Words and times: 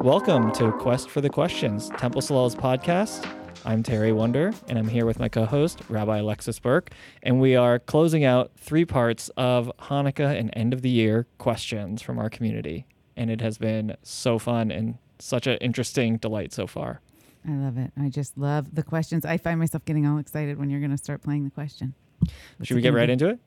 Welcome 0.00 0.52
to 0.52 0.70
Quest 0.70 1.10
for 1.10 1.20
the 1.20 1.28
Questions, 1.28 1.90
Temple 1.98 2.20
Solel's 2.20 2.54
podcast. 2.54 3.28
I'm 3.64 3.82
Terry 3.82 4.12
Wunder, 4.12 4.52
and 4.68 4.78
I'm 4.78 4.86
here 4.86 5.04
with 5.04 5.18
my 5.18 5.28
co 5.28 5.44
host, 5.44 5.80
Rabbi 5.88 6.18
Alexis 6.18 6.60
Berk, 6.60 6.90
and 7.24 7.40
we 7.40 7.56
are 7.56 7.80
closing 7.80 8.24
out 8.24 8.52
three 8.56 8.84
parts 8.84 9.28
of 9.36 9.72
Hanukkah 9.80 10.38
and 10.38 10.50
end 10.52 10.72
of 10.72 10.82
the 10.82 10.88
year 10.88 11.26
questions 11.38 12.00
from 12.00 12.18
our 12.18 12.30
community. 12.30 12.86
And 13.16 13.28
it 13.28 13.40
has 13.40 13.58
been 13.58 13.96
so 14.04 14.38
fun 14.38 14.70
and 14.70 14.98
such 15.18 15.48
an 15.48 15.56
interesting 15.56 16.16
delight 16.18 16.52
so 16.52 16.68
far. 16.68 17.00
I 17.46 17.52
love 17.52 17.76
it. 17.76 17.90
I 18.00 18.08
just 18.08 18.38
love 18.38 18.74
the 18.74 18.84
questions. 18.84 19.24
I 19.24 19.36
find 19.36 19.58
myself 19.58 19.84
getting 19.84 20.06
all 20.06 20.18
excited 20.18 20.58
when 20.58 20.70
you're 20.70 20.80
going 20.80 20.92
to 20.92 20.98
start 20.98 21.22
playing 21.22 21.42
the 21.44 21.50
question. 21.50 21.94
What's 22.20 22.68
Should 22.68 22.76
we 22.76 22.82
get 22.82 22.94
right 22.94 23.06
be? 23.06 23.14
into 23.14 23.30
it? 23.30 23.40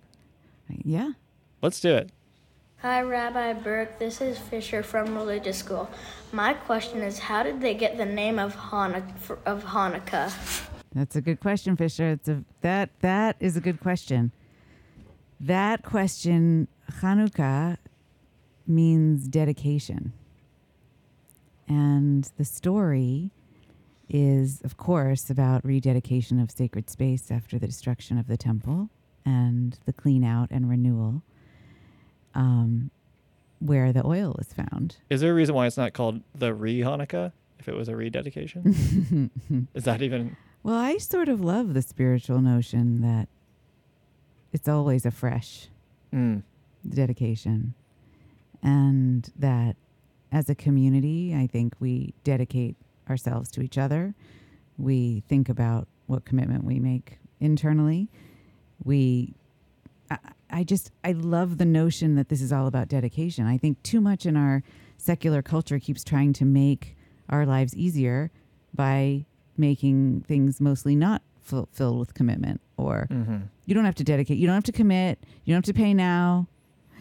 Yeah. 0.84 1.12
Let's 1.62 1.80
do 1.80 1.96
it. 1.96 2.12
Hi, 2.82 3.04
Rabbi 3.04 3.54
Berk. 3.54 4.00
This 4.00 4.22
is 4.22 4.40
Fisher 4.40 4.82
from 4.82 5.14
religious 5.14 5.60
school. 5.60 5.88
My 6.32 6.56
question 6.56 7.04
is, 7.04 7.20
how 7.20 7.44
did 7.44 7.62
they 7.62 7.76
get 7.76 7.96
the 7.96 8.08
name 8.08 8.40
of 8.40 8.56
Hanukkah? 8.56 9.38
Of 9.46 9.66
Hanukkah? 9.66 10.34
That's 10.92 11.16
a 11.16 11.22
good 11.22 11.40
question, 11.40 11.78
Fisher. 11.78 12.10
It's 12.14 12.28
a 12.28 12.44
that 12.62 12.90
that 13.02 13.36
is 13.40 13.56
a 13.56 13.62
good 13.62 13.80
question. 13.82 14.32
That 15.40 15.84
question, 15.84 16.70
Hanukkah, 16.92 17.78
means 18.66 19.28
dedication. 19.28 20.14
And 21.68 22.32
the 22.38 22.46
story 22.46 23.30
is, 24.10 24.60
of 24.64 24.78
course, 24.78 25.30
about 25.30 25.64
rededication 25.64 26.40
of 26.40 26.50
sacred 26.50 26.90
space 26.90 27.30
after 27.30 27.60
the 27.60 27.68
destruction 27.68 28.18
of 28.18 28.26
the 28.26 28.38
temple 28.38 28.90
and 29.24 29.78
the 29.86 29.94
clean 29.94 30.24
out 30.24 30.50
and 30.50 30.68
renewal, 30.68 31.22
um, 32.36 32.92
where 33.60 33.92
the 33.94 34.06
oil 34.06 34.36
was 34.38 34.54
found. 34.54 34.98
Is 35.10 35.22
there 35.22 35.32
a 35.32 35.34
reason 35.36 35.56
why 35.56 35.68
it's 35.68 35.78
not 35.78 35.94
called 35.94 36.22
the 36.36 36.54
Re 36.54 36.80
Hanukkah 36.80 37.32
if 37.60 37.68
it 37.68 37.76
was 37.76 37.88
a 37.90 37.96
rededication? 37.96 39.30
Is 39.74 39.84
that 39.84 40.02
even. 40.02 40.36
Well, 40.64 40.76
I 40.76 40.98
sort 40.98 41.30
of 41.30 41.42
love 41.42 41.74
the 41.74 41.82
spiritual 41.82 42.40
notion 42.42 43.02
that 43.02 43.28
it's 44.54 44.68
always 44.68 45.06
a 45.06 45.12
fresh 45.12 45.68
Mm. 46.14 46.44
dedication. 46.88 47.74
And 48.62 49.32
that 49.40 49.76
as 50.32 50.50
a 50.50 50.56
community, 50.56 51.34
I 51.36 51.48
think 51.48 51.74
we 51.80 52.14
dedicate 52.24 52.76
ourselves 53.10 53.50
to 53.52 53.62
each 53.62 53.78
other. 53.78 54.14
We 54.78 55.24
think 55.30 55.50
about 55.50 55.88
what 56.08 56.26
commitment 56.26 56.64
we 56.64 56.80
make 56.80 57.18
internally. 57.40 58.10
We, 58.84 59.34
I, 60.10 60.18
I 60.52 60.64
just, 60.64 60.92
I 61.04 61.14
love 61.14 61.58
the 61.58 61.66
notion 61.66 62.16
that 62.16 62.30
this 62.30 62.42
is 62.42 62.52
all 62.52 62.68
about 62.68 62.88
dedication. 62.88 63.46
I 63.48 63.58
think 63.58 63.82
too 63.84 64.02
much 64.02 64.26
in 64.26 64.36
our 64.36 64.64
secular 64.98 65.42
culture 65.42 65.80
keeps 65.80 66.04
trying 66.04 66.34
to 66.34 66.46
make 66.46 66.96
our 67.30 67.46
lives 67.46 67.76
easier 67.76 68.32
by 68.74 69.26
making 69.58 70.22
things 70.28 70.60
mostly 70.60 70.96
not 70.96 71.22
filled 71.42 72.00
with 72.00 72.14
commitment 72.14 72.62
or 72.78 73.08
hmm 73.10 73.38
you 73.66 73.76
don't 73.76 73.86
have 73.86 73.96
to 73.96 74.04
dedicate. 74.04 74.38
You 74.38 74.48
don't 74.48 74.56
have 74.56 74.66
to 74.66 74.74
commit. 74.74 75.20
You 75.46 75.54
don't 75.54 75.66
have 75.66 75.74
to 75.74 75.80
pay 75.80 75.94
now. 75.94 76.48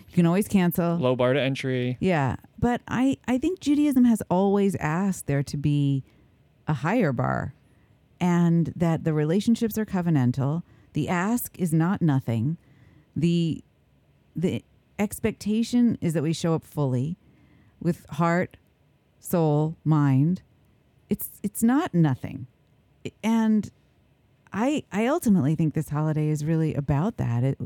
You 0.09 0.14
can 0.14 0.25
always 0.25 0.47
cancel. 0.47 0.97
Low 0.98 1.17
bar 1.17 1.33
to 1.33 1.41
entry. 1.41 1.97
Yeah. 1.98 2.37
But 2.61 2.81
I, 2.87 3.17
I 3.27 3.39
think 3.39 3.59
Judaism 3.59 4.05
has 4.05 4.23
always 4.31 4.77
asked 4.77 5.27
there 5.27 5.42
to 5.42 5.57
be 5.57 6.05
a 6.69 6.75
higher 6.75 7.12
bar 7.12 7.55
and 8.20 8.73
that 8.77 9.03
the 9.03 9.12
relationships 9.12 9.77
are 9.79 9.85
covenantal. 9.85 10.62
The 10.92 11.09
ask 11.09 11.59
is 11.59 11.73
not 11.73 12.03
nothing. 12.03 12.57
The 13.16 13.62
the 14.36 14.62
expectation 14.98 15.98
is 16.00 16.12
that 16.14 16.22
we 16.22 16.33
show 16.33 16.55
up 16.55 16.64
fully 16.64 17.17
with 17.80 18.06
heart, 18.11 18.56
soul, 19.19 19.77
mind. 19.84 20.42
It's 21.08 21.30
it's 21.42 21.62
not 21.62 21.94
nothing. 21.94 22.46
And 23.23 23.70
I 24.52 24.85
I 24.92 25.07
ultimately 25.07 25.55
think 25.55 25.74
this 25.74 25.89
holiday 25.89 26.29
is 26.29 26.45
really 26.45 26.74
about 26.74 27.17
that. 27.17 27.42
It 27.42 27.58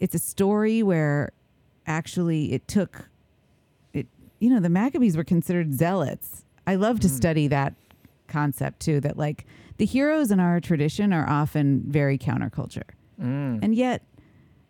it's 0.00 0.14
a 0.14 0.18
story 0.18 0.82
where 0.82 1.32
actually 1.86 2.52
it 2.52 2.68
took 2.68 3.08
it 3.92 4.06
you 4.38 4.50
know 4.50 4.60
the 4.60 4.68
Maccabees 4.68 5.16
were 5.16 5.24
considered 5.24 5.74
zealots. 5.74 6.44
I 6.66 6.74
love 6.74 7.00
to 7.00 7.08
study 7.08 7.48
that 7.48 7.74
concept 8.26 8.80
too 8.80 9.00
that 9.00 9.16
like 9.16 9.46
the 9.78 9.86
heroes 9.86 10.30
in 10.30 10.38
our 10.38 10.60
tradition 10.60 11.12
are 11.12 11.28
often 11.28 11.82
very 11.86 12.18
counterculture. 12.18 12.90
Mm. 13.20 13.60
And 13.62 13.74
yet, 13.74 14.02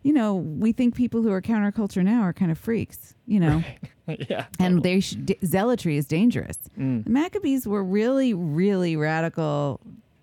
you 0.03 0.13
know, 0.13 0.35
we 0.35 0.71
think 0.71 0.95
people 0.95 1.21
who 1.21 1.31
are 1.31 1.41
counterculture 1.41 2.03
now 2.03 2.21
are 2.21 2.33
kind 2.33 2.51
of 2.51 2.57
freaks, 2.57 3.15
you 3.27 3.39
know. 3.39 3.63
yeah. 4.29 4.45
And 4.59 4.81
they 4.81 5.01
sh- 5.01 5.11
d- 5.23 5.37
zealotry 5.45 5.97
is 5.97 6.05
dangerous. 6.07 6.57
Mm. 6.77 7.03
The 7.03 7.09
Maccabees 7.09 7.67
were 7.67 7.83
really, 7.83 8.33
really 8.33 8.95
radical, 8.95 9.79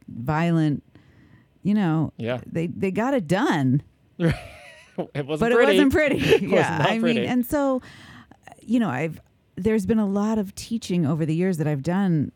violent. 0.09 0.83
You 1.63 1.75
know, 1.75 2.13
Yeah. 2.17 2.41
they 2.47 2.69
they 2.69 2.91
got 2.91 3.13
it 3.15 3.27
done, 3.27 3.83
It 4.19 5.27
wasn't 5.27 5.27
pretty. 5.27 5.29
but 5.37 5.53
pretty. 5.53 5.61
it 5.63 5.67
wasn't 5.67 5.93
pretty. 5.93 6.17
was 6.47 6.53
yeah, 6.53 6.79
not 6.79 6.89
I 6.91 6.99
pretty. 6.99 7.21
mean, 7.21 7.29
and 7.29 7.45
so, 7.45 7.83
uh, 8.49 8.53
you 8.63 8.79
know, 8.81 8.89
I've 8.89 9.21
there's 9.57 9.85
been 9.85 9.99
a 9.99 10.07
lot 10.07 10.39
of 10.39 10.55
teaching 10.55 11.05
over 11.07 11.27
the 11.27 11.35
years 11.35 11.59
that 11.59 11.67
I've 11.67 11.83
done. 11.83 12.33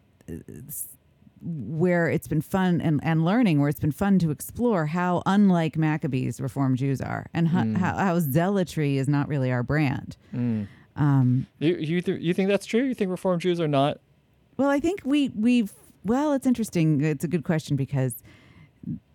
Where 1.43 2.09
it's 2.11 2.29
been 2.29 2.43
fun 2.43 2.81
and, 2.83 3.01
and 3.03 3.25
learning, 3.25 3.61
where 3.61 3.69
it's 3.71 3.81
been 3.81 3.93
fun 3.93 4.19
to 4.19 4.31
explore 4.31 4.87
how 4.87 5.23
unlike 5.25 5.79
Maccabees 5.79 6.39
Reformed 6.41 6.77
Jews 6.77 7.01
are, 7.01 7.27
and 7.33 7.49
how, 7.49 7.63
Mm. 7.63 7.77
how, 7.79 7.97
how 7.97 8.19
zealotry 8.21 8.99
is 8.99 9.09
not 9.09 9.27
really 9.27 9.51
our 9.51 9.63
brand. 9.63 10.17
Mm. 10.35 10.67
Um, 10.97 11.47
You 11.59 11.77
you, 11.77 12.03
th- 12.03 12.21
you 12.21 12.35
think 12.35 12.51
that's 12.51 12.67
true? 12.67 12.83
You 12.85 12.95
think 12.95 13.11
Reformed 13.11 13.41
Jews 13.41 13.59
are 13.59 13.69
not? 13.69 14.01
Well, 14.59 14.69
I 14.69 14.81
think 14.81 15.01
we 15.05 15.31
we've 15.31 15.73
well, 16.05 16.35
it's 16.35 16.47
interesting. 16.47 17.01
It's 17.03 17.25
a 17.25 17.29
good 17.29 17.45
question 17.45 17.75
because 17.77 18.23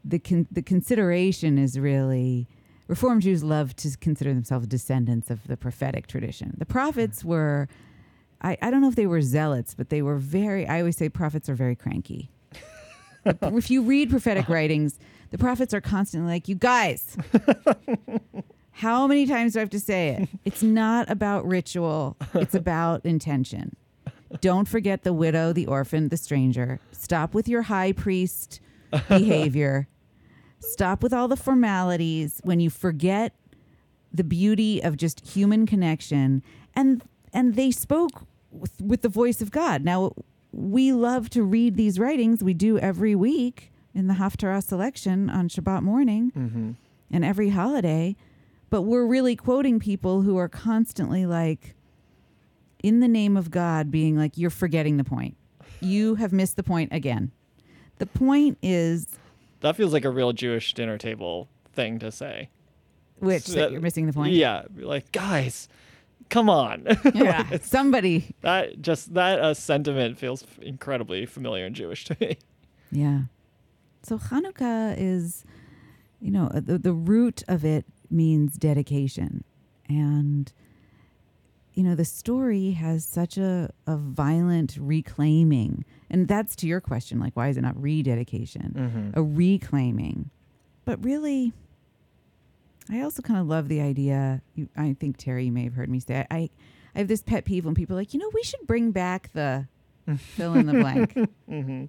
the 0.03 0.17
con- 0.19 0.47
the 0.51 0.61
consideration 0.63 1.59
is 1.59 1.77
really 1.79 2.47
Reformed 2.87 3.21
Jews 3.23 3.43
love 3.43 3.75
to 3.77 3.95
consider 3.99 4.33
themselves 4.33 4.65
descendants 4.67 5.29
of 5.29 5.45
the 5.47 5.57
prophetic 5.57 6.07
tradition. 6.07 6.55
The 6.57 6.65
prophets 6.65 7.23
were, 7.23 7.67
I, 8.41 8.57
I 8.61 8.69
don't 8.69 8.81
know 8.81 8.89
if 8.89 8.95
they 8.95 9.07
were 9.07 9.21
zealots, 9.21 9.73
but 9.73 9.89
they 9.89 10.01
were 10.01 10.17
very. 10.17 10.67
I 10.67 10.79
always 10.79 10.97
say 10.97 11.09
prophets 11.09 11.49
are 11.49 11.55
very 11.55 11.75
cranky. 11.75 12.29
if 13.25 13.71
you 13.71 13.81
read 13.81 14.09
prophetic 14.09 14.49
writings, 14.49 14.99
the 15.31 15.37
prophets 15.37 15.73
are 15.73 15.81
constantly 15.81 16.31
like, 16.31 16.47
"You 16.47 16.55
guys." 16.55 17.17
How 18.71 19.07
many 19.07 19.25
times 19.25 19.53
do 19.53 19.59
I 19.59 19.61
have 19.61 19.69
to 19.69 19.79
say 19.79 20.09
it? 20.09 20.29
It's 20.43 20.61
not 20.61 21.09
about 21.09 21.47
ritual. 21.47 22.17
It's 22.33 22.53
about 22.53 23.05
intention. 23.05 23.77
Don't 24.41 24.67
forget 24.67 25.03
the 25.03 25.13
widow, 25.13 25.53
the 25.53 25.65
orphan, 25.65 26.09
the 26.09 26.17
stranger. 26.17 26.81
Stop 26.91 27.33
with 27.33 27.47
your 27.47 27.61
high 27.63 27.93
priest 27.93 28.59
behavior. 29.07 29.87
Stop 30.59 31.03
with 31.03 31.13
all 31.13 31.29
the 31.29 31.37
formalities 31.37 32.41
when 32.43 32.59
you 32.59 32.69
forget 32.69 33.33
the 34.11 34.25
beauty 34.25 34.81
of 34.81 34.97
just 34.97 35.25
human 35.25 35.65
connection. 35.65 36.43
And 36.75 37.01
and 37.35 37.53
they 37.55 37.69
spoke 37.69 38.25
with, 38.49 38.81
with 38.81 39.01
the 39.03 39.09
voice 39.09 39.41
of 39.41 39.51
God. 39.51 39.83
Now 39.83 40.13
we 40.51 40.91
love 40.93 41.29
to 41.31 41.43
read 41.43 41.75
these 41.75 41.99
writings. 41.99 42.43
We 42.43 42.53
do 42.55 42.79
every 42.79 43.13
week 43.13 43.71
in 43.93 44.07
the 44.07 44.15
Haftarah 44.15 44.63
selection 44.63 45.29
on 45.29 45.49
Shabbat 45.49 45.83
morning 45.83 46.31
Mm-hmm. 46.35 46.71
and 47.11 47.23
every 47.25 47.49
holiday, 47.49 48.15
but 48.69 48.81
we're 48.83 49.05
really 49.05 49.35
quoting 49.35 49.79
people 49.79 50.21
who 50.23 50.37
are 50.37 50.49
constantly 50.49 51.25
like, 51.25 51.75
in 52.83 52.99
the 52.99 53.07
name 53.07 53.35
of 53.37 53.51
God, 53.51 53.91
being 53.91 54.17
like, 54.17 54.37
you're 54.37 54.49
forgetting 54.49 54.97
the 54.97 55.03
point. 55.03 55.35
You 55.81 56.15
have 56.15 56.31
missed 56.33 56.55
the 56.55 56.63
point 56.63 56.89
again. 56.93 57.31
The 57.97 58.05
point 58.05 58.57
is, 58.61 59.07
That 59.61 59.75
feels 59.75 59.93
like 59.93 60.05
a 60.05 60.09
real 60.09 60.33
Jewish 60.33 60.73
dinner 60.73 60.97
table 60.97 61.47
thing 61.73 61.99
to 61.99 62.11
say. 62.11 62.49
which 63.19 63.43
So 63.43 63.53
that 63.53 63.59
that- 63.59 63.71
you're 63.71 63.81
missing 63.81 64.05
the 64.07 64.13
point. 64.13 64.33
Yeah, 64.33 64.63
like 64.77 65.11
guys, 65.11 65.67
come 66.29 66.49
on. 66.49 66.85
Yeah. 67.13 67.57
Somebody. 67.61 68.35
that 68.41 68.81
just 68.81 69.13
that 69.13 69.39
uh, 69.39 69.53
sentiment 69.53 70.17
feels 70.17 70.43
incredibly 70.61 71.25
familiar 71.25 71.65
and 71.65 71.75
Jewish 71.75 72.05
to 72.05 72.17
me. 72.19 72.37
Yeah. 72.91 73.21
So 74.03 74.17
Hanukkah 74.17 74.95
is, 74.97 75.43
you 76.21 76.31
know, 76.31 76.51
uh, 76.53 76.59
the, 76.59 76.77
the 76.77 76.93
root 76.93 77.43
of 77.47 77.65
it 77.65 77.85
means 78.09 78.55
dedication. 78.55 79.43
And, 79.89 80.51
you 81.73 81.83
know, 81.83 81.95
the 81.95 82.05
story 82.05 82.71
has 82.71 83.03
such 83.03 83.37
a, 83.37 83.71
a 83.87 83.97
violent 83.97 84.77
reclaiming. 84.79 85.85
And 86.09 86.27
that's 86.27 86.55
to 86.57 86.67
your 86.67 86.81
question, 86.81 87.19
like, 87.19 87.35
why 87.35 87.49
is 87.49 87.57
it 87.57 87.61
not 87.61 87.81
rededication? 87.81 88.73
Mm-hmm. 88.77 89.19
A 89.19 89.23
reclaiming. 89.23 90.29
But 90.85 91.03
really, 91.03 91.51
I 92.91 93.01
also 93.01 93.21
kind 93.21 93.39
of 93.39 93.47
love 93.47 93.67
the 93.67 93.81
idea. 93.81 94.41
You, 94.53 94.69
I 94.77 94.95
think, 94.99 95.17
Terry, 95.17 95.45
you 95.45 95.51
may 95.51 95.63
have 95.63 95.73
heard 95.73 95.89
me 95.89 95.99
say, 95.99 96.25
I, 96.29 96.49
I 96.95 96.99
have 96.99 97.07
this 97.07 97.23
pet 97.23 97.45
peeve 97.45 97.65
when 97.65 97.73
people 97.75 97.95
are 97.95 97.99
like, 97.99 98.13
you 98.13 98.19
know, 98.19 98.29
we 98.33 98.43
should 98.43 98.65
bring 98.67 98.91
back 98.91 99.31
the 99.33 99.67
fill 100.17 100.53
in 100.53 100.65
the 100.67 100.73
blank. 100.73 101.13
Mm-hmm. 101.49 101.85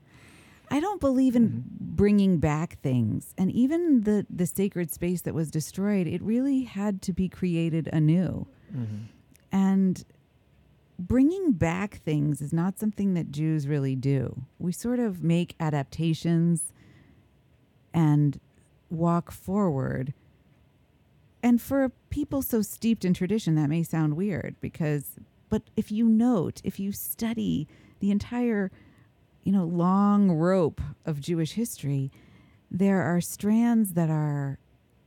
I 0.68 0.80
don't 0.80 1.00
believe 1.00 1.36
in 1.36 1.48
Mhm. 1.48 1.62
bringing 1.96 2.38
back 2.38 2.80
things. 2.80 3.34
And 3.38 3.52
even 3.52 4.00
the, 4.02 4.26
the 4.28 4.46
sacred 4.46 4.90
space 4.90 5.22
that 5.22 5.32
was 5.34 5.48
destroyed, 5.50 6.06
it 6.08 6.20
really 6.22 6.64
had 6.64 7.02
to 7.02 7.12
be 7.12 7.28
created 7.28 7.88
anew. 7.92 8.46
Mm-hmm. 8.74 8.96
And 9.52 10.04
bringing 10.98 11.52
back 11.52 12.00
things 12.04 12.40
is 12.40 12.52
not 12.52 12.78
something 12.80 13.14
that 13.14 13.30
Jews 13.30 13.68
really 13.68 13.94
do. 13.94 14.42
We 14.58 14.72
sort 14.72 14.98
of 14.98 15.22
make 15.22 15.54
adaptations 15.60 16.72
and 17.94 18.40
walk 18.90 19.30
forward. 19.30 20.14
And 21.46 21.62
for 21.62 21.90
people 22.10 22.42
so 22.42 22.60
steeped 22.60 23.04
in 23.04 23.14
tradition, 23.14 23.54
that 23.54 23.68
may 23.68 23.84
sound 23.84 24.16
weird 24.16 24.56
because, 24.60 25.12
but 25.48 25.62
if 25.76 25.92
you 25.92 26.04
note, 26.08 26.60
if 26.64 26.80
you 26.80 26.90
study 26.90 27.68
the 28.00 28.10
entire, 28.10 28.72
you 29.44 29.52
know, 29.52 29.64
long 29.64 30.32
rope 30.32 30.80
of 31.04 31.20
Jewish 31.20 31.52
history, 31.52 32.10
there 32.68 33.00
are 33.02 33.20
strands 33.20 33.92
that 33.92 34.10
are 34.10 34.58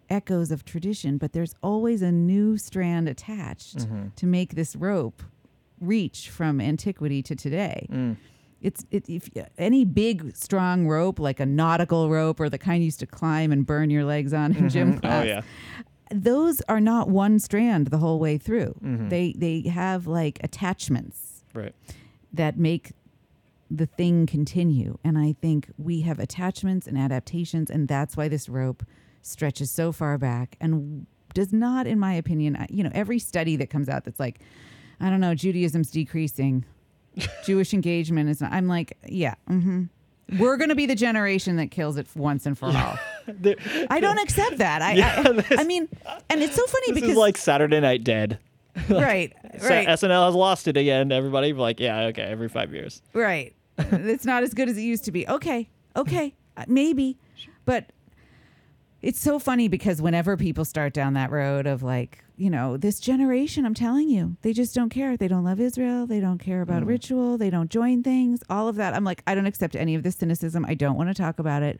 echoes 0.09 0.49
of 0.49 0.63
tradition, 0.63 1.17
but 1.17 1.33
there's 1.33 1.55
always 1.61 2.01
a 2.01 2.11
new 2.11 2.57
strand 2.57 3.09
attached 3.09 3.79
Mm-hmm. 3.79 4.07
to 4.15 4.25
make 4.25 4.55
this 4.55 4.77
rope 4.77 5.21
reach 5.81 6.29
from 6.29 6.61
antiquity 6.61 7.21
to 7.23 7.35
today. 7.35 7.85
Mm. 7.91 8.15
It's 8.61 8.85
it, 8.91 9.09
if 9.09 9.29
any 9.57 9.83
big 9.85 10.35
strong 10.37 10.87
rope 10.87 11.19
like 11.19 11.39
a 11.41 11.45
nautical 11.45 12.09
rope 12.09 12.39
or 12.39 12.49
the 12.49 12.57
kind 12.57 12.81
you 12.81 12.85
used 12.85 12.99
to 13.01 13.05
climb 13.07 13.51
and 13.51 13.65
burn 13.65 13.89
your 13.89 14.03
legs 14.05 14.33
on 14.33 14.55
in 14.55 14.69
gym 14.69 14.93
Mhm. 14.95 15.01
class. 15.01 15.23
Oh 15.23 15.27
yeah. 15.27 15.41
Those 16.11 16.61
are 16.67 16.79
not 16.79 17.09
one 17.09 17.39
strand 17.39 17.87
the 17.87 17.97
whole 17.99 18.19
way 18.19 18.37
through. 18.37 18.75
Mhm. 18.83 19.09
They 19.09 19.33
they 19.37 19.61
have 19.69 20.07
like 20.07 20.39
attachments 20.43 21.43
Right. 21.53 21.73
that 22.33 22.57
make 22.57 22.93
the 23.71 23.85
thing 23.85 24.25
continue. 24.25 24.97
And 25.03 25.17
I 25.17 25.33
think 25.41 25.69
we 25.77 26.01
have 26.01 26.17
attachments 26.19 26.87
and 26.87 26.97
adaptations, 26.97 27.69
and 27.69 27.87
that's 27.87 28.17
why 28.17 28.27
this 28.27 28.49
rope 28.49 28.83
stretches 29.21 29.69
so 29.69 29.91
far 29.91 30.17
back 30.17 30.55
and 30.59 31.05
does 31.35 31.53
not, 31.53 31.85
in 31.85 31.99
my 31.99 32.13
opinion, 32.13 32.65
you 32.71 32.83
know, 32.83 32.89
every 32.93 33.19
study 33.19 33.55
that 33.57 33.69
comes 33.69 33.87
out 33.87 34.03
that's 34.05 34.19
like, 34.19 34.39
I 34.99 35.09
don't 35.11 35.19
know, 35.19 35.35
Judaism's 35.35 35.91
decreasing, 35.91 36.65
Jewish 37.45 37.73
engagement 37.73 38.29
is 38.29 38.41
not. 38.41 38.51
I'm 38.51 38.67
like, 38.67 38.97
yeah, 39.07 39.35
hmm 39.47 39.83
we're 40.39 40.57
going 40.57 40.69
to 40.69 40.75
be 40.75 40.85
the 40.85 40.93
generation 40.95 41.55
that 41.55 41.71
kills 41.71 41.97
it 41.97 42.05
once 42.15 42.45
and 42.45 42.55
for 42.55 42.67
all. 42.67 42.99
I 43.89 43.99
don't 43.99 44.19
accept 44.19 44.57
that. 44.57 44.81
I, 44.81 44.93
Yeah, 44.93 45.23
I, 45.25 45.31
this- 45.31 45.59
I 45.59 45.63
mean, 45.63 45.87
and 46.29 46.41
it's 46.41 46.55
so 46.55 46.65
funny 46.65 46.91
this 46.91 47.01
because 47.01 47.17
like 47.17 47.37
Saturday 47.37 47.79
Night 47.79 48.03
Dead. 48.03 48.39
right, 48.89 49.33
right. 49.61 49.87
SNL 49.87 50.25
has 50.27 50.35
lost 50.35 50.67
it 50.67 50.77
again. 50.77 51.11
Everybody 51.11 51.51
like, 51.53 51.79
yeah, 51.79 52.01
okay, 52.07 52.21
every 52.23 52.47
five 52.49 52.73
years. 52.73 53.01
Right. 53.13 53.53
it's 53.77 54.25
not 54.25 54.43
as 54.43 54.53
good 54.53 54.69
as 54.69 54.77
it 54.77 54.81
used 54.81 55.05
to 55.05 55.11
be. 55.11 55.27
Okay. 55.27 55.69
Okay. 55.95 56.33
uh, 56.55 56.65
Maybe. 56.67 57.17
But 57.65 57.91
it's 59.01 59.19
so 59.19 59.39
funny 59.39 59.67
because 59.67 60.01
whenever 60.01 60.35
people 60.37 60.65
start 60.65 60.93
down 60.93 61.13
that 61.13 61.31
road 61.31 61.65
of 61.67 61.83
like, 61.83 62.23
you 62.37 62.49
know, 62.49 62.77
this 62.77 62.99
generation, 62.99 63.65
I'm 63.65 63.73
telling 63.73 64.09
you, 64.09 64.35
they 64.41 64.53
just 64.53 64.75
don't 64.75 64.89
care. 64.89 65.15
They 65.17 65.27
don't 65.27 65.43
love 65.43 65.59
Israel. 65.59 66.05
They 66.05 66.19
don't 66.19 66.37
care 66.37 66.61
about 66.61 66.85
ritual. 66.85 67.37
They 67.37 67.49
don't 67.49 67.69
join 67.69 68.03
things, 68.03 68.41
all 68.49 68.67
of 68.67 68.75
that. 68.75 68.93
I'm 68.93 69.03
like, 69.03 69.23
I 69.27 69.35
don't 69.35 69.45
accept 69.45 69.75
any 69.75 69.95
of 69.95 70.03
this 70.03 70.15
cynicism. 70.15 70.65
I 70.65 70.73
don't 70.73 70.95
want 70.95 71.09
to 71.09 71.13
talk 71.13 71.39
about 71.39 71.63
it. 71.63 71.79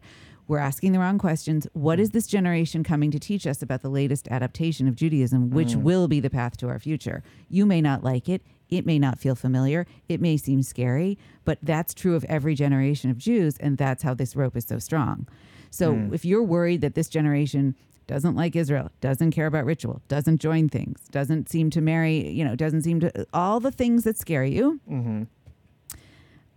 We're 0.50 0.58
asking 0.58 0.94
the 0.94 1.00
wrong 1.00 1.20
questions. 1.20 1.68
What 1.74 2.00
is 2.00 2.10
mm. 2.10 2.14
this 2.14 2.26
generation 2.26 2.84
coming 2.84 3.12
to 3.12 3.20
teach 3.20 3.46
us 3.46 3.62
about 3.62 3.84
the 3.84 3.90
latest 3.90 4.28
adaptation 4.30 4.88
of 4.88 4.96
Judaism, 4.96 5.52
which 5.52 5.70
mm. 5.70 5.84
will 5.84 6.08
be 6.08 6.20
the 6.20 6.30
path 6.32 6.58
to 6.58 6.68
our 6.70 6.80
future? 6.80 7.22
You 7.50 7.68
may 7.68 7.82
not 7.82 8.04
like 8.04 8.28
it. 8.28 8.42
It 8.68 8.84
may 8.84 8.98
not 8.98 9.20
feel 9.20 9.36
familiar. 9.36 9.86
It 10.10 10.20
may 10.20 10.38
seem 10.38 10.64
scary, 10.64 11.20
but 11.46 11.60
that's 11.62 11.94
true 11.94 12.16
of 12.16 12.26
every 12.26 12.56
generation 12.56 13.12
of 13.12 13.20
Jews. 13.20 13.58
And 13.60 13.78
that's 13.78 14.02
how 14.02 14.16
this 14.16 14.36
rope 14.36 14.58
is 14.58 14.66
so 14.66 14.80
strong. 14.80 15.28
So 15.70 15.94
mm. 15.94 16.14
if 16.16 16.26
you're 16.26 16.44
worried 16.44 16.82
that 16.82 16.96
this 16.96 17.10
generation 17.10 17.76
doesn't 18.08 18.36
like 18.36 18.56
Israel, 18.56 18.90
doesn't 19.02 19.30
care 19.30 19.46
about 19.46 19.66
ritual, 19.66 20.02
doesn't 20.08 20.42
join 20.42 20.68
things, 20.68 21.08
doesn't 21.12 21.48
seem 21.48 21.70
to 21.70 21.80
marry, 21.80 22.28
you 22.28 22.44
know, 22.44 22.56
doesn't 22.56 22.82
seem 22.82 23.00
to, 23.02 23.28
all 23.36 23.60
the 23.60 23.72
things 23.72 24.04
that 24.04 24.18
scare 24.18 24.44
you, 24.44 24.82
Mm-hmm. 24.90 25.24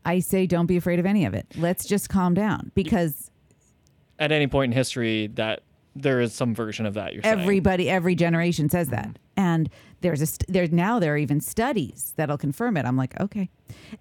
I 0.05 0.19
say 0.19 0.47
don't 0.47 0.67
be 0.67 0.77
afraid 0.77 0.99
of 0.99 1.07
any 1.07 1.25
of 1.25 1.35
it. 1.35 1.47
Let's 1.57 1.85
just 1.87 2.09
calm 2.09 2.35
down 2.35 2.73
because 2.75 3.31
At 4.19 4.33
any 4.33 4.47
point 4.47 4.73
in 4.73 4.77
history, 4.77 5.29
that 5.35 5.63
there 5.95 6.21
is 6.21 6.33
some 6.33 6.55
version 6.55 6.87
of 6.87 6.95
that. 6.95 7.13
You're 7.13 7.23
saying. 7.23 7.41
everybody, 7.41 7.89
every 7.91 8.15
generation 8.15 8.69
says 8.69 8.89
that. 8.89 9.19
And 9.37 9.69
there's 10.01 10.21
a 10.21 10.27
st- 10.27 10.47
there's 10.49 10.71
now 10.71 10.99
there 10.99 11.15
are 11.15 11.19
even 11.19 11.41
studies 11.41 12.15
that'll 12.17 12.39
confirm 12.39 12.77
it. 12.77 12.85
I'm 12.85 12.97
like, 12.97 13.19
okay. 13.21 13.51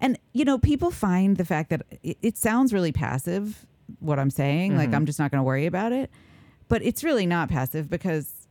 And 0.00 0.18
you 0.32 0.44
know, 0.44 0.58
people 0.58 0.90
find 0.90 1.36
the 1.36 1.44
fact 1.44 1.70
that 1.70 1.82
it, 2.02 2.18
it 2.22 2.36
sounds 2.36 2.72
really 2.72 2.92
passive 2.92 3.66
what 4.00 4.18
I'm 4.18 4.30
saying, 4.30 4.76
like 4.76 4.88
mm-hmm. 4.88 4.96
I'm 4.96 5.06
just 5.06 5.18
not 5.18 5.30
going 5.30 5.40
to 5.40 5.44
worry 5.44 5.66
about 5.66 5.92
it. 5.92 6.10
But 6.68 6.82
it's 6.82 7.04
really 7.04 7.26
not 7.26 7.50
passive 7.50 7.90
because 7.90 8.48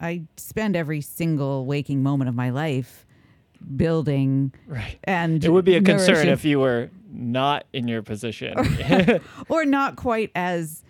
I 0.00 0.22
spend 0.36 0.76
every 0.76 1.00
single 1.00 1.66
waking 1.66 2.02
moment 2.02 2.28
of 2.28 2.34
my 2.34 2.50
life 2.50 3.04
building 3.76 4.54
Right. 4.66 4.98
and 5.04 5.44
It 5.44 5.50
would 5.50 5.64
be 5.64 5.74
a 5.74 5.82
concern 5.82 6.28
if 6.28 6.44
you 6.44 6.60
were 6.60 6.90
not 7.10 7.66
in 7.72 7.88
your 7.88 8.02
position. 8.02 8.54
or 9.48 9.64
not 9.64 9.96
quite 9.96 10.30
as 10.36 10.84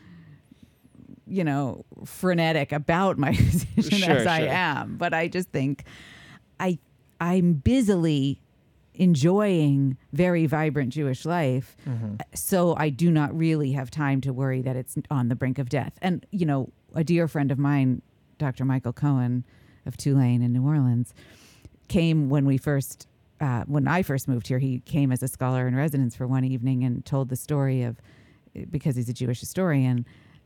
you 1.28 1.44
know 1.44 1.84
frenetic 2.04 2.72
about 2.72 3.18
my 3.18 3.32
position 3.76 3.98
Sure, 3.98 4.16
as 4.16 4.26
I 4.26 4.40
am 4.42 4.96
but 4.96 5.12
I 5.14 5.28
just 5.28 5.48
think 5.50 5.84
I 6.60 6.78
I'm 7.20 7.54
busily 7.54 8.40
enjoying 8.94 9.96
very 10.12 10.46
vibrant 10.46 10.92
Jewish 10.92 11.24
life 11.24 11.76
Mm-hmm. 11.88 12.16
so 12.34 12.74
I 12.76 12.88
do 12.90 13.10
not 13.10 13.36
really 13.36 13.72
have 13.72 13.90
time 13.90 14.20
to 14.22 14.32
worry 14.32 14.60
that 14.62 14.76
it's 14.76 14.96
on 15.10 15.28
the 15.28 15.34
brink 15.36 15.58
of 15.58 15.68
death 15.68 15.92
and 16.02 16.26
you 16.30 16.44
know 16.46 16.70
a 16.94 17.04
dear 17.04 17.28
friend 17.28 17.50
of 17.50 17.58
mine 17.58 18.02
Dr. 18.38 18.64
Michael 18.64 18.92
Cohen 18.92 19.44
of 19.86 19.96
Tulane 19.96 20.42
in 20.42 20.52
New 20.52 20.64
Orleans 20.66 21.14
came 21.88 22.28
when 22.28 22.44
we 22.44 22.56
first 22.58 23.06
uh, 23.40 23.62
when 23.66 23.86
I 23.86 24.02
first 24.02 24.26
moved 24.26 24.48
here. 24.48 24.58
He 24.58 24.80
came 24.80 25.12
as 25.12 25.22
a 25.22 25.28
scholar 25.28 25.68
in 25.68 25.76
residence 25.76 26.16
for 26.16 26.26
one 26.26 26.44
evening 26.44 26.82
and 26.82 27.04
told 27.04 27.28
the 27.28 27.36
story 27.36 27.82
of 27.84 28.00
because 28.68 28.96
he's 28.96 29.08
a 29.08 29.12
Jewish 29.12 29.38
historian 29.38 30.04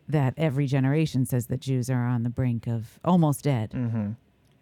that 0.09 0.35
every 0.37 0.67
generation 0.67 1.25
says 1.25 1.47
that 1.47 1.61
Jews 1.61 1.89
are 1.89 2.07
on 2.07 2.23
the 2.23 2.31
brink 2.31 2.67
of 2.67 2.99
almost 3.05 3.45
dead. 3.45 3.71
mm-hmm. 3.71 4.13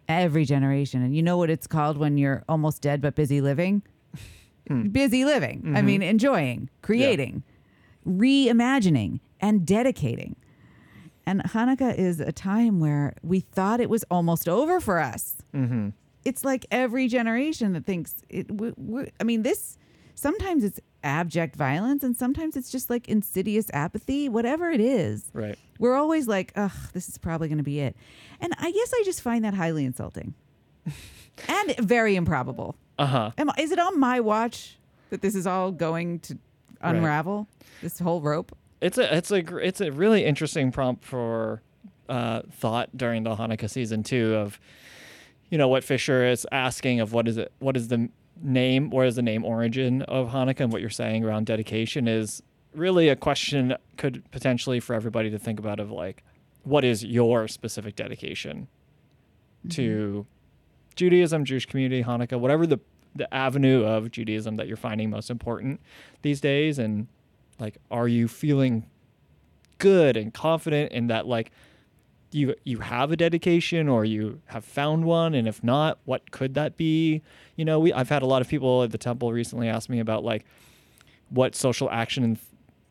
Every 0.07 0.43
generation, 0.43 1.01
and 1.01 1.15
you 1.15 1.23
know 1.23 1.37
what 1.37 1.49
it's 1.49 1.67
called 1.67 1.97
when 1.97 2.17
you're 2.17 2.43
almost 2.49 2.81
dead 2.81 3.01
but 3.01 3.15
busy 3.15 3.39
living. 3.39 3.81
Busy 4.91 5.23
living. 5.25 5.73
I 5.75 5.81
mean, 5.81 6.01
enjoying, 6.01 6.69
creating, 6.81 7.43
reimagining, 8.07 9.19
and 9.39 9.65
dedicating. 9.65 10.35
And 11.25 11.43
Hanukkah 11.43 11.97
is 11.97 12.19
a 12.19 12.31
time 12.31 12.79
where 12.79 13.13
we 13.21 13.39
thought 13.39 13.79
it 13.79 13.89
was 13.89 14.03
almost 14.11 14.49
over 14.49 14.79
for 14.79 14.99
us. 14.99 15.37
Mm-hmm. 15.53 15.89
It's 16.25 16.43
like 16.43 16.65
every 16.71 17.07
generation 17.07 17.73
that 17.73 17.85
thinks 17.85 18.15
it. 18.29 18.51
We, 18.51 18.73
we, 18.75 19.11
I 19.19 19.23
mean, 19.23 19.43
this 19.43 19.77
sometimes 20.15 20.63
it's 20.63 20.79
abject 21.03 21.55
violence, 21.55 22.03
and 22.03 22.15
sometimes 22.15 22.55
it's 22.55 22.69
just 22.71 22.89
like 22.89 23.07
insidious 23.09 23.69
apathy. 23.73 24.29
Whatever 24.29 24.69
it 24.69 24.79
is, 24.81 25.29
Right. 25.33 25.57
we're 25.79 25.95
always 25.95 26.27
like, 26.27 26.51
"Ugh, 26.55 26.71
this 26.93 27.09
is 27.09 27.17
probably 27.17 27.47
going 27.47 27.57
to 27.57 27.63
be 27.63 27.79
it." 27.79 27.95
And 28.39 28.53
I 28.59 28.71
guess 28.71 28.93
I 28.93 29.01
just 29.05 29.21
find 29.21 29.43
that 29.45 29.53
highly 29.53 29.85
insulting 29.85 30.33
and 31.47 31.75
very 31.77 32.15
improbable. 32.15 32.75
Uh 32.99 33.05
huh. 33.05 33.31
Am, 33.37 33.49
is 33.57 33.71
it 33.71 33.79
on 33.79 33.99
my 33.99 34.19
watch 34.19 34.77
that 35.09 35.21
this 35.21 35.35
is 35.35 35.47
all 35.47 35.71
going 35.71 36.19
to 36.19 36.37
Right. 36.83 36.95
unravel 36.95 37.47
this 37.83 37.99
whole 37.99 38.21
rope? 38.21 38.55
It's 38.81 38.97
a 38.97 39.15
it's 39.15 39.29
a 39.31 39.57
it's 39.57 39.81
a 39.81 39.91
really 39.91 40.25
interesting 40.25 40.71
prompt 40.71 41.05
for 41.05 41.61
uh, 42.09 42.41
thought 42.51 42.89
during 42.97 43.23
the 43.23 43.35
Hanukkah 43.35 43.69
season 43.69 44.01
too. 44.01 44.33
Of 44.35 44.59
you 45.51 45.57
know 45.59 45.67
what 45.67 45.83
Fisher 45.83 46.25
is 46.25 46.47
asking 46.51 46.99
of 46.99 47.13
what 47.13 47.27
is 47.27 47.37
it 47.37 47.51
what 47.59 47.77
is 47.77 47.89
the 47.89 48.09
name 48.41 48.91
is 48.93 49.15
the 49.15 49.21
name 49.21 49.45
origin 49.45 50.01
of 50.03 50.29
Hanukkah 50.29 50.61
and 50.61 50.71
what 50.71 50.81
you're 50.81 50.89
saying 50.89 51.23
around 51.23 51.45
dedication 51.45 52.07
is 52.07 52.41
really 52.73 53.09
a 53.09 53.15
question 53.15 53.75
could 53.97 54.29
potentially 54.31 54.79
for 54.79 54.93
everybody 54.93 55.29
to 55.29 55.37
think 55.37 55.59
about 55.59 55.79
of 55.79 55.91
like 55.91 56.23
what 56.63 56.83
is 56.83 57.03
your 57.03 57.47
specific 57.47 57.95
dedication 57.95 58.67
mm-hmm. 59.59 59.69
to 59.69 60.25
Judaism, 60.95 61.45
Jewish 61.45 61.65
community, 61.65 62.03
Hanukkah, 62.03 62.39
whatever 62.39 62.67
the 62.67 62.79
the 63.13 63.31
avenue 63.33 63.83
of 63.83 64.09
Judaism 64.09 64.55
that 64.55 64.67
you're 64.67 64.77
finding 64.77 65.09
most 65.09 65.29
important 65.29 65.81
these 66.21 66.39
days? 66.39 66.79
And 66.79 67.07
like 67.59 67.77
are 67.89 68.07
you 68.07 68.27
feeling 68.27 68.85
good 69.77 70.15
and 70.15 70.33
confident 70.33 70.91
in 70.91 71.07
that 71.07 71.25
like 71.27 71.51
you 72.31 72.55
you 72.63 72.79
have 72.79 73.11
a 73.11 73.17
dedication 73.17 73.87
or 73.87 74.05
you 74.05 74.41
have 74.45 74.63
found 74.63 75.05
one 75.05 75.33
and 75.33 75.47
if 75.47 75.63
not 75.63 75.99
what 76.05 76.31
could 76.31 76.53
that 76.53 76.77
be 76.77 77.21
you 77.55 77.65
know 77.65 77.79
we 77.79 77.91
I've 77.93 78.09
had 78.09 78.21
a 78.21 78.25
lot 78.25 78.41
of 78.41 78.47
people 78.47 78.83
at 78.83 78.91
the 78.91 78.97
temple 78.97 79.31
recently 79.31 79.67
ask 79.67 79.89
me 79.89 79.99
about 79.99 80.23
like 80.23 80.45
what 81.29 81.55
social 81.55 81.89
action 81.89 82.23
and 82.23 82.39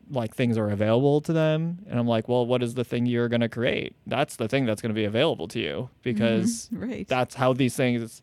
like 0.09 0.35
things 0.35 0.57
are 0.57 0.69
available 0.69 1.21
to 1.21 1.33
them 1.33 1.79
and 1.89 1.99
I'm 1.99 2.07
like 2.07 2.27
well 2.27 2.45
what 2.45 2.61
is 2.61 2.75
the 2.75 2.83
thing 2.83 3.05
you're 3.05 3.29
going 3.29 3.41
to 3.41 3.49
create 3.49 3.95
that's 4.05 4.35
the 4.35 4.47
thing 4.47 4.65
that's 4.65 4.81
going 4.81 4.89
to 4.89 4.99
be 4.99 5.05
available 5.05 5.47
to 5.49 5.59
you 5.59 5.75
mm-hmm. 5.75 5.89
because 6.03 6.69
right. 6.73 7.07
that's 7.07 7.35
how 7.35 7.53
these 7.53 7.75
things 7.75 8.21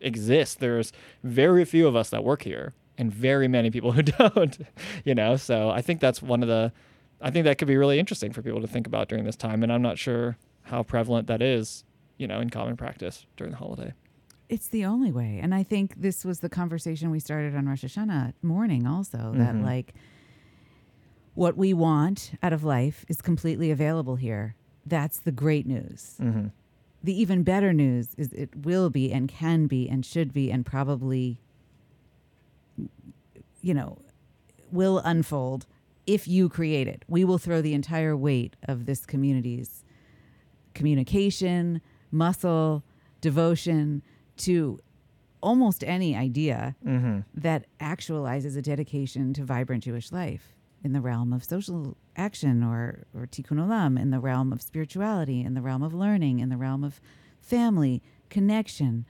exist. 0.00 0.60
There's 0.60 0.92
very 1.22 1.64
few 1.64 1.86
of 1.86 1.96
us 1.96 2.10
that 2.10 2.24
work 2.24 2.42
here 2.42 2.74
and 2.98 3.12
very 3.12 3.48
many 3.48 3.70
people 3.70 3.92
who 3.92 4.02
don't, 4.02 4.58
you 5.04 5.14
know? 5.14 5.36
So 5.36 5.70
I 5.70 5.82
think 5.82 6.00
that's 6.00 6.22
one 6.22 6.42
of 6.42 6.48
the, 6.48 6.72
I 7.20 7.30
think 7.30 7.44
that 7.44 7.58
could 7.58 7.68
be 7.68 7.76
really 7.76 7.98
interesting 7.98 8.32
for 8.32 8.42
people 8.42 8.60
to 8.60 8.66
think 8.66 8.86
about 8.86 9.08
during 9.08 9.24
this 9.24 9.36
time. 9.36 9.62
And 9.62 9.72
I'm 9.72 9.82
not 9.82 9.98
sure 9.98 10.36
how 10.62 10.82
prevalent 10.82 11.26
that 11.28 11.42
is, 11.42 11.84
you 12.16 12.26
know, 12.26 12.40
in 12.40 12.50
common 12.50 12.76
practice 12.76 13.26
during 13.36 13.52
the 13.52 13.58
holiday. 13.58 13.92
it's 14.48 14.66
the 14.66 14.84
only 14.84 15.12
way. 15.12 15.38
And 15.40 15.54
I 15.54 15.62
think 15.62 15.94
this 16.00 16.24
was 16.24 16.40
the 16.40 16.48
conversation 16.48 17.12
we 17.12 17.20
started 17.20 17.54
on 17.54 17.68
Rosh 17.68 17.84
Hashanah 17.84 18.32
morning 18.42 18.84
also 18.84 19.32
that 19.36 19.54
Mhm. 19.54 19.62
like 19.62 19.94
what 21.34 21.56
we 21.56 21.72
want 21.72 22.32
out 22.42 22.52
of 22.52 22.64
life 22.64 23.04
is 23.08 23.22
completely 23.22 23.70
available 23.70 24.16
here. 24.16 24.56
That's 24.84 25.18
the 25.20 25.30
great 25.30 25.66
news. 25.68 26.16
Mm-hmm. 26.20 26.48
The 27.04 27.20
even 27.20 27.44
better 27.44 27.72
news 27.72 28.08
is 28.18 28.32
it 28.32 28.50
will 28.66 28.90
be 28.90 29.12
and 29.12 29.28
can 29.28 29.68
be 29.68 29.88
and 29.88 30.04
should 30.04 30.32
be 30.32 30.50
and 30.50 30.66
probably 30.66 31.40
you 33.62 33.74
know 33.74 33.98
will 34.72 34.98
unfold 35.04 35.66
if 36.06 36.26
you 36.26 36.48
create 36.48 36.88
it. 36.88 37.04
We 37.06 37.24
will 37.24 37.38
throw 37.38 37.60
the 37.62 37.74
entire 37.74 38.16
weight 38.16 38.56
of 38.64 38.86
this 38.86 39.06
community's 39.06 39.84
communication, 40.74 41.80
muscle, 42.10 42.82
devotion 43.20 44.02
to 44.38 44.78
almost 45.42 45.82
any 45.84 46.14
idea 46.16 46.76
Mm-hmm. 46.86 47.20
that 47.34 47.66
actualizes 47.80 48.56
a 48.56 48.62
dedication 48.62 49.32
to 49.34 49.44
vibrant 49.44 49.84
Jewish 49.84 50.12
life 50.12 50.54
in 50.84 50.92
the 50.92 51.00
realm 51.00 51.32
of 51.32 51.44
social 51.44 51.96
action 52.16 52.62
or, 52.62 53.04
or 53.14 53.26
tikkun 53.26 53.58
olam, 53.58 53.98
in 54.00 54.10
the 54.10 54.18
realm 54.20 54.52
of 54.52 54.60
spirituality, 54.62 55.40
in 55.42 55.54
the 55.54 55.60
realm 55.62 55.82
of 55.82 55.92
learning, 55.94 56.40
in 56.40 56.48
the 56.48 56.56
realm 56.56 56.82
of 56.84 57.00
family, 57.40 58.02
connection, 58.30 59.04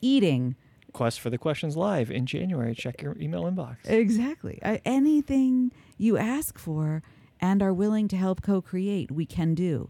eating. 0.00 0.56
Quest 0.92 1.20
for 1.20 1.30
the 1.30 1.38
Questions 1.38 1.76
live 1.76 2.10
in 2.10 2.26
January. 2.26 2.74
Check 2.74 3.02
your 3.02 3.16
email 3.20 3.44
inbox. 3.44 3.76
Exactly. 3.84 4.60
I, 4.64 4.80
anything 4.84 5.72
you 5.96 6.16
ask 6.18 6.58
for 6.58 7.02
and 7.40 7.62
are 7.62 7.72
willing 7.72 8.08
to 8.08 8.16
help 8.16 8.42
co 8.42 8.60
create, 8.60 9.10
we 9.10 9.24
can 9.26 9.54
do. 9.54 9.88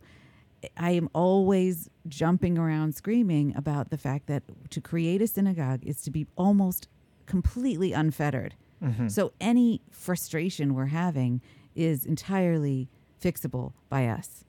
I 0.76 0.92
am 0.92 1.09
always 1.14 1.90
jumping 2.09 2.59
around 2.59 2.95
screaming 2.95 3.54
about 3.57 3.90
the 3.90 3.99
fact 3.99 4.26
that 4.26 4.42
to 4.71 4.81
create 4.81 5.23
a 5.23 5.26
synagogue 5.26 5.81
is 5.85 6.02
to 6.02 6.11
be 6.11 6.26
almost 6.37 6.88
completely 7.26 7.92
unfettered. 7.92 8.54
Mm-hmm. 8.83 9.09
So 9.09 9.33
any 9.40 9.81
frustration 9.90 10.75
we're 10.75 10.87
having 10.87 11.40
is 11.75 12.04
entirely 12.04 12.88
fixable 13.21 13.73
by 13.88 14.09
us. 14.09 14.45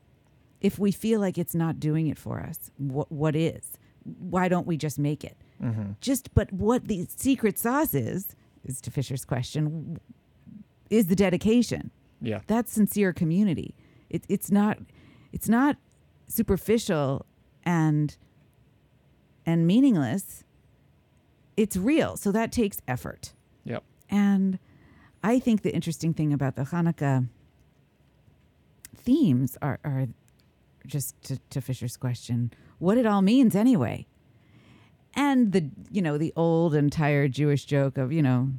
If 0.62 0.79
we 0.79 0.91
feel 0.91 1.20
like 1.20 1.38
it's 1.38 1.55
not 1.55 1.79
doing 1.79 2.08
it 2.08 2.17
for 2.17 2.39
us, 2.39 2.72
what 2.77 3.12
what 3.12 3.36
is? 3.36 3.77
Why 4.03 4.48
don't 4.48 4.65
we 4.65 4.77
just 4.77 4.98
make 4.98 5.24
it? 5.24 5.38
Mm-hmm. 5.62 5.91
Just 6.01 6.34
but 6.34 6.51
what 6.51 6.88
the 6.88 7.05
secret 7.15 7.60
sauce 7.60 7.93
is 7.93 8.36
is 8.63 8.82
to 8.82 8.91
Fisher's 8.91 9.25
question 9.25 10.00
is 10.89 11.08
the 11.08 11.15
dedication. 11.15 11.91
Yeah. 12.22 12.39
That's 12.48 12.72
sincere 12.72 13.13
community. 13.13 13.75
It, 14.10 14.24
it's 14.29 14.50
not 14.51 14.77
it's 15.32 15.50
not 15.50 15.77
superficial 16.27 17.25
and 17.63 18.18
and 19.46 19.68
meaningless. 19.68 20.44
It's 21.56 21.75
real. 21.77 22.18
So 22.18 22.32
that 22.32 22.51
takes 22.51 22.80
effort. 22.88 23.34
Yep. 23.65 23.84
And 24.10 24.60
I 25.24 25.39
think 25.39 25.62
the 25.62 25.74
interesting 25.74 26.13
thing 26.13 26.34
about 26.34 26.56
the 26.56 26.63
Hanukkah 26.63 27.27
themes 28.96 29.58
are, 29.62 29.80
are 29.84 30.08
just 30.88 31.22
to, 31.24 31.39
to 31.50 31.62
Fisher's 31.62 31.98
question, 31.98 32.51
what 32.80 32.98
it 32.98 33.06
all 33.06 33.22
means 33.22 33.56
anyway. 33.56 34.08
And 35.15 35.51
the 35.51 35.70
you 35.92 36.01
know, 36.01 36.18
the 36.18 36.34
old 36.36 36.74
and 36.74 36.92
tired 36.92 37.34
Jewish 37.34 37.65
joke 37.65 37.98
of, 37.98 38.12
you 38.12 38.24
know, 38.24 38.50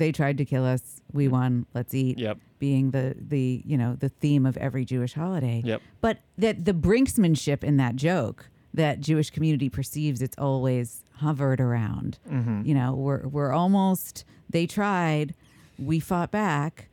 they 0.00 0.10
tried 0.10 0.36
to 0.38 0.44
kill 0.44 0.64
us, 0.64 1.00
we 1.12 1.28
won, 1.28 1.66
let's 1.74 1.94
eat, 1.94 2.18
Yep. 2.18 2.38
being 2.58 2.90
the 2.90 3.14
the, 3.16 3.62
you 3.64 3.78
know, 3.78 3.94
the 3.94 4.08
theme 4.08 4.44
of 4.46 4.56
every 4.56 4.84
Jewish 4.84 5.14
holiday. 5.14 5.62
Yep. 5.64 5.80
But 6.00 6.18
that 6.38 6.64
the 6.64 6.74
brinksmanship 6.74 7.62
in 7.62 7.76
that 7.76 7.94
joke 7.94 8.48
that 8.74 9.00
Jewish 9.00 9.30
community 9.30 9.68
perceives 9.68 10.22
it's 10.22 10.36
always 10.38 11.02
hovered 11.16 11.60
around 11.60 12.18
Mm-hmm. 12.30 12.62
you 12.64 12.74
know 12.74 12.94
we're 12.94 13.26
we're 13.28 13.52
almost 13.52 14.24
they 14.48 14.66
tried 14.66 15.34
we 15.78 15.98
fought 16.00 16.30
back 16.30 16.88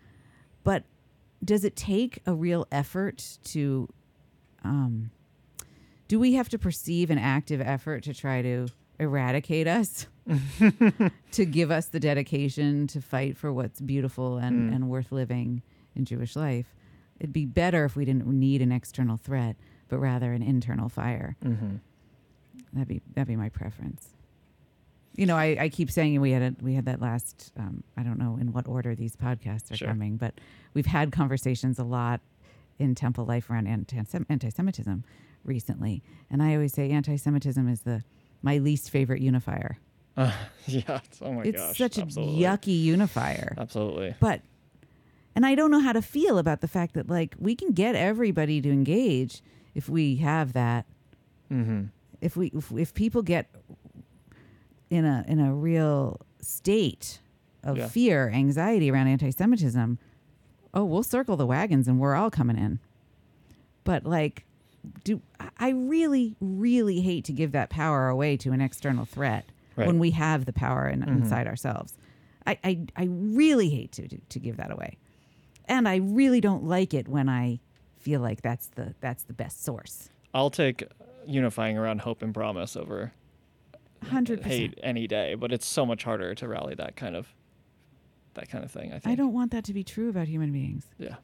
but 0.64 0.84
does 1.46 1.64
it 1.64 1.76
take 1.76 2.20
a 2.26 2.34
real 2.34 2.66
effort 2.72 3.38
to 3.44 3.88
um 4.64 5.12
do 6.08 6.20
we 6.20 6.34
have 6.34 6.50
to 6.50 6.58
perceive 6.58 7.10
an 7.12 7.20
active 7.20 7.62
effort 7.62 8.04
to 8.04 8.14
try 8.14 8.42
to 8.42 8.68
eradicate 9.00 9.68
us 9.68 10.08
to 11.32 11.46
give 11.46 11.72
us 11.72 11.88
the 11.88 12.00
dedication 12.00 12.88
to 12.88 13.02
fight 13.02 13.38
for 13.38 13.52
what's 13.54 13.80
beautiful 13.82 14.38
and, 14.38 14.72
Mm. 14.72 14.76
and 14.76 14.90
worth 14.90 15.12
living 15.12 15.62
in 15.96 16.06
Jewish 16.06 16.36
life 16.36 16.74
it'd 17.20 17.34
be 17.34 17.46
better 17.46 17.86
if 17.86 17.96
we 17.96 18.06
didn't 18.06 18.28
need 18.28 18.62
an 18.62 18.72
external 18.72 19.18
threat 19.18 19.56
but 19.88 19.98
rather 20.00 20.34
an 20.34 20.42
internal 20.44 20.90
fire 20.90 21.36
Mm-hmm. 21.44 21.76
That'd 22.74 22.88
be 22.88 23.02
that'd 23.16 23.28
be 23.28 23.36
my 23.38 23.50
preference. 23.50 24.10
You 25.16 25.26
know, 25.26 25.36
I, 25.38 25.58
I 25.60 25.70
keep 25.70 25.90
saying 25.90 26.20
we 26.22 26.32
had 26.32 26.42
a, 26.44 26.56
we 26.62 26.74
had 26.76 26.86
that 26.86 27.02
last. 27.02 27.52
Um, 27.58 27.84
I 27.96 28.04
don't 28.04 28.20
know 28.20 28.38
in 28.40 28.52
what 28.52 28.68
order 28.68 28.94
these 28.94 29.16
podcasts 29.16 29.72
are 29.72 29.78
Sure. 29.78 29.88
coming, 29.88 30.18
but 30.18 30.36
we've 30.76 30.86
had 30.86 31.12
conversations 31.12 31.80
a 31.80 31.84
lot 31.84 32.20
in 32.78 32.94
Temple 32.94 33.26
life 33.26 33.50
around 33.50 33.66
anti 33.68 33.98
anti-Semitism 34.30 35.04
recently, 35.44 36.04
and 36.30 36.44
I 36.44 36.54
always 36.54 36.74
say 36.74 36.92
anti-Semitism 36.92 37.68
is 37.70 37.82
the 37.82 38.04
my 38.42 38.58
least 38.60 38.90
favorite 38.90 39.22
unifier. 39.22 39.78
Uh, 40.16 40.32
yeah. 40.68 41.00
Oh 41.22 41.32
my 41.34 41.44
gosh. 41.44 41.48
it's 41.48 41.62
gosh. 41.62 41.78
such 41.78 41.98
a 41.98 42.02
yucky 42.06 42.80
unifier, 42.82 43.54
Absolutely. 43.58 44.16
but 44.20 44.42
and 45.36 45.46
I 45.46 45.54
don't 45.54 45.70
know 45.70 45.80
how 45.82 45.94
to 45.94 46.02
feel 46.02 46.40
about 46.40 46.62
the 46.62 46.68
fact 46.68 46.96
that 46.96 47.08
like 47.10 47.36
we 47.40 47.56
can 47.56 47.72
get 47.72 47.94
everybody 47.96 48.60
to 48.62 48.72
engage 48.72 49.42
if 49.76 49.88
we 49.90 50.16
have 50.18 50.54
that 50.54 50.86
Mm-hmm. 51.52 51.84
if 52.22 52.36
we 52.36 52.48
if, 52.48 52.72
if 52.72 52.94
people 52.94 53.22
get 53.22 53.50
in 54.90 55.06
a 55.06 55.24
in 55.28 55.40
a 55.40 55.54
real 55.54 56.20
state 56.42 57.20
of 57.64 57.78
Yeah. 57.78 57.88
fear, 57.88 58.30
anxiety 58.30 58.90
around 58.90 59.08
anti-Semitism, 59.08 60.00
oh, 60.74 60.84
we'll 60.86 61.04
circle 61.04 61.36
the 61.38 61.46
wagons 61.46 61.88
and 61.88 62.00
we're 62.00 62.16
all 62.16 62.30
coming 62.32 62.58
in. 62.58 62.80
But 63.84 64.06
like, 64.06 64.46
do 65.04 65.22
I- 65.60 65.70
really 65.70 66.36
really 66.42 67.02
hate 67.02 67.26
to 67.26 67.34
give 67.34 67.52
that 67.54 67.70
power 67.70 68.10
away 68.10 68.38
to 68.38 68.52
an 68.52 68.62
external 68.62 69.06
threat 69.06 69.46
Right. 69.76 69.86
when 69.88 70.00
we 70.00 70.12
have 70.12 70.46
the 70.46 70.54
power 70.54 70.88
in, 70.90 71.02
Mhm. 71.02 71.08
inside 71.08 71.46
ourselves? 71.48 71.94
I, 72.48 72.58
I 72.64 72.80
I 72.96 73.04
really 73.10 73.70
hate 73.70 73.92
to, 73.94 74.08
to 74.08 74.18
to 74.18 74.40
give 74.40 74.58
that 74.58 74.72
away, 74.72 74.98
and 75.66 75.88
I 75.88 75.98
really 75.98 76.42
don't 76.42 76.64
like 76.64 76.94
it 76.94 77.08
when 77.08 77.28
I 77.30 77.60
feel 78.00 78.22
like 78.22 78.42
that's 78.42 78.68
the 78.68 78.96
that's 79.02 79.24
the 79.24 79.34
best 79.34 79.64
source. 79.64 80.10
I'll 80.34 80.50
take 80.50 80.84
unifying 81.26 81.78
around 81.78 82.02
hope 82.02 82.22
and 82.22 82.34
promise 82.34 82.76
over 82.78 83.12
Hundred 84.04 84.42
percent. 84.42 84.60
hate 84.60 84.80
any 84.84 85.08
day, 85.08 85.36
but 85.36 85.52
it's 85.52 85.66
so 85.66 85.86
much 85.86 86.04
harder 86.06 86.34
to 86.36 86.48
rally 86.48 86.74
that 86.76 86.96
kind 86.96 87.16
of 87.16 87.34
that 88.36 88.50
kind 88.50 88.64
of 88.64 88.72
thing. 88.72 88.94
I 88.94 89.00
think. 89.00 89.08
I 89.08 89.16
don't 89.16 89.34
want 89.34 89.52
that 89.52 89.64
to 89.66 89.74
be 89.74 89.84
true 89.84 90.10
about 90.10 90.28
human 90.28 90.52
beings. 90.52 90.88
Yeah. 90.98 91.16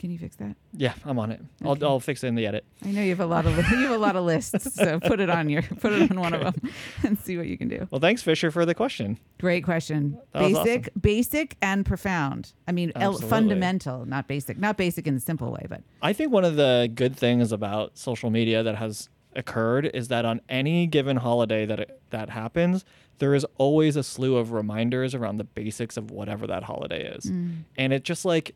Can 0.00 0.10
you 0.10 0.16
fix 0.16 0.36
that? 0.36 0.56
Yeah, 0.72 0.94
I'm 1.04 1.18
on 1.18 1.30
it. 1.30 1.42
I'll 1.62 1.76
I'll 1.84 2.00
fix 2.00 2.24
it 2.24 2.28
in 2.28 2.34
the 2.34 2.46
edit. 2.46 2.64
I 2.82 2.90
know 2.90 3.02
you 3.02 3.10
have 3.10 3.20
a 3.20 3.26
lot 3.26 3.44
of 3.44 3.54
you 3.56 3.62
have 3.62 3.90
a 3.90 3.98
lot 3.98 4.16
of 4.16 4.24
lists, 4.24 4.74
so 4.74 4.98
put 5.06 5.20
it 5.20 5.28
on 5.28 5.50
your 5.50 5.60
put 5.60 5.92
it 5.92 6.10
on 6.10 6.18
one 6.18 6.32
of 6.32 6.40
them 6.40 6.72
and 7.04 7.18
see 7.18 7.36
what 7.36 7.48
you 7.48 7.58
can 7.58 7.68
do. 7.68 7.86
Well, 7.90 8.00
thanks 8.00 8.22
Fisher 8.22 8.50
for 8.50 8.64
the 8.64 8.74
question. 8.74 9.18
Great 9.38 9.62
question. 9.62 10.16
That 10.32 10.40
basic, 10.40 10.88
basic, 10.98 11.58
and 11.60 11.84
profound. 11.84 12.54
I 12.66 12.72
mean, 12.72 12.92
el- 12.96 13.18
fundamental, 13.18 14.06
not 14.06 14.26
basic, 14.26 14.58
not 14.58 14.78
basic 14.78 15.06
in 15.06 15.16
the 15.16 15.20
simple 15.20 15.52
way, 15.52 15.66
but 15.68 15.82
I 16.00 16.14
think 16.14 16.32
one 16.32 16.46
of 16.46 16.56
the 16.56 16.90
good 16.94 17.14
things 17.14 17.52
about 17.52 17.98
social 17.98 18.30
media 18.30 18.62
that 18.62 18.76
has 18.76 19.10
occurred 19.36 19.84
is 19.92 20.08
that 20.08 20.24
on 20.24 20.40
any 20.48 20.86
given 20.86 21.18
holiday 21.18 21.66
that 21.66 21.78
it, 21.78 22.00
that 22.08 22.30
happens, 22.30 22.86
there 23.18 23.34
is 23.34 23.44
always 23.58 23.96
a 23.96 24.02
slew 24.02 24.36
of 24.36 24.52
reminders 24.52 25.14
around 25.14 25.36
the 25.36 25.44
basics 25.44 25.98
of 25.98 26.10
whatever 26.10 26.46
that 26.46 26.62
holiday 26.62 27.04
is. 27.04 27.26
Mm. 27.26 27.64
And 27.76 27.92
it 27.92 28.02
just 28.02 28.24
like 28.24 28.54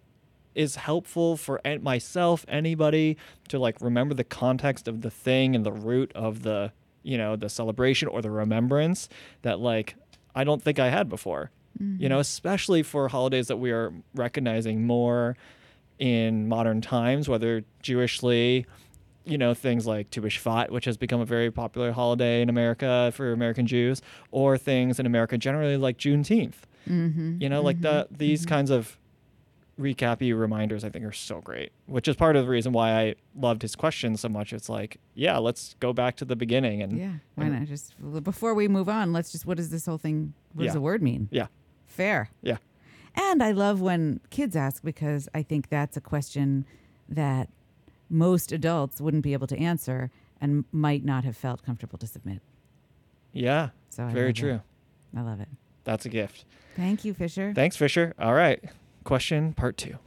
is 0.55 0.77
helpful 0.77 1.37
for 1.37 1.61
myself, 1.81 2.45
anybody 2.49 3.17
to 3.49 3.59
like 3.59 3.81
remember 3.81 4.15
the 4.15 4.25
context 4.25 4.89
of 4.89 5.01
the 5.01 5.11
thing 5.11 5.55
and 5.55 5.65
the 5.65 5.73
root 5.73 6.13
of 6.15 6.43
the, 6.43 6.73
you 7.03 7.19
know, 7.19 7.37
the 7.37 7.49
celebration 7.49 8.09
or 8.09 8.23
the 8.23 8.31
remembrance 8.31 9.09
that 9.43 9.61
like 9.61 9.97
I 10.35 10.45
don't 10.45 10.63
think 10.63 10.79
I 10.79 10.91
had 10.91 11.09
before. 11.09 11.51
You 11.99 12.09
know, 12.09 12.17
mm-hmm. 12.17 12.21
especially 12.21 12.83
for 12.85 13.09
holidays 13.09 13.49
that 13.49 13.57
we 13.57 13.73
are 13.73 13.93
recognizing 14.15 14.87
more 14.87 15.37
in 15.99 16.47
modern 16.49 16.81
times, 16.81 17.29
whether 17.29 17.65
Jewishly, 17.83 18.65
you 19.25 19.39
know, 19.39 19.55
things 19.55 19.87
like 19.87 20.11
Tu 20.11 20.21
B'Shvat, 20.21 20.71
which 20.71 20.85
has 20.85 20.97
become 20.97 21.21
a 21.21 21.25
very 21.25 21.51
popular 21.51 21.91
holiday 21.91 22.43
in 22.43 22.49
America 22.49 23.11
for 23.15 23.33
American 23.33 23.67
Jews, 23.67 24.03
or 24.31 24.57
things 24.57 25.01
in 25.01 25.07
America 25.07 25.37
generally 25.37 25.77
like 25.77 25.99
Juneteenth. 25.99 26.55
mm-hmm. 26.89 27.39
You 27.41 27.49
know, 27.49 27.61
like 27.61 27.77
mm-hmm. 27.81 27.83
the 27.83 28.09
these 28.11 28.43
mm-hmm. 28.43 28.51
kinds 28.51 28.71
of 28.71 28.97
recappy 29.81 30.39
reminders 30.39 30.85
I 30.85 30.89
think 30.91 31.05
are 31.05 31.13
so 31.13 31.41
great, 31.41 31.73
which 31.87 32.07
is 32.09 32.15
part 32.17 32.37
of 32.37 32.45
the 32.45 32.51
reason 32.51 32.73
why 32.73 32.93
I 32.93 33.15
loved 33.37 33.63
his 33.63 33.75
question 33.75 34.17
so 34.17 34.29
much. 34.29 34.53
It's 34.53 34.69
like, 34.69 34.99
yeah, 35.15 35.39
let's 35.39 35.75
go 35.81 35.93
back 35.93 36.17
to 36.17 36.25
the 36.25 36.37
beginning 36.37 36.83
and 36.83 36.99
yeah. 36.99 37.13
Why 37.35 37.47
and- 37.47 37.59
not 37.61 37.69
just 37.69 37.95
before 38.23 38.55
we 38.55 38.69
move 38.69 38.89
on? 38.89 39.13
Let's 39.13 39.33
just 39.33 39.47
what 39.47 39.57
does 39.57 39.71
this 39.71 39.87
whole 39.87 39.99
thing? 39.99 40.35
What 40.53 40.63
Yeah. 40.63 40.69
does 40.69 40.75
the 40.75 40.81
word 40.81 41.03
mean? 41.03 41.29
Yeah. 41.33 41.47
Fair. 41.87 42.31
Yeah. 42.43 42.59
And 43.17 43.43
I 43.43 43.53
love 43.53 43.81
when 43.81 44.21
kids 44.31 44.57
ask 44.57 44.83
because 44.83 45.29
I 45.35 45.43
think 45.43 45.69
that's 45.69 45.97
a 45.97 46.01
question 46.01 46.65
that 47.09 47.49
most 48.11 48.53
adults 48.53 49.01
wouldn't 49.01 49.23
be 49.23 49.33
able 49.33 49.47
to 49.49 49.59
answer 49.59 50.11
and 50.41 50.65
might 50.73 51.05
not 51.05 51.25
have 51.25 51.37
felt 51.37 51.65
comfortable 51.65 51.99
to 51.99 52.07
submit. 52.07 52.41
Yeah. 53.33 53.71
So 53.91 54.05
I 54.05 54.13
very 54.13 54.33
true. 54.33 54.61
I 55.17 55.21
love 55.23 55.41
it. 55.41 55.49
That's 55.85 56.07
a 56.07 56.09
gift. 56.09 56.45
Thank 56.77 57.05
you, 57.05 57.15
Fisher. 57.15 57.53
Thanks, 57.55 57.77
Fisher. 57.77 58.15
All 58.19 58.35
right. 58.35 58.63
Question 59.05 59.53
part 59.53 59.77
two. 59.77 59.99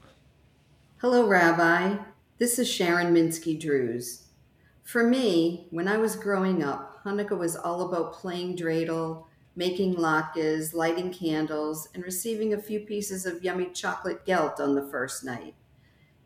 Hello, 1.01 1.27
Rabbi. 1.27 1.97
This 2.39 2.57
is 2.57 2.67
Sharon 2.67 3.13
Minsky 3.13 3.59
Drews. 3.59 4.23
For 4.83 5.03
me, 5.03 5.67
when 5.69 5.87
I 5.87 5.97
was 5.97 6.15
growing 6.15 6.63
up, 6.63 7.03
Hanukkah 7.03 7.37
was 7.37 7.55
all 7.55 7.87
about 7.87 8.13
playing 8.13 8.57
dreidel, 8.57 9.25
making 9.55 9.97
latkes, 9.97 10.73
lighting 10.73 11.13
candles, 11.13 11.89
and 11.93 12.03
receiving 12.03 12.55
a 12.55 12.61
few 12.61 12.79
pieces 12.79 13.27
of 13.27 13.43
yummy 13.43 13.67
chocolate 13.71 14.25
gelt 14.25 14.59
on 14.59 14.73
the 14.73 14.89
first 14.89 15.23
night. 15.23 15.53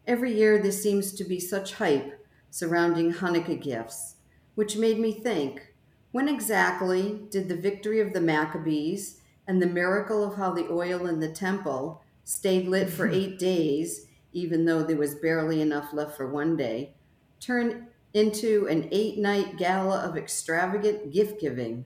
Every 0.07 0.33
year, 0.33 0.57
there 0.57 0.71
seems 0.71 1.11
to 1.15 1.25
be 1.25 1.41
such 1.41 1.73
hype 1.73 2.25
surrounding 2.51 3.15
Hanukkah 3.15 3.61
gifts, 3.61 4.15
which 4.55 4.77
made 4.77 4.97
me 4.97 5.11
think 5.11 5.73
when 6.13 6.29
exactly 6.29 7.19
did 7.29 7.49
the 7.49 7.55
victory 7.57 7.99
of 7.99 8.13
the 8.13 8.21
Maccabees 8.21 9.19
and 9.45 9.61
the 9.61 9.67
miracle 9.67 10.23
of 10.23 10.37
how 10.37 10.53
the 10.53 10.69
oil 10.71 11.05
in 11.05 11.19
the 11.19 11.33
temple 11.33 12.01
stayed 12.23 12.67
lit 12.67 12.89
for 12.89 13.05
mm-hmm. 13.05 13.15
eight 13.15 13.39
days, 13.39 14.07
even 14.33 14.65
though 14.65 14.83
there 14.83 14.97
was 14.97 15.15
barely 15.15 15.61
enough 15.61 15.93
left 15.93 16.15
for 16.15 16.27
one 16.27 16.55
day, 16.55 16.93
turn 17.39 17.87
into 18.13 18.67
an 18.67 18.87
eight 18.91 19.17
night 19.17 19.57
gala 19.57 19.99
of 19.99 20.17
extravagant 20.17 21.11
gift 21.11 21.39
giving? 21.39 21.85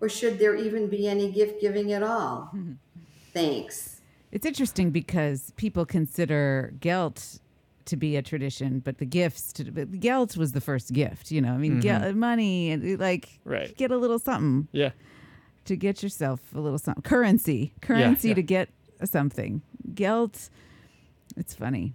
Or 0.00 0.08
should 0.08 0.38
there 0.38 0.54
even 0.54 0.88
be 0.88 1.08
any 1.08 1.30
gift 1.30 1.60
giving 1.60 1.92
at 1.92 2.02
all? 2.02 2.52
Thanks. 3.32 4.00
It's 4.32 4.46
interesting 4.46 4.90
because 4.90 5.52
people 5.56 5.86
consider 5.86 6.74
gelt 6.80 7.38
to 7.86 7.96
be 7.96 8.16
a 8.16 8.22
tradition, 8.22 8.80
but 8.80 8.98
the 8.98 9.04
gifts 9.04 9.52
to 9.52 9.70
but 9.70 10.00
gelt 10.00 10.36
was 10.36 10.52
the 10.52 10.60
first 10.60 10.92
gift. 10.92 11.30
You 11.30 11.40
know, 11.40 11.52
I 11.52 11.58
mean, 11.58 11.80
mm-hmm. 11.80 12.02
gel, 12.02 12.12
money 12.14 12.70
and 12.70 12.98
like 12.98 13.40
Right. 13.44 13.76
get 13.76 13.90
a 13.90 13.96
little 13.96 14.18
something 14.18 14.68
Yeah. 14.72 14.90
to 15.66 15.76
get 15.76 16.02
yourself 16.02 16.40
a 16.54 16.60
little 16.60 16.78
something 16.78 17.02
currency, 17.02 17.74
currency 17.80 18.28
yeah. 18.28 18.34
to 18.34 18.42
get 18.42 18.68
something. 19.04 19.62
Guilt. 19.94 20.50
It's 21.36 21.54
funny. 21.54 21.94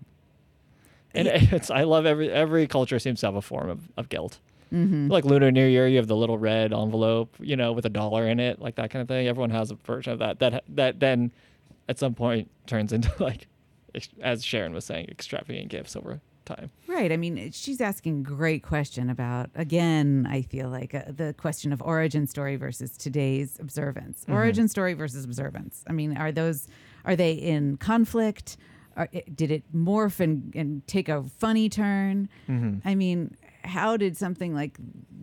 And 1.13 1.27
it's 1.31 1.71
I 1.71 1.83
love 1.83 2.05
every 2.05 2.31
every 2.31 2.67
culture 2.67 2.99
seems 2.99 3.21
to 3.21 3.27
have 3.27 3.35
a 3.35 3.41
form 3.41 3.69
of, 3.69 3.89
of 3.97 4.09
guilt. 4.09 4.39
Like 4.71 5.25
Lunar 5.25 5.51
New 5.51 5.65
Year, 5.65 5.87
you 5.87 5.97
have 5.97 6.05
the 6.05 6.15
little 6.15 6.37
red 6.37 6.71
envelope, 6.71 7.35
you 7.39 7.55
know, 7.55 7.71
with 7.71 7.87
a 7.87 7.89
dollar 7.89 8.27
in 8.27 8.39
it, 8.39 8.61
like 8.61 8.75
that 8.75 8.91
kind 8.91 9.01
of 9.01 9.07
thing. 9.07 9.27
Everyone 9.27 9.49
has 9.49 9.71
a 9.71 9.75
version 9.75 10.13
of 10.13 10.19
that. 10.19 10.37
That 10.37 10.63
that 10.69 10.99
then 10.99 11.31
at 11.87 11.97
some 11.97 12.13
point 12.13 12.51
turns 12.67 12.93
into 12.93 13.11
like, 13.19 13.47
as 14.21 14.45
Sharon 14.45 14.73
was 14.73 14.85
saying, 14.85 15.07
extravagant 15.09 15.69
gifts 15.69 15.95
over 15.95 16.21
time. 16.45 16.69
Right. 16.87 17.11
I 17.11 17.17
mean, 17.17 17.51
she's 17.51 17.81
asking 17.81 18.19
a 18.19 18.23
great 18.23 18.63
question 18.63 19.09
about, 19.09 19.49
again, 19.55 20.27
I 20.29 20.43
feel 20.43 20.69
like 20.69 20.93
uh, 20.93 21.03
the 21.07 21.33
question 21.37 21.73
of 21.73 21.81
origin 21.81 22.27
story 22.27 22.55
versus 22.55 22.97
today's 22.97 23.57
observance. 23.59 24.25
Origin 24.27 24.67
story 24.67 24.93
versus 24.93 25.25
observance. 25.25 25.83
I 25.87 25.93
mean, 25.93 26.17
are 26.17 26.31
those, 26.31 26.67
are 27.05 27.15
they 27.15 27.33
in 27.33 27.77
conflict? 27.77 28.57
Are, 28.97 29.07
eh, 29.13 29.21
did 29.33 29.51
it 29.51 29.63
morph 29.73 30.19
and, 30.19 30.53
and 30.55 30.85
take 30.87 31.07
a 31.09 31.23
funny 31.23 31.69
turn? 31.69 32.27
Mm-hmm. 32.49 32.87
I 32.87 32.95
mean, 32.95 33.35
how 33.63 33.95
did 33.97 34.17
something 34.17 34.53
like 34.53 34.77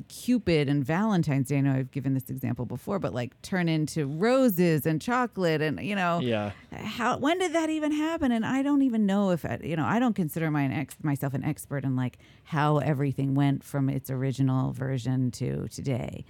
Cupid 0.09 0.68
and 0.68 0.85
Valentine's 0.85 1.49
Day, 1.49 1.59
I 1.59 1.61
know 1.62 1.73
I've 1.73 1.90
given 1.90 2.14
this 2.14 2.30
example 2.30 2.64
before, 2.64 2.99
but 3.00 3.12
like 3.12 3.40
turn 3.42 3.68
into 3.68 4.06
roses 4.06 4.87
and 4.87 5.02
chocolate 5.02 5.61
and, 5.61 5.80
you 5.80 5.97
know, 5.97 6.21
Yeah. 6.21 6.52
how 6.71 7.18
when 7.18 7.38
did 7.38 7.52
that 7.54 7.71
even 7.71 7.90
happen 7.92 8.30
and 8.30 8.47
i 8.47 8.62
don't 8.62 8.83
even 8.83 9.04
know 9.04 9.30
if 9.30 9.45
I, 9.45 9.59
you 9.64 9.75
know 9.75 9.85
i 9.85 9.99
don't 9.99 10.14
consider 10.14 10.50
my, 10.50 10.66
ex, 10.66 10.97
myself 11.02 11.35
an 11.35 11.42
expert 11.45 11.85
in 11.85 11.97
like 11.97 12.18
how 12.45 12.78
everything 12.78 13.35
went 13.35 13.64
from 13.64 13.88
its 13.88 14.11
original 14.11 14.73
version 14.73 15.30
to 15.33 15.66
today 15.68 16.25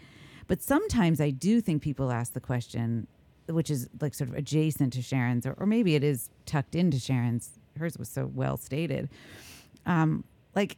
but 0.47 0.63
sometimes 0.63 1.21
i 1.21 1.31
do 1.31 1.61
think 1.61 1.83
people 1.83 2.11
ask 2.11 2.33
the 2.33 2.41
question 2.41 3.07
which 3.49 3.71
is 3.71 3.89
like 4.01 4.15
sort 4.15 4.29
of 4.31 4.37
adjacent 4.37 4.93
to 4.93 5.03
sharon's 5.03 5.47
or, 5.47 5.53
or 5.59 5.67
maybe 5.67 5.95
it 5.95 6.03
is 6.05 6.31
tucked 6.47 6.75
into 6.75 6.99
sharon's 6.99 7.59
hers 7.79 7.97
was 7.99 8.09
so 8.09 8.31
well 8.35 8.57
stated 8.57 9.09
um 9.87 10.25
like 10.55 10.77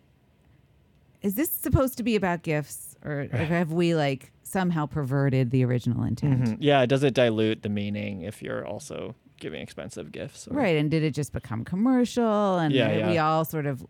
is 1.22 1.34
this 1.34 1.50
supposed 1.50 1.96
to 1.96 2.02
be 2.02 2.14
about 2.16 2.42
gifts 2.42 2.96
or 3.04 3.26
have 3.32 3.72
we 3.72 3.94
like 3.94 4.30
somehow 4.42 4.86
perverted 4.86 5.50
the 5.50 5.64
original 5.64 6.02
intent 6.04 6.42
Mhm. 6.44 6.56
Yeah. 6.60 6.86
Does 6.86 7.02
it 7.02 7.12
dilute 7.14 7.62
the 7.62 7.68
meaning 7.68 8.22
if 8.22 8.42
you're 8.42 8.66
also 8.66 9.14
giving 9.38 9.60
expensive 9.60 10.10
gifts? 10.10 10.48
or- 10.48 10.54
Right. 10.54 10.76
And 10.76 10.90
did 10.90 11.02
it 11.02 11.10
just 11.12 11.32
become 11.34 11.64
commercial? 11.64 12.58
And 12.58 12.72
Yeah, 12.74 12.88
uh, 13.06 13.10
we 13.10 13.18
all 13.18 13.44
sort 13.44 13.66
of, 13.66 13.84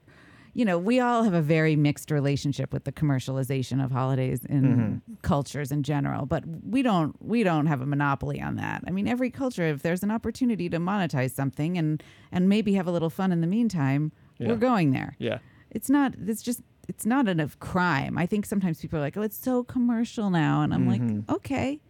you 0.58 0.64
know, 0.64 0.76
we 0.76 0.98
all 0.98 1.22
have 1.22 1.34
a 1.34 1.40
very 1.56 1.76
mixed 1.76 2.10
relationship 2.10 2.72
with 2.72 2.82
the 2.82 2.90
commercialization 2.90 3.78
of 3.84 3.92
holidays 3.92 4.44
in 4.44 4.62
Mm-hmm. 4.64 5.14
cultures 5.22 5.70
in 5.70 5.82
general. 5.84 6.26
But 6.26 6.42
we 6.74 6.82
don't 6.82 7.14
we 7.22 7.44
don't 7.44 7.66
have 7.66 7.80
a 7.80 7.86
monopoly 7.86 8.40
on 8.48 8.56
that. 8.56 8.82
I 8.86 8.90
mean, 8.90 9.06
every 9.06 9.30
culture, 9.30 9.66
if 9.74 9.82
there's 9.82 10.02
an 10.02 10.10
opportunity 10.10 10.68
to 10.70 10.78
monetize 10.78 11.30
something 11.30 11.78
and 11.78 12.02
and 12.32 12.48
maybe 12.48 12.70
have 12.74 12.88
a 12.88 12.90
little 12.90 13.10
fun 13.20 13.30
in 13.30 13.40
the 13.40 13.46
meantime, 13.46 14.10
Yeah. 14.38 14.48
we're 14.48 14.56
going 14.70 14.90
there. 14.90 15.14
Yeah. 15.18 15.38
It's 15.70 15.88
not. 15.88 16.14
It's 16.26 16.42
just. 16.42 16.60
It's 16.88 17.04
not 17.06 17.28
a 17.28 17.48
crime. 17.60 18.16
I 18.18 18.26
think 18.26 18.46
sometimes 18.46 18.80
people 18.80 18.98
are 18.98 19.02
like, 19.02 19.16
"Oh, 19.16 19.22
it's 19.22 19.36
so 19.38 19.62
commercial 19.62 20.30
now," 20.30 20.62
and 20.62 20.72
I'm 20.74 20.86
like, 20.88 21.02
"Okay, 21.36 21.80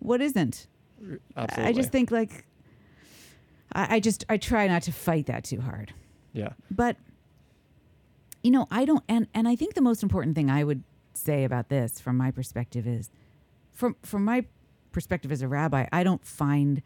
what 0.00 0.20
isn't?" 0.20 0.66
Absolutely. 1.36 1.70
I 1.70 1.72
just 1.72 1.90
think 1.92 2.10
like 2.10 2.32
I, 3.72 3.96
I 3.96 4.00
just 4.00 4.24
I 4.28 4.36
try 4.36 4.66
not 4.66 4.82
to 4.82 4.92
fight 4.92 5.26
that 5.26 5.44
too 5.44 5.60
hard. 5.60 5.94
Yeah. 6.34 6.52
But 6.70 6.96
you 8.42 8.50
know, 8.50 8.66
I 8.70 8.84
don't 8.84 9.04
and 9.08 9.26
and 9.34 9.48
I 9.48 9.56
think 9.56 9.74
the 9.74 9.82
most 9.82 10.02
important 10.02 10.34
thing 10.34 10.50
I 10.50 10.64
would 10.64 10.82
say 11.14 11.44
about 11.44 11.68
this 11.68 12.00
from 12.00 12.16
my 12.16 12.30
perspective 12.30 12.86
is 12.86 13.10
from 13.72 13.96
from 14.02 14.24
my 14.24 14.44
perspective 14.92 15.30
as 15.32 15.42
a 15.42 15.48
rabbi, 15.48 15.86
I 15.92 16.02
don't 16.02 16.24
find 16.24 16.82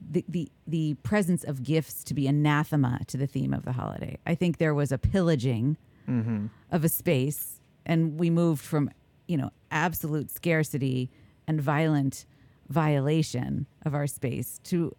the, 0.00 0.24
the 0.28 0.50
the 0.66 0.94
presence 1.02 1.44
of 1.44 1.62
gifts 1.62 2.04
to 2.04 2.14
be 2.14 2.26
anathema 2.26 3.00
to 3.08 3.16
the 3.16 3.26
theme 3.26 3.52
of 3.52 3.64
the 3.64 3.72
holiday. 3.72 4.18
I 4.26 4.34
think 4.34 4.58
there 4.58 4.74
was 4.74 4.92
a 4.92 4.98
pillaging 4.98 5.76
mm-hmm. 6.08 6.46
of 6.70 6.84
a 6.84 6.88
space 6.88 7.60
and 7.86 8.18
we 8.18 8.30
moved 8.30 8.62
from, 8.62 8.90
you 9.26 9.36
know, 9.36 9.50
absolute 9.70 10.30
scarcity 10.30 11.10
and 11.46 11.60
violent 11.60 12.26
violation 12.68 13.66
of 13.84 13.94
our 13.94 14.06
space 14.06 14.60
to 14.64 14.94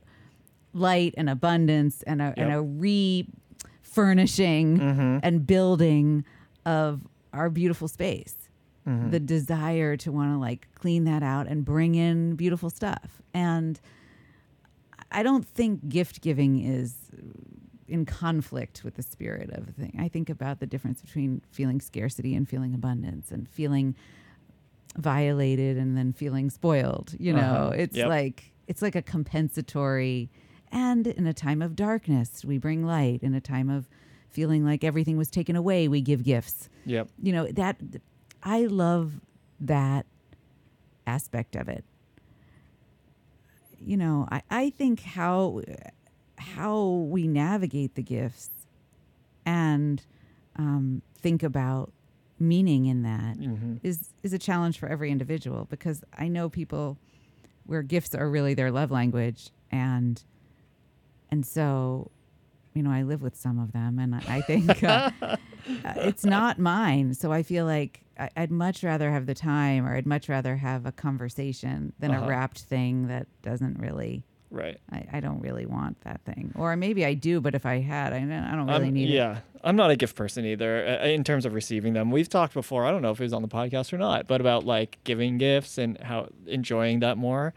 light 0.73 1.13
and 1.17 1.29
abundance 1.29 2.03
and 2.03 2.21
a, 2.21 2.33
and 2.37 2.51
Yep. 3.27 3.40
A 3.91 4.01
refurnishing 4.01 4.79
and 5.23 5.45
building 5.47 6.23
of 6.65 7.01
our 7.33 7.49
beautiful 7.49 7.87
space. 7.87 8.35
The 8.85 9.19
desire 9.19 9.95
to 9.97 10.11
want 10.11 10.33
to 10.33 10.37
like 10.39 10.67
clean 10.75 11.03
that 11.05 11.21
out 11.23 11.47
and 11.47 11.63
bring 11.63 11.93
in 11.95 12.35
beautiful 12.35 12.69
stuff. 12.71 13.21
And 13.33 13.79
I 15.11 15.21
don't 15.23 15.45
think 15.47 15.87
gift 15.87 16.21
giving 16.21 16.59
is 16.59 16.95
in 17.87 18.05
conflict 18.05 18.83
with 18.83 18.95
the 18.95 19.03
spirit 19.03 19.51
of 19.51 19.67
the 19.67 19.71
thing. 19.73 19.95
I 19.99 20.07
think 20.07 20.29
about 20.31 20.59
the 20.59 20.65
difference 20.65 20.99
between 21.01 21.41
feeling 21.51 21.79
scarcity 21.79 22.33
and 22.35 22.49
feeling 22.49 22.73
abundance 22.73 23.31
and 23.31 23.47
feeling 23.47 23.95
violated 24.97 25.77
and 25.77 25.95
then 25.95 26.11
feeling 26.11 26.49
spoiled. 26.49 27.13
You 27.19 27.33
know, 27.33 27.41
Uh-huh. 27.67 27.75
it's 27.77 27.95
Yep. 27.95 28.07
like 28.09 28.51
it's 28.67 28.81
like 28.81 28.95
a 28.95 29.01
compensatory 29.03 30.29
and 30.71 31.07
in 31.07 31.27
a 31.27 31.33
time 31.33 31.61
of 31.61 31.75
darkness 31.75 32.43
we 32.45 32.57
bring 32.57 32.85
light. 32.85 33.21
In 33.23 33.33
a 33.33 33.41
time 33.41 33.69
of 33.69 33.87
feeling 34.29 34.63
like 34.65 34.83
everything 34.83 35.17
was 35.17 35.29
taken 35.29 35.55
away, 35.55 35.87
we 35.87 36.01
give 36.01 36.23
gifts. 36.23 36.69
Yep. 36.85 37.09
You 37.21 37.33
know, 37.33 37.47
that 37.47 37.77
I 38.43 38.61
love 38.65 39.19
that 39.59 40.05
aspect 41.05 41.55
of 41.55 41.67
it. 41.67 41.83
You 43.83 43.97
know, 43.97 44.27
I, 44.31 44.41
I 44.49 44.69
think 44.69 45.01
how 45.01 45.61
how 46.37 46.83
we 46.85 47.27
navigate 47.27 47.95
the 47.95 48.01
gifts 48.03 48.49
and 49.45 50.03
um, 50.55 51.01
think 51.19 51.43
about 51.43 51.91
meaning 52.39 52.85
in 52.85 53.03
that 53.03 53.37
is 53.83 53.99
Mhm. 53.99 54.07
is 54.23 54.33
a 54.33 54.39
challenge 54.39 54.79
for 54.79 54.87
every 54.87 55.11
individual 55.11 55.65
because 55.69 56.03
I 56.17 56.27
know 56.27 56.49
people 56.49 56.97
where 57.65 57.81
gifts 57.83 58.15
are 58.15 58.29
really 58.29 58.53
their 58.55 58.71
love 58.71 58.89
language 58.91 59.51
and 59.71 60.23
and 61.31 61.45
so 61.45 62.11
you 62.73 62.83
know 62.83 62.91
I 62.91 63.03
live 63.03 63.21
with 63.21 63.35
some 63.35 63.59
of 63.59 63.71
them 63.71 63.99
and 63.99 64.15
I, 64.15 64.41
think 64.41 64.83
uh, 64.83 65.11
uh, 65.21 65.35
it's 65.97 66.25
not 66.25 66.59
mine 66.59 67.13
so 67.13 67.31
I 67.31 67.43
feel 67.43 67.65
like 67.65 68.01
I'd 68.37 68.51
much 68.51 68.83
rather 68.83 69.11
have 69.11 69.25
the 69.25 69.33
time 69.33 69.87
or 69.87 69.95
I'd 69.95 70.05
much 70.05 70.29
rather 70.29 70.55
have 70.57 70.85
a 70.85 70.91
conversation 70.91 71.93
than 71.99 72.11
Uh-huh. 72.11 72.25
a 72.25 72.27
wrapped 72.27 72.59
thing 72.61 73.07
that 73.07 73.27
doesn't 73.41 73.79
really 73.79 74.23
Right. 74.51 74.77
I, 74.91 75.05
I 75.13 75.19
don't 75.21 75.39
really 75.39 75.65
want 75.65 76.01
that 76.01 76.21
thing 76.25 76.51
or 76.55 76.75
maybe 76.75 77.05
I 77.05 77.13
do 77.13 77.39
but 77.39 77.55
if 77.55 77.65
I 77.65 77.79
had 77.79 78.11
I 78.13 78.19
don't, 78.19 78.31
I 78.31 78.55
don't 78.55 78.67
really 78.67 78.91
need 78.91 79.09
it 79.09 79.13
yeah, 79.13 79.39
I'm 79.63 79.75
not 79.77 79.91
a 79.91 79.95
gift 79.95 80.15
person 80.17 80.45
either 80.45 80.99
uh, 81.01 81.05
in 81.07 81.23
terms 81.23 81.45
of 81.45 81.53
receiving 81.53 81.93
them. 81.93 82.09
We've 82.11 82.27
talked 82.27 82.53
before. 82.53 82.85
I 82.85 82.91
don't 82.91 83.01
know 83.03 83.11
if 83.11 83.19
it 83.19 83.23
was 83.23 83.31
on 83.33 83.43
the 83.43 83.47
podcast 83.47 83.93
or 83.93 83.97
not, 83.99 84.27
but 84.27 84.41
about 84.41 84.65
like 84.65 84.97
giving 85.03 85.37
gifts 85.37 85.77
and 85.77 85.97
how 85.99 86.29
enjoying 86.47 86.99
that 87.01 87.17
more. 87.17 87.53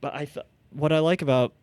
But 0.00 0.14
I, 0.16 0.24
th- 0.26 0.44
what 0.70 0.92
I 0.92 0.98
like 0.98 1.22
about 1.22 1.54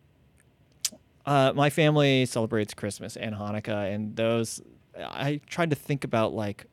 uh, 1.26 1.52
my 1.54 1.70
family 1.70 2.24
celebrates 2.26 2.74
Christmas 2.74 3.16
and 3.16 3.34
Hanukkah, 3.34 3.92
and 3.92 4.16
those 4.16 4.60
I 4.98 5.40
tried 5.46 5.70
to 5.70 5.76
think 5.76 6.04
about 6.04 6.32
like, 6.32 6.66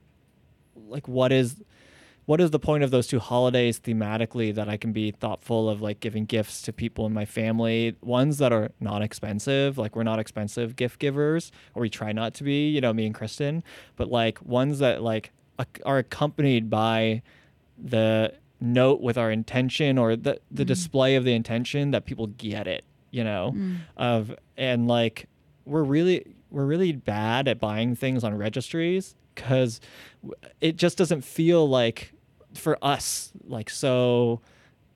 like 0.87 1.07
what 1.07 1.31
is 1.31 1.61
what 2.25 2.39
is 2.39 2.51
the 2.51 2.59
point 2.59 2.83
of 2.83 2.91
those 2.91 3.07
two 3.07 3.19
holidays 3.19 3.79
thematically 3.79 4.55
that 4.55 4.69
I 4.69 4.77
can 4.77 4.93
be 4.93 5.11
thoughtful 5.11 5.69
of 5.69 5.81
like 5.81 5.99
giving 5.99 6.25
gifts 6.25 6.61
to 6.61 6.71
people 6.71 7.05
in 7.05 7.13
my 7.13 7.25
family, 7.25 7.97
ones 8.01 8.37
that 8.37 8.53
are 8.53 8.71
not 8.79 9.01
expensive, 9.01 9.77
like 9.77 9.95
we're 9.95 10.03
not 10.03 10.19
expensive 10.19 10.77
gift 10.77 10.99
givers, 10.99 11.51
or 11.75 11.81
we 11.81 11.89
try 11.89 12.13
not 12.13 12.33
to 12.35 12.43
be, 12.43 12.69
you 12.69 12.79
know, 12.79 12.93
me 12.93 13.05
and 13.05 13.15
Kristen, 13.15 13.63
but 13.97 14.09
like 14.09 14.41
ones 14.41 14.79
that 14.79 15.01
like 15.01 15.31
are 15.85 15.97
accompanied 15.97 16.69
by 16.69 17.21
the 17.77 18.33
note 18.61 19.01
with 19.01 19.17
our 19.17 19.29
intention 19.29 19.97
or 19.97 20.15
the 20.15 20.39
the 20.49 20.63
display 20.63 21.15
of 21.15 21.25
the 21.25 21.33
intention 21.33 21.91
that 21.91 22.05
people 22.05 22.27
get 22.27 22.67
it, 22.67 22.85
you 23.13 23.23
know, 23.23 23.55
of 23.95 24.35
and 24.57 24.87
like 24.87 25.27
we're 25.65 25.83
really 25.83 26.25
we're 26.49 26.65
really 26.65 26.91
bad 26.91 27.47
at 27.47 27.59
buying 27.59 27.95
things 27.95 28.23
on 28.23 28.35
registries 28.35 29.15
because 29.35 29.79
it 30.59 30.75
just 30.77 30.97
doesn't 30.97 31.21
feel 31.21 31.69
like 31.69 32.11
for 32.55 32.77
us 32.81 33.31
like 33.45 33.69
so 33.69 34.41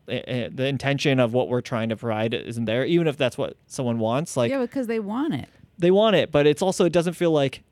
eh, 0.07 0.21
eh, 0.27 0.49
the 0.51 0.65
intention 0.65 1.19
of 1.19 1.33
what 1.33 1.47
we're 1.47 1.61
trying 1.61 1.89
to 1.89 1.95
provide 1.95 2.33
isn't 2.33 2.65
there 2.65 2.85
even 2.85 3.07
if 3.07 3.17
that's 3.17 3.37
what 3.37 3.55
someone 3.67 3.97
wants 3.99 4.35
like 4.37 4.51
yeah, 4.51 4.59
because 4.59 4.87
they 4.87 4.99
want 4.99 5.33
it. 5.33 5.49
they 5.79 5.89
want 5.89 6.15
it 6.15 6.31
but 6.31 6.45
it's 6.45 6.61
also 6.61 6.85
it 6.85 6.93
doesn't 6.93 7.13
feel 7.13 7.31
like 7.31 7.63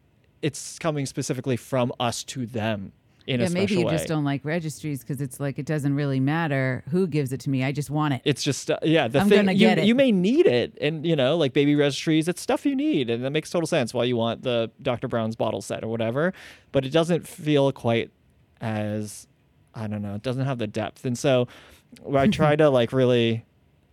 it's 0.42 0.80
coming 0.80 1.06
specifically 1.06 1.56
from 1.58 1.92
us 2.00 2.24
to 2.24 2.46
them 2.48 2.92
in 3.28 3.40
yeah, 3.40 3.48
a 3.48 3.50
maybe 3.50 3.76
you 3.76 3.86
way 3.86 3.94
just 3.94 4.08
don't 4.08 4.24
like 4.24 4.46
registries 4.46 5.02
because 5.02 5.20
it's 5.20 5.40
like 5.40 5.58
it 5.58 5.66
doesn't 5.66 5.96
really 5.96 6.20
matter 6.20 6.84
who 6.90 7.08
gives 7.08 7.34
it 7.34 7.40
to 7.42 7.50
me. 7.50 7.64
I 7.64 7.72
just 7.72 7.90
want 7.90 8.14
it. 8.14 8.22
it's 8.24 8.44
just 8.44 8.70
uh, 8.70 8.78
yeah 8.84 9.08
the 9.08 9.20
I'm 9.20 9.30
thing 9.30 9.50
you, 9.50 9.56
get 9.56 9.80
it. 9.80 9.86
you 9.86 9.96
may 9.96 10.12
need 10.12 10.46
it 10.46 10.78
and 10.80 11.06
you 11.06 11.16
know 11.16 11.36
like 11.38 11.54
baby 11.54 11.76
registries 11.76 12.28
it's 12.28 12.42
stuff 12.42 12.66
you 12.66 12.76
need 12.76 13.10
and 13.10 13.24
that 13.24 13.32
makes 13.32 13.50
total 13.50 13.68
sense 13.68 13.94
why 13.94 14.04
you 14.04 14.16
want 14.16 14.44
the 14.44 14.72
dr 14.82 15.08
brown's 15.08 15.36
bottle 15.36 15.62
set 15.62 15.84
or 15.84 15.88
whatever 15.88 16.34
but 16.72 16.86
it 16.86 16.90
doesn't 16.90 17.28
feel 17.28 17.72
quite 17.72 18.12
as 18.62 19.28
i 19.74 19.88
don't 19.88 20.02
know 20.02 20.16
it 20.16 20.22
doesn't 20.22 20.46
have 20.46 20.58
the 20.58 20.68
depth 20.68 21.06
and 21.06 21.18
so 21.18 21.48
i 22.16 22.28
try 22.42 22.56
to 22.56 22.70
like 22.70 22.94
really 22.94 23.46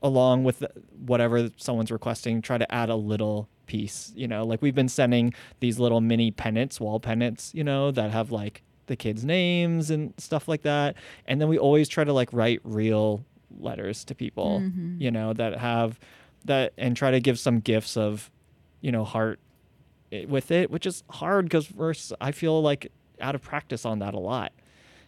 along 0.03 0.45
with 0.45 0.65
whatever 1.07 1.51
someone's 1.57 1.91
requesting 1.91 2.43
try 2.43 2.59
to 2.59 2.75
add 2.75 2.89
a 2.89 2.97
little 2.97 3.49
piece 3.67 4.13
you 4.15 4.29
know 4.29 4.45
like 4.45 4.61
we've 4.61 4.75
been 4.75 4.89
sending 4.89 5.33
these 5.61 5.79
little 5.79 6.01
mini 6.01 6.31
pennants 6.31 6.81
wall 6.81 7.01
pennants 7.01 7.53
you 7.55 7.65
know 7.65 7.91
that 7.91 8.11
have 8.11 8.31
like 8.31 8.63
the 8.87 8.97
kids 8.97 9.25
names 9.25 9.91
and 9.91 10.13
stuff 10.19 10.49
like 10.49 10.63
that 10.63 10.97
and 11.27 11.41
then 11.41 11.49
we 11.49 11.59
always 11.59 11.89
try 11.89 12.05
to 12.05 12.13
like 12.13 12.29
write 12.33 12.61
real 12.65 13.25
letters 13.59 14.05
to 14.05 14.15
people 14.15 14.63
you 14.99 15.11
know 15.11 15.33
that 15.33 15.59
have 15.59 15.99
that 16.45 16.73
and 16.77 16.97
try 16.97 17.11
to 17.11 17.21
give 17.21 17.39
some 17.39 17.61
gifts 17.61 17.97
of 17.97 18.31
you 18.81 18.91
know 18.91 19.05
heart 19.05 19.39
with 20.27 20.51
it 20.51 20.71
which 20.71 20.85
is 20.87 21.03
hard 21.11 21.45
because 21.47 21.71
we're 21.73 21.95
i 22.21 22.33
feel 22.33 22.61
like 22.61 22.91
out 23.21 23.35
of 23.35 23.41
practice 23.43 23.85
on 23.87 23.99
that 24.01 24.15
a 24.15 24.19
lot 24.19 24.53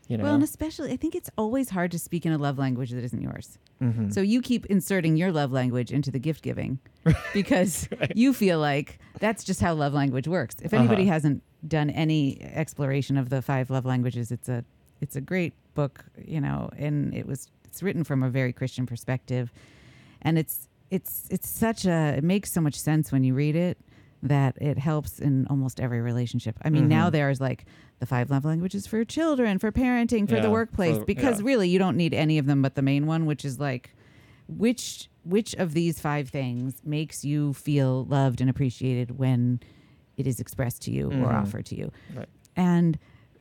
you 0.09 0.17
know 0.19 0.25
Well, 0.25 0.35
and 0.35 0.43
especially, 0.45 0.93
I 0.93 0.97
think 0.97 1.15
it's 1.15 1.31
always 1.39 1.71
hard 1.71 1.91
to 1.93 1.99
speak 1.99 2.27
in 2.27 2.33
a 2.33 2.37
love 2.37 2.59
language 2.59 2.91
that 2.91 3.03
isn't 3.03 3.23
yours. 3.23 3.59
Mhm. 3.81 4.13
So 4.13 4.21
you 4.21 4.43
keep 4.43 4.67
inserting 4.67 5.17
your 5.17 5.33
love 5.33 5.51
language 5.51 5.91
into 5.91 6.11
the 6.11 6.19
gift 6.19 6.43
giving 6.43 6.79
because 7.33 7.89
you 8.15 8.35
feel 8.35 8.59
like 8.59 8.99
that's 9.19 9.45
just 9.45 9.63
how 9.63 9.73
love 9.73 9.95
language 9.95 10.29
works. 10.29 10.57
If 10.63 10.75
anybody 10.75 11.05
Uh-huh. 11.05 11.13
hasn't 11.13 11.43
done 11.67 11.91
any 11.91 12.41
exploration 12.43 13.17
of 13.17 13.31
the 13.31 13.41
five 13.43 13.71
love 13.71 13.85
languages, 13.85 14.31
it's 14.31 14.49
a 14.49 14.65
it's 15.01 15.17
a 15.17 15.21
great 15.21 15.53
book, 15.75 16.05
you 16.25 16.41
know, 16.41 16.71
and 16.77 17.15
it 17.15 17.27
was 17.27 17.49
it's 17.65 17.83
written 17.83 18.05
from 18.05 18.23
a 18.23 18.31
very 18.31 18.53
Christian 18.53 18.87
perspective, 18.87 19.53
and 20.23 20.39
it's 20.39 20.69
it's 20.91 21.27
it's 21.31 21.49
such 21.49 21.85
a 21.87 22.15
it 22.19 22.25
makes 22.25 22.53
so 22.53 22.61
much 22.61 22.75
sense 22.79 23.11
when 23.11 23.25
you 23.25 23.35
read 23.35 23.57
it 23.57 23.79
that 24.23 24.57
it 24.61 24.79
helps 24.79 25.19
in 25.19 25.47
almost 25.49 25.81
every 25.81 26.01
relationship. 26.01 26.57
I 26.63 26.71
mean, 26.71 26.89
now 26.89 27.09
Mhm. 27.09 27.13
there's 27.13 27.41
like 27.43 27.67
the 27.99 28.07
five 28.07 28.31
love 28.31 28.45
languages 28.47 28.87
for 28.87 29.05
children, 29.05 29.59
for 29.59 29.71
parenting, 29.71 30.27
for 30.29 30.37
Yeah, 30.37 30.41
the 30.43 30.51
workplace, 30.51 30.97
for- 30.99 31.05
because 31.05 31.41
yeah. 31.41 31.47
really 31.47 31.69
you 31.69 31.79
don't 31.79 31.97
need 31.97 32.15
any 32.15 32.39
of 32.39 32.47
them 32.47 32.63
but 32.63 32.75
the 32.75 32.81
main 32.83 33.07
one, 33.07 33.27
which 33.27 33.45
is 33.45 33.59
like 33.61 33.95
which 34.49 35.09
which 35.25 35.55
of 35.55 35.73
these 35.75 36.01
five 36.01 36.29
things 36.29 36.81
makes 36.85 37.25
you 37.25 37.53
feel 37.55 38.05
loved 38.05 38.41
and 38.43 38.49
appreciated 38.51 39.19
when 39.19 39.59
it 40.17 40.27
is 40.27 40.41
expressed 40.41 40.83
to 40.83 40.91
you 40.91 41.07
or 41.09 41.29
Mhm. 41.31 41.35
offered 41.43 41.67
to 41.67 41.77
you. 41.77 41.91
Right. 42.15 42.29
And 42.57 42.99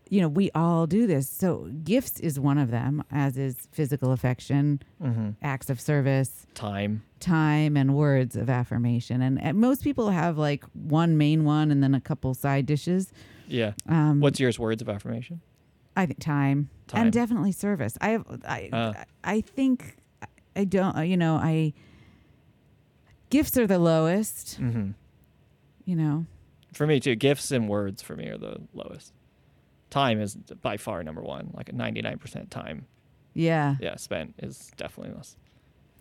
you 0.10 0.22
know, 0.22 0.28
we 0.28 0.52
all 0.54 0.86
do 0.86 1.08
this. 1.08 1.28
So 1.28 1.72
gifts 1.84 2.20
is 2.20 2.40
one 2.40 2.60
of 2.60 2.70
them, 2.70 3.04
as 3.10 3.36
is 3.36 3.68
physical 3.72 4.12
affection, 4.12 4.80
Mhm. 5.02 5.36
acts 5.42 5.70
of 5.72 5.80
service, 5.80 6.46
time 6.54 7.02
time 7.20 7.76
and 7.78 7.96
words 7.96 8.36
of 8.36 8.50
affirmation. 8.50 9.22
And, 9.22 9.42
and 9.42 9.58
most 9.58 9.82
people 9.82 10.10
have 10.12 10.38
like 10.38 10.66
one 10.74 11.18
main 11.18 11.46
one 11.46 11.72
and 11.72 11.82
then 11.82 11.96
a 11.96 12.02
couple 12.02 12.34
side 12.34 12.66
dishes. 12.66 13.12
yeah 13.48 13.72
Um, 13.88 14.20
what's 14.20 14.40
yours 14.42 14.60
words 14.60 14.82
of 14.82 14.90
affirmation 14.90 15.40
I 15.96 16.06
think 16.06 16.20
time, 16.20 16.70
Time. 16.88 17.04
and 17.06 17.14
definitely 17.14 17.52
service. 17.54 17.98
I 18.02 18.10
have, 18.10 18.26
I, 18.48 18.70
Uh. 18.74 18.94
I 19.24 19.42
think 19.42 19.98
I 20.56 20.66
don't, 20.66 21.08
you 21.08 21.18
know, 21.18 21.36
I 21.38 21.74
gifts 23.30 23.58
are 23.58 23.66
the 23.68 23.80
lowest, 23.80 24.56
hmm 24.58 24.92
you 25.86 25.96
know. 25.96 26.26
For 26.74 26.86
me 26.88 27.00
too 27.00 27.16
gifts 27.16 27.52
and 27.52 27.70
words 27.70 28.02
for 28.02 28.16
me 28.16 28.28
are 28.28 28.38
the 28.38 28.58
lowest 28.74 29.14
time 29.90 30.20
is 30.20 30.36
by 30.36 30.76
far 30.78 31.04
number 31.04 31.22
one 31.22 31.52
like 31.54 31.68
99% 31.72 32.50
time 32.50 32.86
Yeah. 33.34 33.76
yeah 33.80 33.96
spent 33.96 34.34
is 34.42 34.72
definitely 34.78 35.14
less 35.16 35.38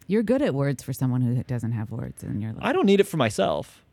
You're 0.07 0.23
good 0.23 0.43
at 0.43 0.55
words 0.55 0.83
for 0.83 0.93
someone 0.93 1.21
who 1.23 1.43
doesn't 1.45 1.73
have 1.73 1.91
words 1.91 2.23
in 2.23 2.41
your 2.41 2.53
life. 2.53 2.63
I 2.65 2.73
don't 2.73 2.87
need 2.87 3.01
it 3.01 3.07
for 3.07 3.17
myself, 3.19 3.85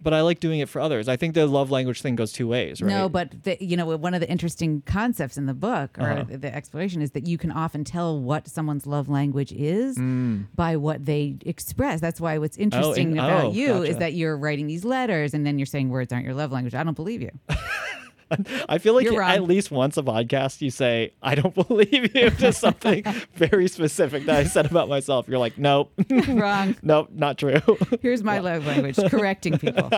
but 0.00 0.14
I 0.14 0.20
like 0.22 0.40
doing 0.40 0.60
it 0.60 0.68
for 0.68 0.80
others. 0.80 1.08
I 1.08 1.16
think 1.16 1.34
the 1.34 1.46
love 1.46 1.70
language 1.70 2.02
thing 2.02 2.14
goes 2.16 2.32
two 2.32 2.46
ways, 2.48 2.80
right? 2.80 2.88
No, 2.88 3.08
but 3.08 3.42
the, 3.44 3.56
you 3.60 3.76
know 3.76 3.84
one 3.96 4.14
of 4.14 4.20
the 4.20 4.28
interesting 4.30 4.82
concepts 4.86 5.36
in 5.36 5.46
the 5.46 5.54
book 5.54 5.98
or 5.98 6.10
Uh-huh. 6.10 6.24
the- 6.28 6.54
exploration 6.54 7.02
is 7.02 7.10
that 7.12 7.26
you 7.26 7.36
can 7.38 7.50
often 7.50 7.84
tell 7.84 8.18
what 8.20 8.48
someone's 8.48 8.86
love 8.86 9.08
language 9.08 9.52
is 9.52 9.96
Mm. 9.98 10.46
by 10.54 10.76
what 10.76 11.04
they 11.04 11.36
express. 11.44 12.00
That's 12.00 12.20
why 12.20 12.38
what's 12.38 12.56
interesting 12.56 13.12
in- 13.12 13.18
about 13.18 13.44
oh, 13.46 13.52
you 13.52 13.82
is 13.82 13.96
that 13.98 14.14
you're 14.14 14.36
writing 14.36 14.66
these 14.66 14.84
letters 14.84 15.34
and 15.34 15.44
then 15.46 15.58
you're 15.58 15.66
saying 15.66 15.88
words 15.88 16.12
aren't 16.12 16.24
your 16.24 16.34
love 16.34 16.52
language. 16.52 16.74
I 16.74 16.82
don't 16.84 16.94
believe 16.96 17.20
you. 17.22 17.30
I 18.68 18.78
feel 18.78 18.94
like 18.94 19.04
You're 19.04 19.18
wrong. 19.20 19.30
at 19.30 19.42
least 19.42 19.70
once 19.70 19.96
a 19.96 20.02
podcast 20.02 20.60
you 20.60 20.70
say, 20.70 21.12
I 21.22 21.34
don't 21.34 21.54
believe 21.68 22.14
you 22.14 22.30
to 22.30 22.52
something 22.52 23.02
very 23.34 23.68
specific 23.68 24.26
that 24.26 24.36
I 24.36 24.44
said 24.44 24.66
about 24.66 24.88
myself. 24.88 25.28
You're 25.28 25.38
like, 25.38 25.56
nope, 25.58 25.92
Wrong. 26.28 26.76
nope, 26.82 27.08
not 27.12 27.38
true. 27.38 27.60
Here's 28.02 28.22
my 28.22 28.38
love 28.38 28.66
language: 28.66 28.96
correcting 29.08 29.58
people. 29.58 29.90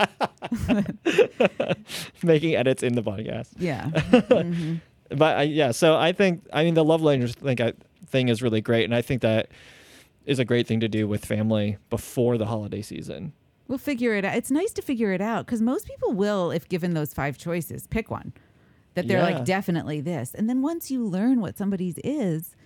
Making 2.23 2.55
edits 2.57 2.83
in 2.83 2.95
the 2.95 3.03
podcast. 3.03 3.49
Yeah. 3.59 3.89
hmm 3.91 4.77
But 5.09 5.37
I, 5.39 5.43
yeah, 5.43 5.73
so 5.73 5.97
I 5.97 6.13
think, 6.13 6.47
I 6.53 6.65
mean, 6.65 6.75
the 6.75 6.85
love 6.85 7.03
language 7.03 7.35
thing, 7.35 7.61
I, 7.61 7.73
thing 8.07 8.29
is 8.29 8.43
really 8.43 8.61
great. 8.61 8.85
And 8.85 8.95
I 8.95 9.03
think 9.03 9.23
that 9.23 9.49
is 10.25 10.39
a 10.39 10.45
great 10.45 10.67
thing 10.67 10.81
to 10.81 10.89
do 10.89 11.09
with 11.09 11.25
family 11.25 11.79
before 11.89 12.39
the 12.39 12.47
holiday 12.47 12.83
season. 12.83 13.33
We'll 13.71 13.79
figure 13.79 14.15
it 14.15 14.25
out. 14.25 14.35
It's 14.37 14.51
nice 14.51 14.73
to 14.73 14.83
figure 14.83 15.13
it 15.13 15.21
out 15.21 15.47
because 15.47 15.63
most 15.63 15.87
people 15.87 16.13
will, 16.13 16.51
if 16.51 16.69
given 16.69 16.93
those 16.93 17.15
five 17.15 17.39
choices, 17.39 17.87
pick 17.87 18.11
one 18.11 18.33
that 18.95 19.07
they're 19.07 19.19
Yeah. 19.19 19.37
like 19.37 19.45
definitely 19.45 20.01
this. 20.01 20.35
And 20.35 20.49
then 20.51 20.61
once 20.61 20.91
you 20.91 21.05
learn 21.07 21.41
what 21.41 21.57
somebody's 21.57 21.97
is, 22.03 22.57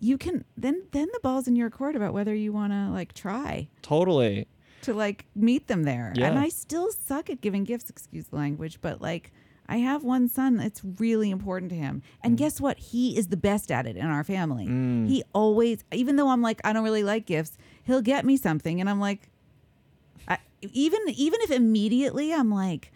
you 0.00 0.18
can 0.18 0.44
then 0.56 0.82
then 0.90 1.06
the 1.12 1.20
ball's 1.22 1.46
in 1.46 1.54
your 1.54 1.70
court 1.70 1.94
about 1.94 2.12
whether 2.12 2.34
you 2.34 2.52
want 2.52 2.72
to 2.72 2.90
like 2.90 3.12
try 3.14 3.68
Totally. 3.82 4.48
to 4.82 4.92
like 4.92 5.26
meet 5.36 5.68
them 5.68 5.84
there. 5.84 6.12
Yeah. 6.16 6.26
And 6.26 6.40
I 6.40 6.48
still 6.48 6.90
suck 6.90 7.30
at 7.30 7.40
giving 7.40 7.62
gifts, 7.62 7.88
excuse 7.88 8.26
the 8.26 8.34
language, 8.36 8.80
but 8.80 9.00
like 9.00 9.32
I 9.68 9.76
have 9.76 10.02
one 10.02 10.28
son 10.28 10.56
that's 10.56 10.82
really 10.98 11.30
important 11.30 11.70
to 11.70 11.76
him. 11.76 12.02
And 12.24 12.36
guess 12.36 12.60
what? 12.60 12.78
He 12.78 13.16
is 13.16 13.28
the 13.28 13.36
best 13.36 13.70
at 13.70 13.86
it 13.86 13.96
in 13.96 14.06
our 14.06 14.24
family. 14.24 14.66
Mm. 14.66 15.08
He 15.08 15.22
always, 15.32 15.84
even 15.92 16.16
though 16.16 16.30
I'm 16.30 16.42
like, 16.42 16.60
I 16.64 16.72
don't 16.72 16.82
really 16.84 17.04
like 17.04 17.26
gifts, 17.26 17.56
he'll 17.84 18.02
get 18.02 18.24
me 18.24 18.36
something. 18.36 18.80
And 18.80 18.90
I'm 18.90 18.98
like, 19.00 19.30
I, 20.28 20.38
even 20.72 21.00
even 21.08 21.40
if 21.42 21.50
immediately 21.50 22.32
I'm 22.32 22.50
like, 22.50 22.92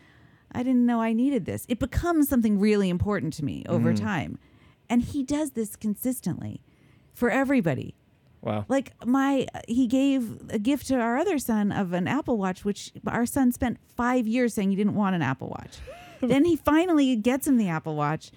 I 0.52 0.62
didn't 0.62 0.86
know 0.86 1.00
I 1.00 1.12
needed 1.12 1.44
this, 1.44 1.64
it 1.68 1.78
becomes 1.78 2.28
something 2.28 2.58
really 2.58 2.88
important 2.88 3.32
to 3.34 3.44
me 3.44 3.64
over 3.68 3.92
Mm. 3.92 4.00
time. 4.00 4.38
And 4.88 5.02
he 5.02 5.22
does 5.22 5.52
this 5.52 5.76
consistently 5.76 6.60
for 7.14 7.30
everybody 7.30 7.94
Wow. 8.42 8.64
like 8.68 8.92
my 9.04 9.46
he 9.68 9.86
gave 9.86 10.40
a 10.50 10.58
gift 10.58 10.86
to 10.88 10.98
our 10.98 11.18
other 11.18 11.38
son 11.38 11.70
of 11.70 11.92
an 11.92 12.08
apple 12.08 12.38
watch 12.38 12.64
which 12.64 12.90
our 13.06 13.26
son 13.26 13.52
spent 13.52 13.76
five 13.94 14.26
years 14.26 14.54
saying 14.54 14.70
he 14.70 14.76
didn't 14.76 14.94
want 14.94 15.14
an 15.14 15.20
apple 15.20 15.48
watch 15.48 15.76
then 16.22 16.46
he 16.46 16.56
finally 16.56 17.14
gets 17.16 17.46
him 17.46 17.58
the 17.58 17.68
apple 17.68 17.94
watch 17.96 18.30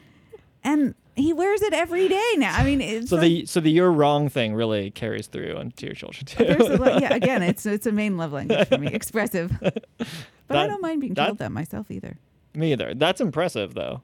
and 0.62 0.94
he 1.16 1.32
wears 1.34 1.62
it 1.62 1.74
every 1.74 2.08
day 2.08 2.30
now 2.38 2.56
i 2.56 2.64
mean 2.64 2.82
it's 2.82 3.10
So 3.10 3.18
like, 3.18 3.24
the 3.24 3.46
so 3.46 3.60
the 3.60 3.70
you're 3.72 3.92
wrong 3.92 4.30
thing 4.30 4.54
really 4.56 4.90
carries 4.92 5.28
through 5.28 5.56
onto 5.58 5.86
your 5.86 5.96
children 5.96 6.26
too. 6.26 6.44
a 6.84 7.00
yeah 7.00 7.14
again 7.22 7.44
it's 7.44 7.66
it's 7.66 7.86
a 7.86 7.92
main 7.92 8.18
love 8.18 8.34
language 8.34 8.68
for 8.68 8.78
me 8.78 8.88
expressive 8.94 9.52
but 9.60 10.58
i 10.58 10.68
don't 10.68 10.82
mind 10.82 11.02
being 11.02 11.14
that- 11.14 11.28
told 11.28 11.38
that 11.40 11.52
myself 11.52 11.90
either 11.92 12.18
Me 12.56 12.72
either. 12.72 12.94
That's 12.94 13.20
impressive 13.22 13.74
though. 13.74 14.02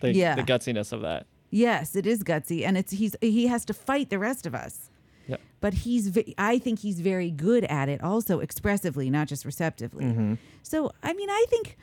The, 0.00 0.12
Yeah. 0.12 0.34
the 0.34 0.42
gutsiness 0.42 0.92
of 0.92 1.02
that. 1.02 1.26
yes 1.50 1.94
it 1.96 2.06
is 2.06 2.22
gutsy 2.24 2.64
and 2.66 2.76
it's 2.78 2.92
he's 2.92 3.14
he 3.20 3.46
has 3.48 3.64
to 3.66 3.74
fight 3.74 4.10
the 4.10 4.18
rest 4.18 4.46
of 4.46 4.54
us 4.54 4.90
Yeah. 5.28 5.36
but 5.60 5.74
he's 5.84 6.16
i 6.38 6.58
think 6.58 6.78
he's 6.80 7.00
very 7.00 7.30
good 7.30 7.64
at 7.64 7.88
it 7.88 8.02
also 8.02 8.40
expressively 8.40 9.10
not 9.10 9.26
just 9.28 9.44
receptively 9.44 10.04
Mm-hmm. 10.04 10.34
So, 10.62 10.92
I 11.02 11.12
mean, 11.14 11.28
I 11.30 11.44
think 11.48 11.76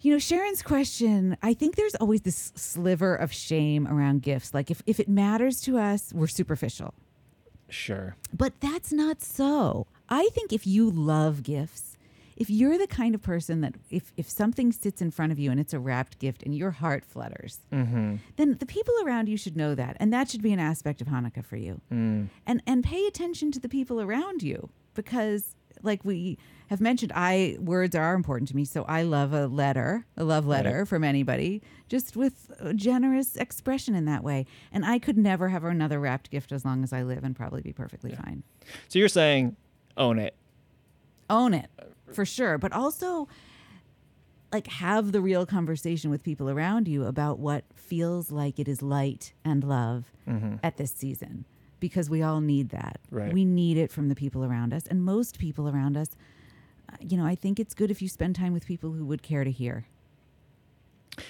You 0.00 0.12
know, 0.12 0.18
Sharon's 0.18 0.62
question, 0.62 1.36
I 1.42 1.54
think 1.54 1.74
there's 1.76 1.96
always 1.96 2.20
this 2.22 2.52
sliver 2.54 3.14
of 3.16 3.32
shame 3.32 3.86
around 3.88 4.22
gifts. 4.22 4.54
Like 4.54 4.70
if, 4.70 4.80
if 4.86 5.00
it 5.00 5.08
matters 5.08 5.60
to 5.62 5.76
us, 5.78 6.12
we're 6.14 6.28
superficial. 6.28 6.94
Sure. 7.68 8.16
But 8.32 8.60
that's 8.60 8.92
not 8.92 9.20
so. 9.20 9.86
I 10.08 10.28
think 10.32 10.52
if 10.52 10.66
you 10.66 10.88
love 10.88 11.42
gifts, 11.42 11.96
if 12.36 12.48
you're 12.48 12.78
the 12.78 12.86
kind 12.86 13.14
of 13.16 13.20
person 13.22 13.60
that 13.62 13.74
if, 13.90 14.12
if 14.16 14.30
something 14.30 14.70
sits 14.70 15.02
in 15.02 15.10
front 15.10 15.32
of 15.32 15.38
you 15.40 15.50
and 15.50 15.58
it's 15.58 15.74
a 15.74 15.80
wrapped 15.80 16.20
gift 16.20 16.44
and 16.44 16.54
your 16.54 16.70
heart 16.70 17.04
flutters, 17.04 17.58
Mm-hmm. 17.72 18.16
then 18.36 18.56
the 18.58 18.66
people 18.66 18.94
around 19.04 19.28
you 19.28 19.36
should 19.36 19.56
know 19.56 19.74
that. 19.74 19.96
And 19.98 20.12
that 20.12 20.30
should 20.30 20.42
be 20.42 20.52
an 20.52 20.60
aspect 20.60 21.00
of 21.00 21.08
Hanukkah 21.08 21.44
for 21.44 21.56
you. 21.56 21.80
Mm. 21.92 22.28
And 22.46 22.62
and 22.66 22.84
pay 22.84 23.04
attention 23.06 23.50
to 23.52 23.58
the 23.58 23.68
people 23.68 24.00
around 24.00 24.44
you 24.44 24.70
because 24.94 25.56
like 25.82 26.04
we 26.04 26.38
have 26.68 26.80
mentioned 26.80 27.12
I 27.14 27.56
words 27.60 27.94
are 27.94 28.14
important 28.14 28.48
to 28.48 28.56
me, 28.56 28.64
so 28.64 28.84
I 28.84 29.02
love 29.02 29.32
a 29.32 29.46
letter, 29.46 30.06
a 30.16 30.24
love 30.24 30.46
letter 30.46 30.84
from 30.86 31.02
anybody, 31.04 31.62
just 31.88 32.16
with 32.16 32.50
a 32.60 32.74
generous 32.74 33.36
expression 33.36 33.94
in 33.94 34.04
that 34.04 34.22
way. 34.22 34.46
And 34.72 34.84
I 34.84 34.98
could 34.98 35.16
never 35.18 35.48
have 35.48 35.64
another 35.64 35.98
wrapped 35.98 36.30
gift 36.30 36.52
as 36.52 36.64
long 36.64 36.82
as 36.84 36.92
I 36.92 37.02
live 37.02 37.24
and 37.24 37.34
probably 37.34 37.62
be 37.62 37.72
perfectly 37.72 38.12
fine. 38.14 38.42
So 38.88 38.98
you're 38.98 39.08
saying 39.08 39.56
own 39.96 40.18
it. 40.18 40.34
own 41.28 41.52
it 41.54 41.68
for 42.12 42.24
sure 42.24 42.56
but 42.56 42.72
also 42.72 43.28
like 44.52 44.66
have 44.68 45.12
the 45.12 45.20
real 45.20 45.44
conversation 45.44 46.10
with 46.10 46.22
people 46.22 46.48
around 46.48 46.88
you 46.88 47.04
about 47.04 47.38
what 47.38 47.64
feels 47.74 48.30
like 48.30 48.58
it 48.58 48.66
is 48.68 48.80
light 48.80 49.34
and 49.44 49.62
love 49.64 50.10
mm-hmm. 50.26 50.54
at 50.62 50.76
this 50.78 50.90
season 50.90 51.44
because 51.80 52.08
we 52.08 52.22
all 52.22 52.40
need 52.40 52.70
that 52.70 52.98
Right. 53.10 53.32
we 53.32 53.44
need 53.44 53.76
it 53.76 53.90
from 53.92 54.08
the 54.08 54.14
people 54.14 54.42
around 54.44 54.72
us 54.72 54.86
and 54.86 55.04
most 55.04 55.38
people 55.38 55.68
around 55.68 55.96
us 55.98 56.10
you 57.00 57.16
know 57.16 57.26
i 57.26 57.34
think 57.34 57.58
it's 57.60 57.74
good 57.74 57.90
if 57.90 58.00
you 58.02 58.08
spend 58.08 58.34
time 58.34 58.52
with 58.52 58.66
people 58.66 58.92
who 58.92 59.04
would 59.04 59.22
care 59.22 59.44
to 59.44 59.50
hear 59.50 59.86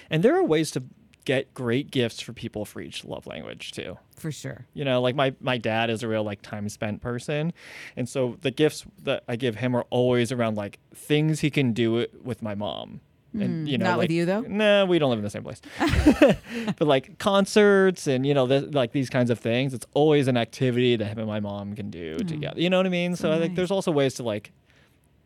And 0.09 0.23
there 0.23 0.35
are 0.35 0.43
ways 0.43 0.69
to 0.71 0.83
get 1.25 1.53
great 1.53 1.91
gifts 1.91 2.19
for 2.21 2.33
people 2.33 2.65
for 2.65 2.81
each 2.81 3.05
love 3.05 3.27
language 3.27 3.71
too. 3.71 3.97
for 4.17 4.31
sure 4.31 4.65
You 4.73 4.85
know, 4.85 5.01
like 5.01 5.15
my 5.15 5.33
my 5.39 5.57
dad 5.57 5.89
is 5.89 6.01
a 6.03 6.07
real 6.07 6.23
like 6.23 6.41
time 6.41 6.67
spent 6.69 7.01
person, 7.01 7.53
and 7.95 8.09
so 8.09 8.37
the 8.41 8.51
gifts 8.51 8.85
that 9.03 9.23
I 9.27 9.35
give 9.35 9.57
him 9.57 9.75
are 9.75 9.85
always 9.89 10.31
around 10.31 10.55
like 10.55 10.79
things 10.95 11.41
he 11.41 11.49
can 11.49 11.73
do 11.73 12.07
with 12.23 12.41
my 12.41 12.55
mom. 12.55 13.01
And 13.33 13.43
hmm. 13.43 13.67
you 13.67 13.77
know. 13.77 13.85
Not 13.85 13.99
with 13.99 14.09
you, 14.09 14.25
though? 14.25 14.41
Nah, 14.41 14.85
we 14.85 14.97
don't 14.97 15.11
live 15.11 15.19
in 15.19 15.23
the 15.23 15.29
same 15.29 15.43
place. 15.43 15.61
but 16.77 16.87
like 16.87 17.19
concerts 17.19 18.07
and 18.07 18.25
you 18.25 18.33
know, 18.33 18.47
th- 18.47 18.73
like 18.73 18.91
these 18.91 19.09
kinds 19.09 19.29
of 19.29 19.37
things, 19.37 19.73
it's 19.75 19.85
always 19.93 20.27
an 20.27 20.35
activity 20.35 20.95
that 20.95 21.05
him 21.05 21.19
and 21.19 21.27
my 21.27 21.39
mom 21.39 21.75
can 21.75 21.91
do 21.91 22.15
hmm. 22.15 22.25
together. 22.25 22.59
You 22.59 22.71
know 22.71 22.77
what 22.77 22.87
I 22.87 22.89
mean? 22.89 23.15
So 23.15 23.31
I 23.31 23.37
think 23.37 23.55
there's 23.55 23.71
also 23.71 23.91
ways 23.91 24.15
to 24.15 24.23
like 24.23 24.51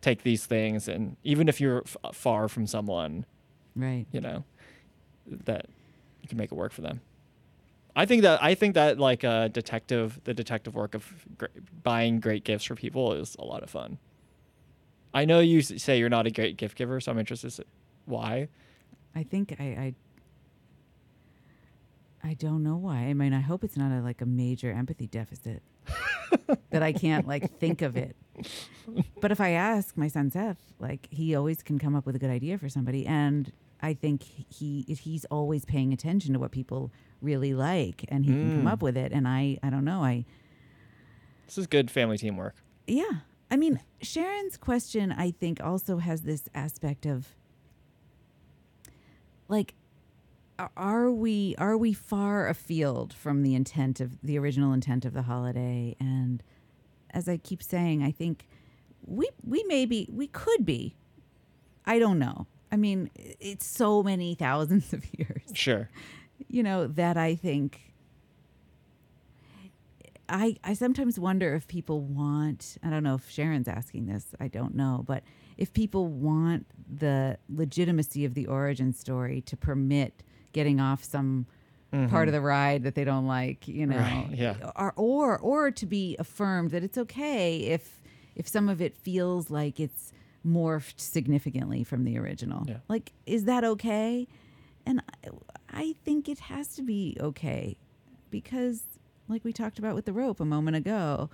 take 0.03 0.21
these 0.21 0.45
things, 0.45 0.87
and 0.87 1.17
even 1.23 1.49
if 1.49 1.59
you're 1.59 1.81
f- 1.85 1.97
far 2.15 2.47
from 2.47 2.67
someone, 2.67 3.25
right. 3.75 4.05
you 4.11 4.21
know 4.21 4.43
that 5.25 5.65
you 6.21 6.27
can 6.27 6.37
make 6.37 6.51
it 6.51 6.55
work 6.55 6.71
for 6.73 6.81
them. 6.81 7.01
I 7.95 8.05
think 8.07 8.23
that 8.23 8.41
i 8.43 8.55
think 8.55 8.73
that 8.73 8.97
like 8.99 9.23
uh 9.23 9.47
detective 9.49 10.19
the 10.23 10.33
detective 10.33 10.73
work 10.73 10.95
of 10.95 11.05
gr- 11.37 11.45
buying 11.83 12.19
great 12.19 12.43
gifts 12.43 12.65
for 12.65 12.73
people 12.75 13.13
is 13.13 13.35
a 13.39 13.45
lot 13.45 13.61
of 13.63 13.69
fun. 13.69 13.97
I 15.13 15.25
know 15.25 15.39
you 15.41 15.59
s- 15.59 15.81
say 15.81 15.99
you're 15.99 16.09
not 16.09 16.25
a 16.25 16.31
great 16.31 16.57
gift 16.57 16.75
giver 16.75 16.99
so 16.99 17.11
i'm 17.11 17.19
interested 17.19 17.47
s- 17.47 17.59
why. 18.05 18.47
I 19.15 19.23
think 19.23 19.55
i 19.59 19.63
i 19.63 19.93
I 22.25 22.33
don't 22.35 22.63
know 22.63 22.77
why. 22.77 22.99
I 22.99 23.13
mean, 23.13 23.33
I 23.33 23.41
hope 23.41 23.65
it's 23.65 23.75
not 23.75 23.91
a, 23.91 24.01
like 24.01 24.21
a 24.21 24.25
major 24.25 24.71
empathy 24.71 25.07
deficit 25.07 25.61
that 26.71 26.83
I 26.83 26.91
can't 26.93 27.27
like 27.27 27.59
think 27.59 27.81
of 27.81 27.95
it. 27.97 28.15
But 29.21 29.31
if 29.31 29.39
I 29.39 29.49
ask 29.51 29.95
my 29.97 30.07
son 30.07 30.31
Seth, 30.31 30.73
like 30.79 31.07
he 31.11 31.35
always 31.35 31.61
can 31.63 31.79
come 31.79 31.95
up 31.95 32.05
with 32.05 32.15
a 32.15 32.19
good 32.19 32.29
idea 32.31 32.57
for 32.57 32.67
somebody, 32.69 33.05
and 33.05 33.51
I 33.81 33.93
think 33.93 34.23
he 34.23 34.83
he's 34.87 35.25
always 35.25 35.65
paying 35.65 35.93
attention 35.93 36.33
to 36.33 36.39
what 36.39 36.51
people 36.51 36.91
really 37.21 37.53
like, 37.53 38.05
and 38.09 38.25
he 38.25 38.31
can 38.31 38.51
come 38.51 38.65
Mm. 38.65 38.71
up 38.73 38.81
with 38.81 38.97
it. 38.97 39.11
And 39.11 39.27
I 39.27 39.57
I 39.63 39.69
don't 39.69 39.85
know. 39.85 40.03
I 40.03 40.25
this 41.45 41.57
is 41.57 41.67
good 41.67 41.91
family 41.91 42.17
teamwork 42.17 42.55
yeah. 42.87 43.19
I 43.51 43.55
mean, 43.57 43.79
Sharon's 44.01 44.57
question, 44.57 45.11
I 45.11 45.29
think, 45.31 45.61
also 45.63 45.97
has 45.99 46.23
this 46.23 46.49
aspect 46.55 47.05
of 47.05 47.27
like, 49.47 49.75
are 50.77 51.11
we 51.11 51.55
are 51.57 51.77
we 51.77 51.93
far 51.93 52.47
afield 52.47 53.13
from 53.13 53.43
the 53.43 53.55
intent 53.55 53.99
of 53.99 54.21
the 54.21 54.37
original 54.37 54.73
intent 54.73 55.05
of 55.05 55.13
the 55.13 55.23
holiday? 55.23 55.95
And 55.99 56.43
as 57.11 57.27
I 57.29 57.37
keep 57.37 57.63
saying, 57.63 58.03
I 58.03 58.11
think 58.11 58.47
we 59.05 59.29
we 59.43 59.63
may 59.63 59.85
be 59.85 60.07
we 60.11 60.27
could 60.27 60.65
be. 60.65 60.95
I 61.85 61.99
don't 61.99 62.19
know. 62.19 62.47
I 62.71 62.77
mean, 62.77 63.11
it's 63.15 63.65
so 63.65 64.01
many 64.01 64.35
thousands 64.39 64.93
of 64.93 65.05
years 65.17 65.43
sure 65.53 65.89
you 66.47 66.63
know 66.63 66.87
that 66.87 67.17
i 67.17 67.35
think 67.35 67.93
i 70.29 70.55
i 70.63 70.73
sometimes 70.73 71.19
wonder 71.19 71.55
if 71.55 71.67
people 71.67 72.01
want 72.01 72.77
i 72.83 72.89
don't 72.89 73.03
know 73.03 73.15
if 73.15 73.29
sharon's 73.29 73.67
asking 73.67 74.05
this 74.07 74.27
i 74.39 74.47
don't 74.47 74.75
know 74.75 75.03
but 75.07 75.23
if 75.57 75.71
people 75.73 76.07
want 76.07 76.65
the 76.91 77.37
legitimacy 77.49 78.25
of 78.25 78.33
the 78.33 78.45
origin 78.47 78.93
story 78.93 79.41
to 79.41 79.55
permit 79.55 80.23
getting 80.53 80.79
off 80.79 81.03
some 81.03 81.45
part 81.91 82.01
of 82.01 82.09
mm-hmm. 82.09 82.31
the 82.31 82.41
ride 82.41 82.83
that 82.83 82.95
they 82.95 83.03
don't 83.03 83.27
like 83.27 83.67
you 83.67 83.85
know. 83.85 83.97
Right, 83.97 84.29
yeah. 84.31 84.55
or 84.75 84.93
or 84.95 85.39
or 85.39 85.71
to 85.71 85.85
be 85.85 86.15
affirmed 86.17 86.71
that 86.71 86.83
it's 86.83 86.97
okay 86.97 87.57
if 87.57 87.99
if 88.35 88.47
some 88.47 88.69
of 88.69 88.81
it 88.81 88.97
feels 88.97 89.49
like 89.49 89.79
it's 89.79 90.11
morphed 90.45 90.99
significantly 90.99 91.83
from 91.83 92.03
the 92.03 92.17
original. 92.17 92.65
Yeah. 92.67 92.77
like 92.89 93.13
is 93.25 93.45
that 93.45 93.63
okay? 93.63 94.27
And 94.85 95.01
I, 95.23 95.29
I 95.71 95.95
think 96.03 96.27
it 96.27 96.39
has 96.39 96.75
to 96.75 96.83
be 96.83 97.15
okay 97.19 97.77
because, 98.29 98.83
like 99.27 99.43
we 99.43 99.53
talked 99.53 99.79
about 99.79 99.95
with 99.95 100.05
the 100.05 100.13
rope 100.13 100.39
a 100.39 100.45
moment 100.45 100.75
ago, 100.75 101.29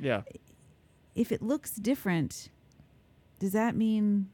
yeah. 0.00 0.22
if 1.14 1.30
it 1.30 1.42
looks 1.42 1.76
different, 1.76 2.48
does 3.38 3.52
that 3.52 3.76
mean 3.76 4.30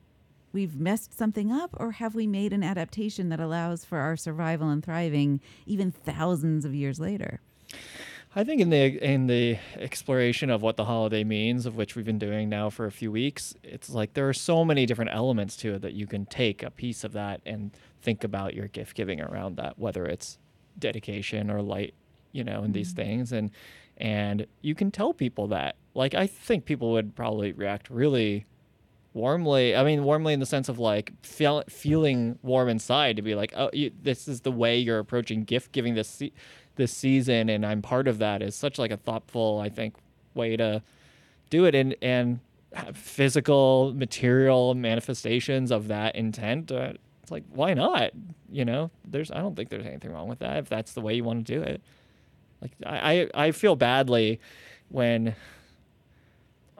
we've 0.54 0.80
messed 0.80 1.12
something 1.18 1.52
up 1.52 1.70
or 1.78 1.92
have 1.92 2.14
we 2.14 2.26
made 2.26 2.52
an 2.52 2.62
adaptation 2.62 3.28
that 3.28 3.40
allows 3.40 3.84
for 3.84 3.98
our 3.98 4.16
survival 4.16 4.70
and 4.70 4.82
thriving 4.82 5.40
even 5.66 5.90
thousands 5.90 6.64
of 6.64 6.74
years 6.74 6.98
later? 6.98 7.40
I 8.36 8.42
think 8.42 8.60
in 8.60 8.70
the 8.70 9.04
in 9.04 9.28
the 9.28 9.58
exploration 9.76 10.50
of 10.50 10.60
what 10.60 10.76
the 10.76 10.84
holiday 10.84 11.22
means, 11.22 11.66
of 11.66 11.76
which 11.76 11.94
we've 11.94 12.04
been 12.04 12.18
doing 12.18 12.48
now 12.48 12.68
for 12.68 12.86
a 12.86 12.90
few 12.90 13.12
weeks, 13.12 13.54
it's 13.62 13.90
like 13.90 14.14
there 14.14 14.28
are 14.28 14.32
so 14.32 14.64
many 14.64 14.86
different 14.86 15.12
elements 15.12 15.56
to 15.58 15.74
it 15.74 15.82
that 15.82 15.92
you 15.92 16.06
can 16.06 16.26
take 16.26 16.62
a 16.62 16.70
piece 16.70 17.04
of 17.04 17.12
that 17.12 17.40
and 17.46 17.70
think 18.02 18.24
about 18.24 18.54
your 18.54 18.66
gift 18.66 18.96
giving 18.96 19.20
around 19.20 19.56
that, 19.56 19.78
whether 19.78 20.04
it's 20.04 20.38
dedication 20.78 21.48
or 21.48 21.62
light, 21.62 21.94
you 22.32 22.42
know, 22.42 22.62
and 22.62 22.74
these 22.74 22.92
mm-hmm. 22.92 23.02
things, 23.02 23.32
and 23.32 23.52
and 23.98 24.46
you 24.62 24.74
can 24.74 24.90
tell 24.90 25.12
people 25.12 25.46
that. 25.48 25.76
Like 25.94 26.14
I 26.14 26.26
think 26.26 26.64
people 26.64 26.90
would 26.90 27.14
probably 27.14 27.52
react 27.52 27.88
really 27.88 28.46
warmly. 29.14 29.74
I 29.74 29.84
mean, 29.84 30.04
warmly 30.04 30.34
in 30.34 30.40
the 30.40 30.46
sense 30.46 30.68
of 30.68 30.78
like 30.78 31.12
feel, 31.22 31.62
feeling 31.68 32.38
warm 32.42 32.68
inside 32.68 33.16
to 33.16 33.22
be 33.22 33.34
like, 33.34 33.54
oh, 33.56 33.70
you, 33.72 33.92
this 34.02 34.28
is 34.28 34.42
the 34.42 34.52
way 34.52 34.78
you're 34.78 34.98
approaching 34.98 35.44
gift 35.44 35.72
giving 35.72 35.94
this 35.94 36.08
se- 36.08 36.32
this 36.76 36.92
season, 36.92 37.48
and 37.48 37.64
I'm 37.64 37.80
part 37.80 38.08
of 38.08 38.18
that. 38.18 38.42
Is 38.42 38.54
such 38.54 38.78
like 38.78 38.90
a 38.90 38.96
thoughtful, 38.96 39.60
I 39.62 39.68
think, 39.68 39.94
way 40.34 40.56
to 40.56 40.82
do 41.48 41.64
it, 41.64 41.74
and 41.74 41.94
and 42.02 42.40
physical, 42.92 43.92
material 43.94 44.74
manifestations 44.74 45.70
of 45.70 45.88
that 45.88 46.16
intent. 46.16 46.72
Uh, 46.72 46.94
it's 47.22 47.30
like, 47.30 47.44
why 47.50 47.72
not? 47.72 48.10
You 48.50 48.64
know, 48.64 48.90
there's 49.04 49.30
I 49.30 49.38
don't 49.38 49.54
think 49.54 49.70
there's 49.70 49.86
anything 49.86 50.12
wrong 50.12 50.28
with 50.28 50.40
that 50.40 50.58
if 50.58 50.68
that's 50.68 50.92
the 50.92 51.00
way 51.00 51.14
you 51.14 51.24
want 51.24 51.46
to 51.46 51.54
do 51.54 51.62
it. 51.62 51.80
Like 52.60 52.72
I 52.84 53.28
I, 53.34 53.46
I 53.46 53.50
feel 53.52 53.76
badly 53.76 54.40
when 54.88 55.34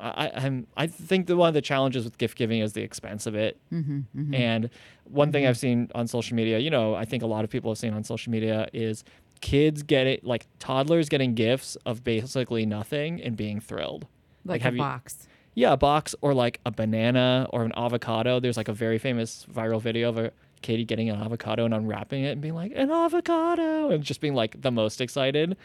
I, 0.08 0.30
I'm 0.34 0.66
I 0.76 0.86
think 0.86 1.26
that 1.28 1.36
one 1.36 1.48
of 1.48 1.54
the 1.54 1.62
challenges 1.62 2.04
with 2.04 2.18
gift 2.18 2.36
giving 2.36 2.60
is 2.60 2.72
the 2.72 2.82
expense 2.82 3.26
of 3.26 3.34
it. 3.34 3.58
Mm-hmm, 3.72 4.34
And 4.34 4.70
one 5.04 5.32
thing 5.32 5.46
I've 5.46 5.58
seen 5.58 5.90
on 5.94 6.06
social 6.08 6.34
media, 6.36 6.58
you 6.58 6.70
know, 6.70 6.94
I 6.94 7.04
think 7.04 7.22
a 7.22 7.26
lot 7.26 7.44
of 7.44 7.50
people 7.50 7.70
have 7.70 7.78
seen 7.78 7.94
on 7.94 8.04
social 8.04 8.30
media 8.30 8.68
is 8.72 9.04
kids 9.40 9.82
getting 9.82 10.20
like 10.22 10.46
toddlers 10.58 11.08
getting 11.08 11.34
gifts 11.34 11.76
of 11.86 12.02
basically 12.04 12.66
nothing 12.66 13.20
and 13.22 13.36
being 13.36 13.60
thrilled. 13.60 14.06
Like, 14.44 14.62
have 14.62 14.72
a 14.74 14.76
you- 14.76 14.82
box. 14.82 15.28
Yeah, 15.56 15.72
a 15.72 15.76
box 15.76 16.16
or 16.20 16.34
like 16.34 16.58
a 16.66 16.72
banana 16.72 17.46
or 17.50 17.64
an 17.64 17.72
avocado. 17.76 18.40
There's 18.40 18.56
like 18.56 18.66
a 18.68 18.72
very 18.72 18.98
famous 18.98 19.46
viral 19.54 19.80
video 19.80 20.08
of 20.08 20.18
a 20.18 20.32
kid 20.62 20.82
getting 20.88 21.10
an 21.10 21.20
avocado 21.20 21.64
and 21.64 21.72
unwrapping 21.74 22.24
it 22.24 22.30
and 22.30 22.40
being 22.40 22.54
like 22.54 22.72
an 22.74 22.90
avocado 22.90 23.90
and 23.90 24.02
just 24.02 24.20
being 24.20 24.34
like 24.34 24.60
the 24.62 24.70
most 24.70 25.00
excited 25.02 25.56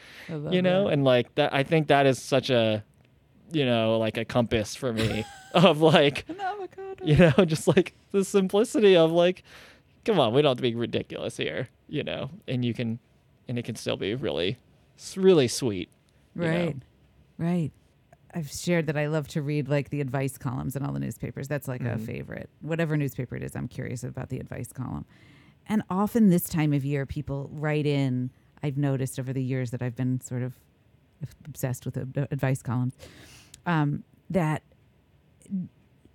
you 0.52 0.62
know 0.62 0.84
that. 0.88 0.94
and 0.94 1.06
like 1.06 1.34
that 1.36 1.54
i 1.54 1.64
think 1.64 1.88
that 1.88 2.06
is 2.06 2.22
such 2.22 2.50
a 2.50 2.84
you 3.52 3.66
know 3.66 3.98
like 3.98 4.18
a 4.18 4.26
compass 4.26 4.76
for 4.76 4.94
me 4.94 5.26
of 5.54 5.82
like 5.82 6.26
you 7.04 7.16
know 7.16 7.32
just 7.46 7.68
like 7.68 7.94
the 8.12 8.24
simplicity 8.24 8.96
of 8.96 9.12
like 9.12 9.44
come 10.06 10.20
on 10.20 10.34
we 10.34 10.42
don't 10.42 10.50
have 10.52 10.58
to 10.58 10.62
be 10.62 10.76
ridiculous 10.76 11.38
here 11.38 11.70
you 11.88 12.04
know 12.04 12.30
and 12.48 12.64
you 12.64 12.74
can 12.74 13.00
and 13.48 13.58
it 13.58 13.66
can 13.66 13.76
still 13.76 13.98
be 13.98 14.14
really 14.16 14.58
really 15.16 15.48
sweet 15.48 15.90
you 16.36 16.44
know? 16.44 16.66
Right. 16.66 16.76
Right. 17.38 17.72
I've 18.34 18.52
shared 18.52 18.86
that 18.88 18.98
I 18.98 19.08
love 19.08 19.28
to 19.30 19.42
read 19.42 19.68
like 19.70 19.90
the 19.90 20.02
advice 20.02 20.38
columns 20.38 20.76
in 20.76 20.84
all 20.86 20.94
the 20.94 21.00
newspapers. 21.00 21.48
That's 21.48 21.68
like 21.68 21.82
a 21.82 21.96
Mhm. 21.96 22.02
favorite. 22.06 22.50
Whatever 22.62 22.96
newspaper 22.96 23.36
it 23.36 23.42
is, 23.44 23.56
I'm 23.56 23.68
curious 23.68 24.04
about 24.04 24.30
the 24.30 24.40
advice 24.40 24.72
column. 24.72 25.06
And 25.68 25.82
often 25.90 26.30
this 26.30 26.44
time 26.44 26.72
of 26.74 26.86
year, 26.86 27.06
people 27.08 27.50
write 27.52 27.86
in. 27.88 28.30
I've 28.62 28.78
noticed 28.78 29.20
over 29.20 29.34
the 29.34 29.42
years 29.44 29.72
that 29.72 29.82
I've 29.82 29.96
been 29.96 30.22
sort 30.22 30.44
of 30.44 30.60
obsessed 31.46 31.86
with 31.86 31.98
advice 31.98 32.62
columns 32.62 32.94
um, 33.66 34.04
that 34.30 34.64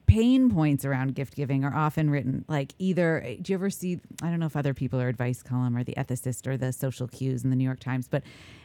pain 0.07 0.51
points 0.51 0.85
around 0.85 1.15
gift 1.15 1.35
giving 1.35 1.65
are 1.65 1.75
often 1.75 2.11
written 2.11 2.45
like 2.47 2.75
either 2.79 3.21
do 3.41 3.53
you 3.53 3.57
ever 3.57 3.71
see 3.71 3.99
i 4.23 4.29
don't 4.29 4.39
know 4.39 4.47
if 4.47 4.55
other 4.55 4.75
people 4.75 5.01
are 5.01 5.09
advice 5.09 5.43
column 5.43 5.75
or 5.77 5.83
the 5.83 5.95
ethicist 5.95 6.47
or 6.47 6.57
the 6.59 6.73
Social 6.73 7.09
Q's 7.09 7.43
in 7.43 7.51
the 7.51 7.57
new 7.57 7.65
york 7.65 7.81
times 7.81 8.07
but 8.07 8.23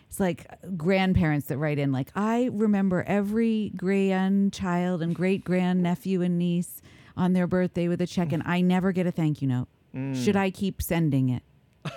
it's 0.10 0.20
like 0.20 0.46
grandparents 0.76 1.48
that 1.48 1.58
write 1.58 1.80
in 1.80 1.92
like 1.94 2.12
i 2.14 2.50
remember 2.52 3.04
every 3.08 3.72
grandchild 3.78 5.02
and 5.02 5.16
great 5.16 5.44
grandnephew 5.46 6.22
and 6.22 6.38
niece 6.38 6.82
on 7.16 7.34
their 7.34 7.48
birthday 7.48 7.88
with 7.88 8.02
a 8.02 8.08
check 8.08 8.32
and 8.34 8.44
i 8.46 8.60
never 8.60 8.92
get 8.92 9.08
a 9.08 9.12
thank 9.12 9.42
you 9.42 9.48
note. 9.48 9.68
Mm. 9.96 10.22
should 10.24 10.36
i 10.36 10.52
keep 10.52 10.82
sending 10.82 11.30
it? 11.30 11.44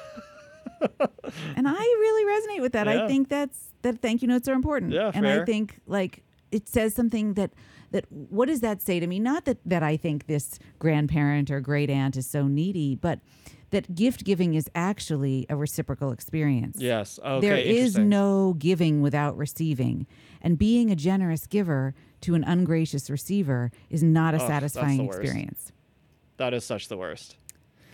And 1.57 1.69
i 1.69 1.73
really 1.73 2.57
resonate 2.57 2.61
with 2.63 2.73
that. 2.73 2.87
Yeah. 2.87 3.05
i 3.05 3.09
think 3.09 3.29
that's 3.29 3.73
that 3.83 4.01
thank 4.01 4.23
you 4.23 4.29
notes 4.29 4.49
are 4.49 4.53
important. 4.55 4.93
Yeah, 4.93 5.11
and 5.15 5.27
i 5.27 5.45
think 5.45 5.81
like 5.87 6.23
it 6.53 6.69
says 6.69 6.95
something 6.95 7.35
that 7.35 7.53
that 7.91 8.05
what 8.11 8.47
does 8.49 8.61
that 8.61 8.81
say 8.83 9.01
to 9.01 9.07
me 9.07 9.19
not 9.19 9.45
that 9.45 9.59
that 9.65 9.83
i 9.83 9.97
think 9.97 10.27
this 10.27 10.59
grandparent 10.79 11.51
or 11.51 11.61
great 11.61 11.91
aunt 11.91 12.17
is 12.17 12.27
so 12.27 12.47
needy 12.47 12.95
but 12.95 13.19
that 13.71 13.95
gift 13.95 14.25
giving 14.25 14.53
is 14.55 14.69
actually 14.75 15.47
a 15.49 15.57
reciprocal 15.57 16.13
experience 16.13 16.77
Yes. 16.79 17.19
Okay. 17.25 17.41
there 17.47 17.57
is 17.57 17.97
no 17.97 18.55
giving 18.59 19.01
without 19.01 19.35
receiving 19.37 20.07
and 20.43 20.59
being 20.59 20.91
a 20.91 20.97
generous 20.97 21.47
giver 21.47 21.95
to 22.21 22.35
an 22.35 22.45
ungracious 22.45 23.09
receiver 23.09 23.71
is 23.89 24.03
not 24.03 24.35
a 24.35 24.39
the 24.39 24.47
satisfying 24.47 25.05
experience 25.07 25.73
That 26.37 26.53
is 26.55 26.65
such 26.65 26.89
the 26.89 26.97
worst. 26.99 27.37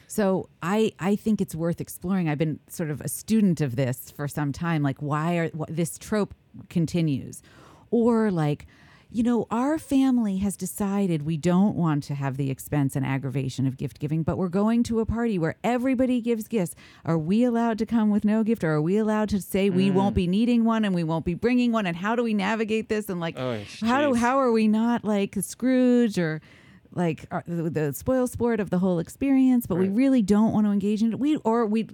so 0.09 0.49
I 0.63 0.93
I 0.99 1.15
think 1.17 1.41
it's 1.41 1.55
worth 1.55 1.81
exploring. 1.81 2.29
I've 2.29 2.39
been 2.39 2.59
sort 2.69 2.91
of 2.91 3.01
a 3.03 3.09
student 3.09 3.61
of 3.61 3.77
this 3.77 4.11
for 4.17 4.27
some 4.27 4.53
time. 4.53 4.83
Like 4.83 4.99
why 5.01 5.37
are 5.37 5.49
wh- 5.59 5.69
this 5.81 5.99
trope 5.99 6.35
continues, 6.71 7.43
or 7.91 8.31
like. 8.31 8.67
You 9.11 9.23
know, 9.23 9.47
our 9.51 9.79
family 9.79 10.37
has 10.37 10.55
decided 10.55 11.23
we 11.23 11.39
don't 11.39 11.75
want 11.75 12.05
to 12.05 12.15
have 12.15 12.37
the 12.37 12.51
expense 12.51 12.95
and 12.95 13.07
aggravation 13.07 13.67
of 13.67 13.79
gift 13.79 14.01
giving, 14.01 14.23
but 14.23 14.37
we're 14.37 14.51
going 14.51 14.83
to 14.83 15.01
a 15.01 15.07
party 15.07 15.39
where 15.39 15.57
everybody 15.65 16.21
gives 16.21 16.47
gifts. 16.47 16.75
Are 17.07 17.17
we 17.17 17.43
allowed 17.43 17.79
to 17.79 17.87
come 17.87 18.11
with 18.11 18.23
no 18.23 18.45
gift, 18.45 18.63
or 18.63 18.73
are 18.73 18.83
we 18.83 18.99
allowed 18.99 19.31
to 19.31 19.41
say 19.41 19.71
we 19.71 19.91
won't 19.91 20.15
be 20.15 20.27
mm. 20.27 20.33
needing 20.33 20.65
one 20.67 20.85
and 20.85 20.95
we 20.95 21.05
won't 21.05 21.25
be 21.25 21.33
bringing 21.33 21.73
one? 21.73 21.87
And 21.87 21.97
how 21.97 22.17
do 22.17 22.23
we 22.23 22.35
navigate 22.35 22.91
this? 22.91 23.09
And 23.09 23.19
like, 23.19 23.39
Oh, 23.39 23.59
how 23.81 24.03
do 24.03 24.13
how 24.13 24.39
are 24.41 24.53
we 24.53 24.69
not 24.69 25.05
like 25.05 25.37
Scrooge 25.41 26.19
or 26.19 26.43
like 26.93 27.25
are, 27.31 27.45
the, 27.47 27.71
the 27.71 27.93
spoil 27.95 28.27
sport 28.27 28.61
of 28.61 28.69
the 28.69 28.79
whole 28.79 28.99
experience? 28.99 29.67
But 29.67 29.77
we 29.77 29.89
really 29.89 30.21
don't 30.21 30.53
want 30.53 30.67
to 30.67 30.71
engage 30.71 31.03
in 31.03 31.15
it. 31.15 31.19
We 31.19 31.37
or 31.37 31.65
we 31.65 31.89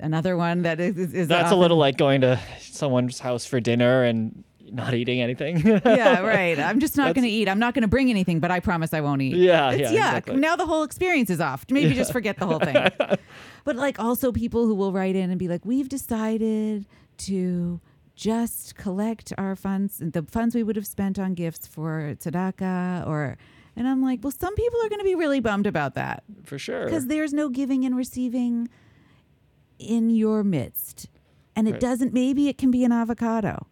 another 0.00 0.36
one 0.36 0.62
that 0.62 0.80
is 0.80 0.96
is, 0.96 1.14
is 1.14 1.28
That's 1.28 1.52
a 1.52 1.56
little 1.56 1.76
like 1.76 1.96
going 1.96 2.20
to 2.22 2.40
someone's 2.58 3.18
house 3.20 3.46
for 3.46 3.60
dinner 3.60 4.04
and 4.04 4.44
not 4.72 4.94
eating 4.94 5.20
anything. 5.20 5.58
yeah 5.66 6.20
right. 6.36 6.58
I'm 6.58 6.80
just 6.80 6.96
not 6.96 7.14
going 7.14 7.24
to 7.24 7.30
eat. 7.30 7.48
I'm 7.48 7.58
not 7.58 7.74
going 7.74 7.82
to 7.82 7.88
bring 7.88 8.10
anything, 8.10 8.40
but 8.40 8.50
I 8.50 8.60
promise 8.60 8.92
I 8.94 9.00
won't 9.00 9.22
eat. 9.22 9.34
Yeah, 9.36 9.70
it's 9.70 9.92
yeah, 9.92 10.08
exactly. 10.16 10.36
Now 10.36 10.56
the 10.56 10.66
whole 10.66 10.82
experience 10.82 11.30
is 11.30 11.40
off. 11.40 11.64
Maybe 11.70 11.94
just 11.94 12.12
forget 12.12 12.38
the 12.38 12.46
whole 12.46 12.58
thing. 12.58 12.74
but 13.64 13.76
like 13.76 13.98
also 13.98 14.32
people 14.32 14.66
who 14.66 14.74
will 14.74 14.92
write 14.92 15.16
in 15.16 15.30
and 15.30 15.38
be 15.38 15.48
like, 15.48 15.64
we've 15.64 15.88
decided 15.88 16.86
to 17.18 17.80
just 18.16 18.74
collect 18.76 19.32
our 19.38 19.54
funds, 19.56 19.98
the 19.98 20.22
funds 20.30 20.54
we 20.54 20.62
would 20.62 20.76
have 20.76 20.86
spent 20.86 21.18
on 21.18 21.34
gifts 21.34 21.66
for 21.66 22.14
tzedakah 22.18 23.06
or. 23.06 23.36
And 23.76 23.86
I'm 23.86 24.02
like, 24.02 24.18
well, 24.24 24.32
some 24.32 24.56
people 24.56 24.80
are 24.84 24.88
going 24.88 24.98
to 24.98 25.04
be 25.04 25.14
really 25.14 25.38
bummed 25.38 25.68
about 25.68 25.94
that 25.94 26.24
for 26.42 26.58
sure. 26.58 26.86
because 26.86 27.06
there's 27.06 27.32
no 27.32 27.48
giving 27.48 27.84
and 27.84 27.96
receiving 27.96 28.68
in 29.78 30.10
your 30.10 30.42
midst. 30.42 31.08
And 31.54 31.68
it 31.68 31.72
Right. 31.72 31.80
doesn't, 31.80 32.12
maybe 32.12 32.48
it 32.48 32.58
can 32.58 32.72
be 32.72 32.82
an 32.84 32.90
avocado, 32.90 33.68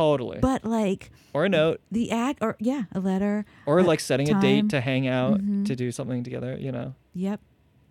Totally. 0.00 0.38
but 0.40 0.64
like 0.64 1.10
or 1.34 1.44
a 1.44 1.48
note. 1.48 1.80
the 1.92 2.10
act, 2.10 2.38
or 2.42 2.56
yeah, 2.58 2.84
a 2.92 3.00
letter, 3.00 3.44
Or 3.66 3.80
uh, 3.80 3.84
like 3.84 4.00
setting 4.00 4.30
a 4.34 4.40
date 4.40 4.70
to 4.70 4.80
hang 4.80 5.06
out 5.06 5.40
Mhm. 5.40 5.66
to 5.66 5.76
do 5.76 5.92
something 5.92 6.24
together, 6.24 6.56
you 6.58 6.72
know. 6.72 6.94
Yep. 7.14 7.40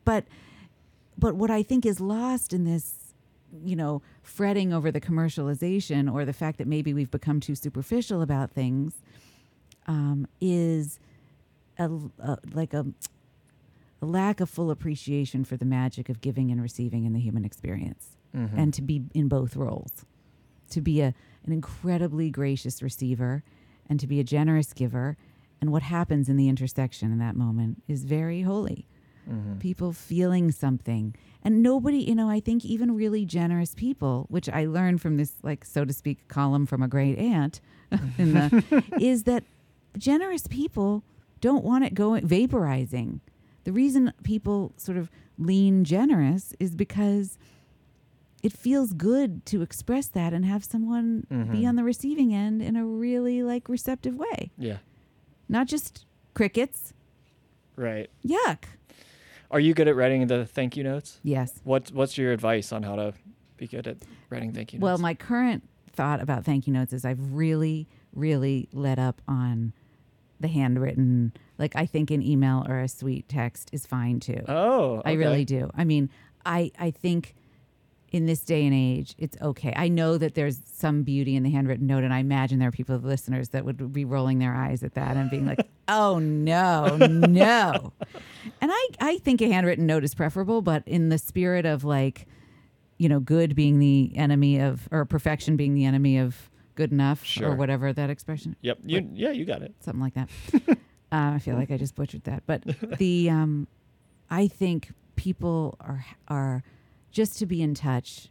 But 0.05 0.25
but 1.17 1.35
what 1.35 1.51
I 1.51 1.63
think 1.63 1.85
is 1.85 1.99
lost 1.99 2.53
in 2.53 2.63
this, 2.63 3.13
you 3.63 3.75
know, 3.75 4.01
fretting 4.23 4.71
over 4.73 4.89
the 4.91 5.01
commercialization 5.01 6.11
or 6.11 6.23
the 6.25 6.33
fact 6.33 6.57
that 6.59 6.67
maybe 6.67 6.93
we've 6.93 7.11
become 7.11 7.39
too 7.39 7.55
superficial 7.55 8.21
about 8.21 8.51
things, 8.51 9.01
um, 9.87 10.27
is 10.41 10.99
a, 11.77 11.89
a 12.19 12.37
like 12.53 12.73
a 12.73 12.85
a 14.01 14.05
lack 14.05 14.39
of 14.39 14.49
full 14.49 14.71
appreciation 14.71 15.43
for 15.43 15.57
the 15.57 15.65
magic 15.65 16.07
of 16.09 16.21
giving 16.21 16.51
and 16.51 16.61
receiving 16.61 17.03
in 17.05 17.11
the 17.13 17.19
human 17.19 17.43
experience, 17.43 18.15
Mhm. 18.33 18.49
and 18.57 18.73
to 18.73 18.81
be 18.81 19.03
in 19.13 19.27
both 19.27 19.55
roles, 19.57 20.05
to 20.69 20.79
be 20.79 21.01
a 21.01 21.13
an 21.45 21.51
incredibly 21.53 22.29
gracious 22.29 22.81
receiver, 22.81 23.43
and 23.89 23.99
to 23.99 24.07
be 24.07 24.19
a 24.19 24.23
generous 24.23 24.73
giver. 24.73 25.17
And 25.61 25.71
what 25.71 25.83
happens 25.83 26.29
in 26.29 26.37
the 26.37 26.47
intersection 26.47 27.11
in 27.11 27.19
that 27.19 27.35
moment 27.35 27.83
is 27.87 28.03
very 28.05 28.41
holy 28.43 28.85
Mhm. 29.29 29.59
people 29.59 29.91
feeling 29.93 30.49
something 30.51 31.13
and 31.43 31.61
nobody 31.61 31.99
you 31.99 32.15
know 32.15 32.27
i 32.29 32.39
think 32.39 32.65
even 32.65 32.95
really 32.95 33.25
generous 33.25 33.75
people 33.75 34.25
which 34.29 34.49
i 34.49 34.65
learned 34.65 34.99
from 35.01 35.17
this 35.17 35.33
like 35.43 35.63
so 35.65 35.85
to 35.85 35.93
speak 35.93 36.27
column 36.29 36.65
from 36.65 36.81
a 36.81 36.87
great 36.87 37.15
aunt 37.19 37.61
in 38.17 38.33
the, 38.33 38.83
is 38.99 39.23
that 39.25 39.43
generous 39.99 40.47
people 40.47 41.03
don't 41.41 41.63
want 41.63 41.83
it 41.83 41.93
going 41.93 42.25
vaporizing 42.27 43.19
the 43.65 43.71
reason 43.71 44.11
people 44.23 44.71
sort 44.77 44.97
of 44.97 45.11
lean 45.37 45.83
generous 45.83 46.55
is 46.59 46.75
because 46.75 47.37
it 48.43 48.53
feels 48.53 48.93
good 48.93 49.45
to 49.47 49.61
express 49.61 50.07
that 50.07 50.33
and 50.33 50.45
have 50.45 50.63
someone 50.63 51.25
be 51.29 51.35
Mhm. 51.35 51.67
on 51.67 51.75
the 51.75 51.83
receiving 51.83 52.33
end 52.33 52.61
in 52.61 52.75
a 52.75 52.85
really 52.85 53.43
like 53.43 53.67
receptive 53.69 54.15
way 54.17 54.51
Yeah. 54.57 54.77
not 55.47 55.67
just 55.67 56.05
crickets 56.33 56.93
Right. 57.75 58.09
yuck 58.25 58.63
Are 59.51 59.59
you 59.59 59.73
good 59.73 59.87
at 59.87 59.95
writing 59.95 60.27
the 60.27 60.45
thank 60.45 60.77
you 60.77 60.83
notes? 60.83 61.19
yes 61.23 61.59
What 61.63 61.91
What's 61.91 62.17
your 62.17 62.31
advice 62.33 62.71
on 62.71 62.83
how 62.83 62.95
to 62.95 63.13
be 63.57 63.67
good 63.67 63.87
at 63.87 63.97
writing 64.29 64.51
thank 64.53 64.73
you 64.73 64.79
notes? 64.79 64.83
Well, 64.83 64.97
my 64.99 65.13
current 65.13 65.67
thought 65.91 66.21
about 66.21 66.45
thank 66.45 66.65
you 66.67 66.71
notes 66.73 66.93
is 66.93 67.03
I've 67.03 67.33
really, 67.33 67.87
really 68.13 68.69
let 68.71 68.99
up 68.99 69.21
on 69.27 69.73
the 70.39 70.47
handwritten. 70.47 71.33
Like 71.57 71.75
I 71.75 71.85
think 71.85 72.09
an 72.11 72.21
email 72.21 72.65
or 72.69 72.79
a 72.79 72.87
sweet 72.87 73.27
text 73.27 73.69
is 73.73 73.85
fine 73.85 74.21
too. 74.21 74.41
oh, 74.47 74.99
okay. 74.99 75.09
I 75.11 75.13
really 75.15 75.43
do. 75.43 75.69
I 75.75 75.83
mean, 75.83 76.09
I 76.45 76.71
I 76.79 76.91
think 76.91 77.35
in 78.11 78.25
this 78.25 78.41
day 78.41 78.65
and 78.65 78.73
age, 78.73 79.15
it's 79.17 79.37
okay. 79.41 79.73
I 79.75 79.87
know 79.87 80.17
that 80.17 80.33
there's 80.35 80.59
some 80.65 81.03
beauty 81.03 81.35
in 81.35 81.43
the 81.43 81.49
handwritten 81.51 81.85
note, 81.87 82.03
and 82.03 82.13
I 82.13 82.19
imagine 82.19 82.59
there 82.59 82.69
are 82.69 82.71
people, 82.71 82.97
listeners, 82.97 83.49
that 83.49 83.65
would 83.65 83.93
be 83.93 84.05
rolling 84.05 84.39
their 84.39 84.53
eyes 84.55 84.81
at 84.83 84.95
that 84.95 85.15
and 85.15 85.29
being 85.29 85.45
like, 85.45 85.67
"Oh 85.87 86.17
no, 86.19 86.97
no." 86.97 87.93
And 88.61 88.71
I 88.73 88.87
I 88.99 89.17
think 89.19 89.41
a 89.41 89.47
handwritten 89.51 89.85
note 89.85 90.03
is 90.03 90.15
preferable, 90.15 90.61
but 90.61 90.83
in 90.87 91.09
the 91.09 91.17
spirit 91.17 91.65
of 91.65 91.83
like, 91.83 92.25
you 92.97 93.07
know, 93.09 93.19
good 93.19 93.55
being 93.55 93.79
the 93.79 94.11
enemy 94.15 94.59
of, 94.59 94.87
or 94.91 95.05
perfection 95.05 95.55
being 95.55 95.73
the 95.75 95.85
enemy 95.85 96.17
of 96.17 96.49
good 96.75 96.91
enough, 96.91 97.23
Sure. 97.23 97.51
or 97.51 97.55
whatever 97.55 97.91
that 97.93 98.09
expression 98.09 98.55
Yep. 98.61 98.79
You 98.85 99.09
yeah, 99.13 99.31
you 99.31 99.45
got 99.45 99.61
it. 99.61 99.73
something 99.81 100.01
like 100.01 100.13
that. 100.15 100.29
uh, 100.67 100.75
I 101.11 101.39
feel 101.39 101.55
like 101.55 101.71
I 101.71 101.77
just 101.77 101.93
butchered 101.95 102.23
that, 102.23 102.43
but 102.47 102.63
the 102.97 103.29
um, 103.29 103.67
I 104.29 104.47
think 104.47 104.89
people 105.15 105.77
are 105.81 106.05
are 106.27 106.63
just 107.11 107.37
to 107.39 107.45
be 107.45 107.61
in 107.61 107.73
touch 107.73 108.29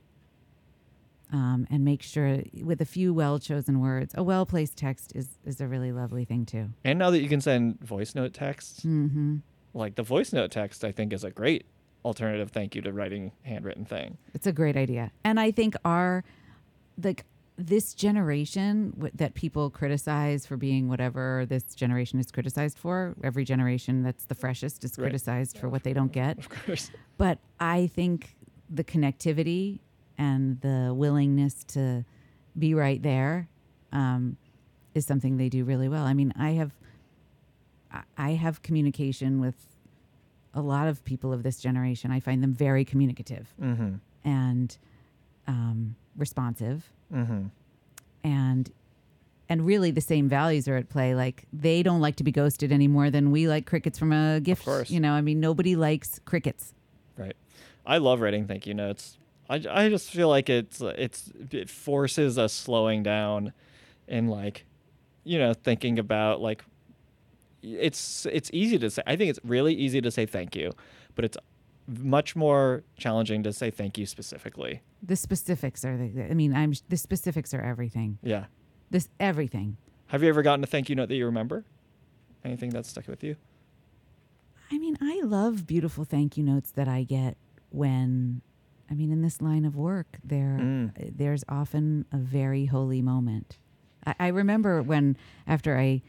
um, 1.33 1.67
and 1.71 1.85
make 1.85 2.03
sure 2.03 2.43
with 2.63 2.81
a 2.81 2.85
few 2.87 3.13
well 3.13 3.39
chosen 3.39 3.81
words, 3.81 4.15
a 4.17 4.23
well 4.23 4.47
placed 4.47 4.77
text 4.77 5.13
is 5.15 5.29
is 5.45 5.61
a 5.61 5.69
really 5.69 5.93
lovely 5.93 6.25
thing 6.25 6.47
too. 6.47 6.71
And 6.85 6.99
now 6.99 7.11
that 7.11 7.21
you 7.21 7.29
can 7.29 7.41
send 7.41 7.81
voice 7.81 8.15
note 8.15 8.33
texts, 8.33 8.83
hmm 8.83 9.37
like 9.75 9.97
the 9.97 10.03
voice 10.03 10.33
note 10.33 10.51
text, 10.51 10.83
I 10.85 10.93
think 10.93 11.13
is 11.13 11.25
a 11.25 11.31
great 11.31 11.67
alternative 12.05 12.51
thank 12.51 12.75
you 12.75 12.81
to 12.83 12.93
writing 12.93 13.33
handwritten 13.43 13.85
thing. 13.85 14.17
It's 14.33 14.47
a 14.47 14.53
great 14.53 14.77
idea, 14.77 15.11
and 15.25 15.39
I 15.39 15.51
think 15.51 15.77
our 15.85 16.25
like 17.03 17.25
this 17.61 17.93
generation 17.93 18.91
w- 18.93 19.11
that 19.17 19.35
people 19.35 19.69
criticize 19.69 20.47
for 20.47 20.57
being 20.57 20.89
whatever 20.89 21.45
this 21.47 21.75
generation 21.75 22.19
is 22.21 22.31
criticized 22.31 22.79
for. 22.79 23.15
Every 23.23 23.45
generation 23.45 24.03
that's 24.05 24.25
the 24.27 24.35
freshest 24.37 24.85
is 24.85 24.97
Right. 24.97 25.05
criticized 25.07 25.59
for 25.59 25.69
what 25.69 25.83
they 25.83 25.93
don't 25.93 26.13
get. 26.13 26.39
Of 26.39 26.49
course. 26.49 26.91
But 27.19 27.39
I 27.59 27.89
think 27.89 28.37
the 28.71 28.85
connectivity 28.85 29.81
and 30.17 30.61
the 30.61 30.93
willingness 30.95 31.65
to 31.65 32.05
be 32.59 32.75
right 32.75 33.03
there 33.03 33.49
um, 33.93 34.37
is 34.95 35.07
something 35.07 35.37
they 35.37 35.49
do 35.49 35.65
really 35.65 35.89
well. 35.89 36.05
I 36.05 36.13
mean, 36.15 36.33
I 36.37 36.51
have 36.53 36.73
I- 37.91 38.03
I 38.17 38.31
have 38.33 38.63
communication 38.63 39.41
with 39.41 39.55
a 40.55 40.61
lot 40.61 40.89
of 40.89 41.05
people 41.05 41.33
of 41.33 41.43
this 41.43 41.59
generation. 41.59 42.11
I 42.11 42.21
find 42.21 42.43
them 42.43 42.53
very 42.53 42.85
communicative 42.85 43.55
Mm-hmm. 43.61 43.95
and 44.25 44.77
um, 45.47 45.97
responsive, 46.17 46.91
Mm-hmm. 47.13 47.47
and 48.25 48.71
and 49.51 49.65
really 49.65 49.91
the 49.91 50.03
same 50.03 50.29
values 50.29 50.69
are 50.69 50.77
at 50.77 50.91
play. 50.91 51.15
Like 51.15 51.47
they 51.55 51.83
don't 51.83 52.01
like 52.03 52.17
to 52.17 52.25
be 52.25 52.33
ghosted 52.33 52.71
any 52.71 52.87
more 52.89 53.09
than 53.09 53.31
we 53.31 53.49
like 53.49 53.65
crickets 53.65 53.99
from 53.99 54.13
a 54.13 54.41
gift. 54.41 54.65
course. 54.67 54.91
You 54.91 55.01
know, 55.01 55.13
I 55.13 55.23
mean, 55.23 55.41
nobody 55.41 55.75
likes 55.75 56.21
crickets. 56.27 56.75
Right. 57.17 57.35
I 57.89 57.97
love 57.97 58.21
writing 58.21 58.47
thank 58.47 58.67
you 58.67 58.75
notes. 58.75 59.17
I, 59.49 59.65
I 59.69 59.89
just 59.89 60.11
feel 60.11 60.29
like 60.29 60.51
it's 60.51 60.83
it's 60.83 61.33
it 61.51 61.71
forces 61.71 62.37
a 62.37 62.49
slowing 62.51 63.03
down 63.03 63.55
and 64.07 64.31
like 64.31 64.67
you 65.25 65.39
know 65.39 65.55
thinking 65.55 65.99
about 65.99 66.43
like 66.43 66.63
it's 67.63 68.27
it's 68.27 68.51
easy 68.53 68.79
to 68.79 68.91
say 68.91 69.03
I 69.07 69.17
think 69.17 69.31
it's 69.31 69.41
really 69.43 69.75
easy 69.75 70.03
to 70.03 70.11
say 70.11 70.27
thank 70.27 70.55
you, 70.55 70.73
but 71.15 71.25
it's 71.25 71.39
much 71.87 72.37
more 72.37 72.85
challenging 72.99 73.43
to 73.45 73.53
say 73.55 73.71
thank 73.71 73.97
you 73.97 74.05
specifically. 74.05 74.83
The 75.03 75.17
specifics 75.17 75.83
are 75.83 75.97
the. 75.97 76.31
I 76.31 76.35
mean, 76.35 76.55
I'm 76.55 76.75
the 76.91 76.99
specifics 76.99 77.55
are 77.55 77.63
everything. 77.63 78.19
Yeah. 78.23 78.45
This 78.91 79.09
everything. 79.19 79.79
Have 80.09 80.23
you 80.23 80.29
ever 80.29 80.43
gotten 80.43 80.63
a 80.63 80.67
thank 80.67 80.91
you 80.91 80.95
note 80.95 81.09
that 81.09 81.17
you 81.17 81.25
remember? 81.25 81.65
Anything 82.45 82.69
that's 82.69 82.91
stuck 82.91 83.09
with 83.09 83.25
you? 83.25 83.37
I 84.71 84.79
mean, 84.79 84.99
I 85.01 85.23
love 85.25 85.67
beautiful 85.67 86.05
thank 86.05 86.37
you 86.37 86.45
notes 86.45 86.71
that 86.73 86.87
I 86.87 87.03
get 87.03 87.39
when, 87.71 88.41
I 88.91 88.95
mean, 88.95 89.11
in 89.13 89.23
this 89.23 89.41
line 89.43 89.65
of 89.65 89.77
work, 89.77 90.19
there 90.25 90.59
Mm. 90.61 91.17
there's 91.17 91.45
often 91.49 92.05
a 92.13 92.17
very 92.19 92.67
holy 92.67 93.03
moment. 93.03 93.59
I, 94.07 94.15
I 94.19 94.29
remember 94.29 94.83
when 94.83 95.17
after 95.47 95.77
I 95.79 96.03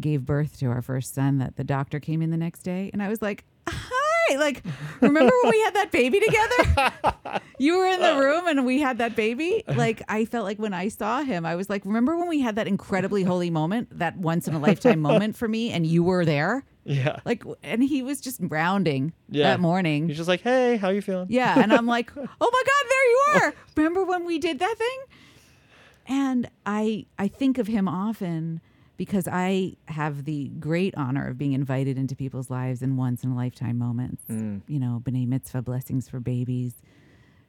gave 0.00 0.24
birth 0.26 0.58
to 0.58 0.66
our 0.66 0.82
first 0.82 1.14
son, 1.14 1.38
that 1.38 1.56
the 1.56 1.64
doctor 1.64 2.00
came 2.00 2.20
in 2.22 2.30
the 2.30 2.36
next 2.36 2.62
day, 2.62 2.90
and 2.92 3.02
I 3.02 3.08
was 3.08 3.22
like, 3.22 3.44
"Hi!" 4.28 4.36
Like, 4.36 4.62
remember 5.00 5.32
when 5.42 5.50
we 5.50 5.60
had 5.62 5.74
that 5.74 5.90
baby 5.92 6.20
together? 6.20 7.40
you 7.58 7.78
were 7.78 7.86
in 7.86 8.00
the 8.00 8.16
room 8.18 8.46
and 8.46 8.64
we 8.66 8.80
had 8.80 8.98
that 8.98 9.16
baby. 9.16 9.62
Like, 9.66 10.02
I 10.08 10.24
felt 10.24 10.44
like 10.44 10.58
when 10.58 10.74
I 10.74 10.88
saw 10.88 11.22
him, 11.22 11.44
I 11.46 11.54
was 11.56 11.68
like, 11.70 11.84
"Remember 11.84 12.16
when 12.16 12.28
we 12.28 12.40
had 12.40 12.56
that 12.56 12.66
incredibly 12.68 13.22
holy 13.22 13.50
moment, 13.50 13.98
that 13.98 14.16
once 14.16 14.48
in 14.48 14.54
a 14.54 14.58
lifetime 14.58 15.00
moment 15.00 15.36
for 15.36 15.48
me, 15.48 15.70
and 15.70 15.86
you 15.86 16.02
were 16.02 16.24
there?" 16.24 16.64
Yeah. 16.84 17.20
Like, 17.24 17.42
and 17.62 17.82
he 17.82 18.02
was 18.02 18.20
just 18.20 18.38
rounding 18.42 19.14
Yeah. 19.30 19.44
that 19.44 19.60
morning. 19.60 20.06
He's 20.08 20.18
just 20.18 20.28
like, 20.28 20.42
hey, 20.42 20.76
how 20.76 20.90
you 20.90 21.00
feeling? 21.00 21.28
Yeah, 21.30 21.58
and 21.58 21.72
I'm 21.72 21.86
like, 21.86 22.10
"Oh 22.16 22.20
my 22.52 22.62
god, 22.66 22.88
there 22.88 23.10
you 23.10 23.22
are." 23.48 23.54
Remember 23.76 24.04
when 24.04 24.24
we 24.26 24.38
did 24.38 24.58
that 24.58 24.74
thing? 24.76 24.98
And 26.06 26.50
I 26.66 27.06
I 27.18 27.28
think 27.28 27.56
of 27.58 27.66
him 27.66 27.88
often 27.88 28.60
because 28.96 29.26
I 29.30 29.76
have 29.88 30.24
the 30.24 30.48
great 30.60 30.94
honor 30.96 31.26
of 31.28 31.36
being 31.36 31.52
invited 31.52 31.98
into 31.98 32.14
people's 32.14 32.48
lives 32.50 32.80
in 32.82 32.96
once 32.96 33.24
in 33.24 33.30
a 33.30 33.36
lifetime 33.36 33.76
moments. 33.78 34.22
Mm. 34.30 34.62
You 34.68 34.78
know, 34.78 35.02
b'nai 35.04 35.26
mitzvah 35.26 35.62
blessings 35.62 36.08
for 36.08 36.20
babies, 36.20 36.74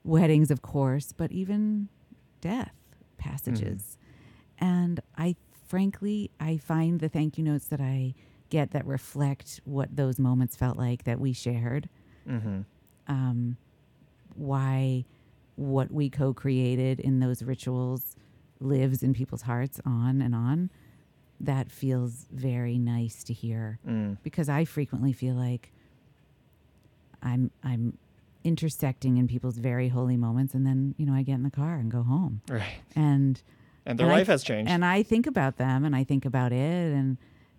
weddings, 0.03 0.49
of 0.51 0.61
course, 0.61 1.13
but 1.15 1.31
even 1.31 1.89
death 2.41 2.73
passages. 3.17 3.97
And 4.57 4.99
I 5.17 5.35
frankly, 5.67 6.31
I 6.39 6.57
find 6.57 6.99
the 6.99 7.09
thank 7.09 7.37
you 7.37 7.43
notes 7.43 7.65
that 7.67 7.81
I 7.81 8.13
get 8.49 8.71
that 8.71 8.85
reflect 8.85 9.61
what 9.65 9.95
those 9.95 10.19
moments 10.19 10.55
felt 10.55 10.77
like 10.77 11.03
that 11.05 11.19
we 11.19 11.33
shared 11.33 11.89
Mm-hmm. 12.27 12.61
um, 13.07 13.57
why 14.35 15.05
what 15.55 15.91
we 15.91 16.09
co-created 16.09 16.99
in 16.99 17.19
those 17.19 17.43
rituals 17.43 18.15
lives 18.59 19.03
in 19.03 19.13
people's 19.13 19.43
hearts 19.43 19.79
on 19.85 20.21
and 20.21 20.33
on 20.35 20.69
that 21.39 21.71
feels 21.71 22.25
very 22.31 22.77
nice 22.77 23.23
to 23.25 23.33
hear 23.33 23.79
Mm. 23.87 24.17
because 24.23 24.47
i 24.49 24.63
frequently 24.65 25.11
feel 25.13 25.35
like 25.35 25.71
i'm 27.21 27.51
i'm 27.63 27.97
intersecting 28.43 29.17
in 29.17 29.27
people's 29.27 29.57
very 29.57 29.89
holy 29.89 30.17
moments 30.17 30.53
and 30.53 30.65
then 30.65 30.93
you 30.97 31.05
know 31.05 31.13
i 31.13 31.23
get 31.23 31.33
in 31.33 31.43
the 31.43 31.51
car 31.51 31.75
and 31.75 31.89
go 31.91 32.03
home 32.03 32.41
Right. 32.49 32.77
and 32.95 33.41
And 33.85 33.97
their 33.99 34.05
and 34.07 34.13
life 34.15 34.27
th- 34.27 34.33
has 34.33 34.43
changed. 34.43 34.71
and 34.71 34.83
I 34.85 35.03
think 35.03 35.27
about 35.27 35.57
them 35.57 35.83
and 35.85 35.95
I 35.95 36.03
think 36.03 36.25
about 36.25 36.51
it 36.51 36.93
and 36.93 37.17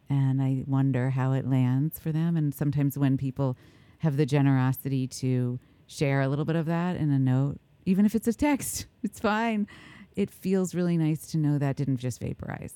and 0.09 0.41
I 0.41 0.63
wonder 0.67 1.11
how 1.11 1.33
it 1.33 1.45
lands 1.49 1.99
for 1.99 2.13
them. 2.13 2.37
And 2.37 2.55
sometimes 2.55 2.97
when 2.97 3.17
people 3.17 3.57
have 3.99 4.17
the 4.17 4.25
generosity 4.27 5.09
to 5.23 5.59
share 5.89 6.21
a 6.21 6.29
little 6.29 6.45
bit 6.45 6.55
of 6.55 6.67
that 6.67 6.95
in 6.97 7.11
a 7.11 7.19
note, 7.19 7.59
even 7.87 8.07
if 8.07 8.15
it's 8.15 8.29
a 8.29 8.33
text, 8.33 8.87
it's 9.03 9.19
fine. 9.19 9.67
It 10.15 10.31
feels 10.31 10.77
really 10.77 10.97
nice 10.97 11.27
to 11.33 11.39
know 11.39 11.59
that 11.59 11.75
didn't 11.75 11.97
just 11.97 12.21
vaporize. 12.21 12.75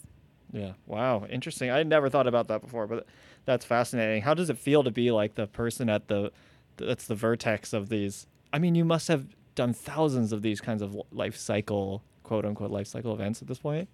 Yeah. 0.52 0.72
Wow. 0.86 1.26
Interesting. 1.30 1.70
I 1.70 1.82
never 1.82 2.08
thought 2.08 2.26
about 2.26 2.48
that 2.48 2.60
before, 2.60 2.86
but 2.86 3.06
that's 3.44 3.64
fascinating. 3.64 4.22
How 4.22 4.34
does 4.34 4.50
it 4.50 4.58
feel 4.58 4.82
to 4.84 4.90
be 4.90 5.10
like 5.10 5.34
the 5.34 5.46
person 5.46 5.88
at 5.88 6.08
the 6.08 6.32
that's 6.76 7.06
the 7.06 7.14
vertex 7.14 7.72
of 7.72 7.88
these? 7.88 8.26
I 8.52 8.58
mean, 8.58 8.74
you 8.74 8.84
must 8.84 9.08
have 9.08 9.26
done 9.54 9.72
thousands 9.72 10.32
of 10.32 10.42
these 10.42 10.60
kinds 10.60 10.82
of 10.82 10.96
life 11.12 11.36
cycle, 11.36 12.02
quote 12.22 12.44
unquote, 12.44 12.70
life 12.70 12.86
cycle 12.86 13.12
events 13.12 13.42
at 13.42 13.48
this 13.48 13.58
point. 13.58 13.88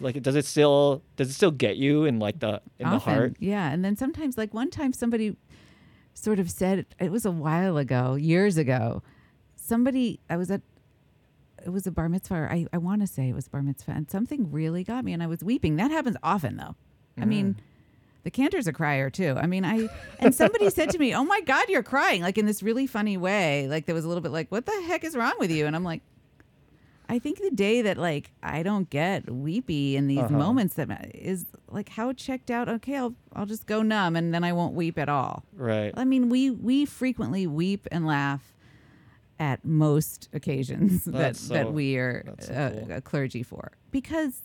Like, 0.00 0.22
does 0.22 0.36
it 0.36 0.46
still 0.46 1.02
does 1.16 1.28
it 1.30 1.34
still 1.34 1.50
get 1.50 1.76
you 1.76 2.04
in 2.04 2.18
like 2.18 2.38
the 2.40 2.62
in 2.78 2.88
the 2.88 2.98
heart? 2.98 3.36
Yeah. 3.38 3.70
And 3.70 3.84
then 3.84 3.96
sometimes, 3.96 4.38
like 4.38 4.54
one 4.54 4.70
time, 4.70 4.92
somebody 4.92 5.36
sort 6.14 6.38
of 6.38 6.50
said, 6.50 6.86
it 6.98 7.10
was 7.10 7.24
a 7.24 7.30
while 7.30 7.76
ago, 7.76 8.14
years 8.14 8.56
ago, 8.56 9.02
somebody, 9.56 10.20
I 10.28 10.36
was 10.36 10.50
at, 10.50 10.62
it 11.64 11.70
was 11.70 11.86
a 11.86 11.90
bar 11.90 12.08
mitzvah. 12.08 12.48
I, 12.50 12.66
I 12.72 12.78
want 12.78 13.00
to 13.02 13.06
say 13.06 13.28
it 13.28 13.34
was 13.34 13.48
bar 13.48 13.62
mitzvah, 13.62 13.92
and 13.92 14.10
something 14.10 14.50
really 14.50 14.84
got 14.84 15.04
me, 15.04 15.12
and 15.12 15.22
I 15.22 15.26
was 15.26 15.42
weeping. 15.44 15.76
That 15.76 15.90
happens 15.90 16.16
often, 16.22 16.56
though. 16.56 16.74
I 17.20 17.24
mean, 17.26 17.56
the 18.22 18.30
cantor's 18.30 18.66
a 18.66 18.72
crier 18.72 19.10
too. 19.10 19.36
I 19.36 19.46
mean, 19.46 19.64
I 19.64 19.88
and 20.18 20.34
somebody 20.34 20.70
said 20.70 20.90
to 20.90 20.98
me, 20.98 21.14
"Oh 21.14 21.24
my 21.24 21.40
God, 21.42 21.68
you're 21.68 21.82
crying!" 21.82 22.22
Like 22.22 22.38
in 22.38 22.46
this 22.46 22.62
really 22.62 22.86
funny 22.86 23.16
way. 23.16 23.66
Like 23.68 23.86
there 23.86 23.94
was 23.94 24.04
a 24.04 24.08
little 24.08 24.22
bit 24.22 24.32
like, 24.32 24.50
"What 24.50 24.64
the 24.66 24.72
heck 24.86 25.04
is 25.04 25.14
wrong 25.16 25.34
with 25.38 25.50
you?" 25.50 25.66
And 25.66 25.76
I'm 25.76 25.84
like, 25.84 26.00
I 27.08 27.18
think 27.18 27.40
the 27.42 27.50
day 27.50 27.82
that 27.82 27.98
like 27.98 28.30
I 28.42 28.62
don't 28.62 28.88
get 28.88 29.28
weepy 29.30 29.96
in 29.96 30.06
these 30.06 30.18
Uh-huh. 30.20 30.30
moments 30.36 30.74
that 30.76 31.10
is 31.14 31.44
like 31.68 31.88
how 31.90 32.12
checked 32.12 32.50
out. 32.50 32.68
Okay, 32.68 32.96
I'll 32.96 33.14
I'll 33.34 33.46
just 33.46 33.66
go 33.66 33.82
numb 33.82 34.16
and 34.16 34.32
then 34.32 34.44
I 34.44 34.52
won't 34.52 34.74
weep 34.74 34.96
at 34.98 35.08
all. 35.08 35.44
Right. 35.54 35.92
I 35.96 36.04
mean, 36.04 36.28
we 36.28 36.50
we 36.50 36.86
frequently 36.86 37.46
weep 37.46 37.86
and 37.90 38.06
laugh 38.06 38.54
at 39.40 39.64
most 39.64 40.28
occasions 40.32 41.04
that 41.06 41.34
so- 41.34 41.54
that 41.54 41.72
we 41.72 41.96
are 41.96 42.24
so 42.38 42.52
uh, 42.54 42.70
cool. 42.70 42.92
a 42.92 43.00
clergy 43.00 43.42
for 43.42 43.72
because 43.90 44.42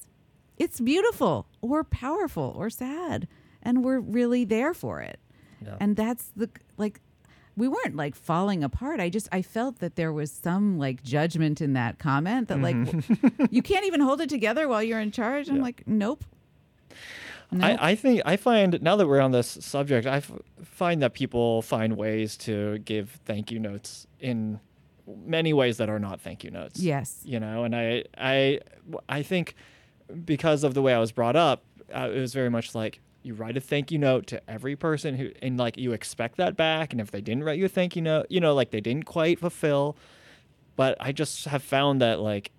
it's 0.57 0.79
beautiful 0.79 1.45
or 1.61 1.83
powerful 1.83 2.53
or 2.57 2.69
sad 2.71 3.27
and 3.61 3.83
we're 3.83 3.99
really 3.99 4.45
there 4.45 4.73
for 4.73 5.01
it. 5.01 5.19
Yeah. 5.63 5.75
And 5.79 5.95
that's 5.97 6.31
the 6.35 6.49
like 6.77 7.01
we 7.57 7.67
weren't 7.67 7.95
like 7.95 8.15
falling 8.15 8.63
apart. 8.63 8.99
I 8.99 9.09
just 9.09 9.27
I 9.31 9.41
felt 9.41 9.79
that 9.79 9.95
there 9.95 10.13
was 10.13 10.31
some 10.31 10.77
like 10.77 11.03
judgment 11.03 11.61
in 11.61 11.73
that 11.73 11.99
comment 11.99 12.47
that 12.47 12.61
like 12.61 12.75
you 13.51 13.61
can't 13.61 13.85
even 13.85 13.99
hold 14.01 14.21
it 14.21 14.29
together 14.29 14.67
while 14.67 14.81
you're 14.83 14.99
in 14.99 15.11
charge. 15.11 15.49
I'm 15.49 15.57
Yeah. 15.57 15.61
like, 15.63 15.83
nope. 15.85 16.23
Nope. 17.51 17.63
I, 17.63 17.91
I 17.91 17.95
think 17.95 18.21
I 18.25 18.37
find 18.37 18.81
now 18.81 18.95
that 18.95 19.07
we're 19.07 19.21
on 19.21 19.31
this 19.31 19.47
subject, 19.61 20.07
I 20.07 20.17
f- 20.17 20.31
find 20.63 21.01
that 21.01 21.13
people 21.13 21.61
find 21.61 21.95
ways 21.95 22.35
to 22.37 22.79
give 22.79 23.19
thank 23.25 23.51
you 23.51 23.59
notes 23.59 24.07
in 24.19 24.59
many 25.07 25.53
ways 25.53 25.77
that 25.77 25.89
are 25.89 25.99
not 25.99 26.21
thank 26.21 26.43
you 26.43 26.51
notes. 26.51 26.79
yes. 26.79 27.21
You 27.23 27.39
know, 27.39 27.63
and 27.63 27.75
I 27.75 28.03
I 28.17 28.59
I 29.07 29.23
think 29.23 29.55
because 30.23 30.63
of 30.63 30.73
the 30.73 30.81
way 30.81 30.93
I 30.93 30.99
was 30.99 31.11
brought 31.11 31.35
up, 31.35 31.63
uh, 31.93 32.09
it 32.13 32.19
was 32.19 32.33
very 32.33 32.49
much 32.49 32.75
like 32.75 32.99
you 33.23 33.33
write 33.33 33.57
a 33.57 33.61
thank 33.61 33.91
you 33.91 33.97
note 33.97 34.27
to 34.27 34.49
every 34.49 34.75
person 34.75 35.15
who 35.15 35.31
and 35.41 35.57
like 35.57 35.77
you 35.77 35.93
expect 35.93 36.37
that 36.37 36.55
back 36.55 36.91
and 36.91 37.01
if 37.01 37.09
they 37.09 37.21
didn't 37.21 37.43
write 37.43 37.57
you 37.57 37.65
a 37.65 37.69
thank 37.69 37.95
you 37.95 38.01
note, 38.01 38.27
you 38.29 38.39
know, 38.39 38.53
like 38.53 38.71
they 38.71 38.81
didn't 38.81 39.05
quite 39.05 39.39
fulfill. 39.39 39.95
But 40.75 40.97
I 40.99 41.11
just 41.11 41.45
have 41.45 41.63
found 41.63 42.01
that 42.01 42.19
like 42.19 42.51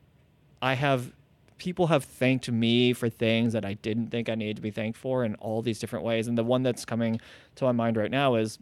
I 0.62 0.74
have 0.74 1.12
people 1.58 1.86
have 1.86 2.04
thanked 2.04 2.50
me 2.50 2.92
for 2.92 3.08
things 3.08 3.52
that 3.52 3.64
I 3.64 3.74
didn't 3.74 4.08
think 4.08 4.28
I 4.28 4.34
needed 4.34 4.56
to 4.56 4.62
be 4.62 4.70
thanked 4.70 4.98
for 4.98 5.24
in 5.24 5.34
all 5.36 5.62
these 5.62 5.78
different 5.78 6.04
ways. 6.04 6.28
And 6.28 6.36
the 6.36 6.44
one 6.44 6.62
that's 6.62 6.84
coming 6.84 7.20
to 7.56 7.64
my 7.64 7.72
mind 7.72 7.96
right 7.96 8.10
now 8.10 8.34
is 8.34 8.58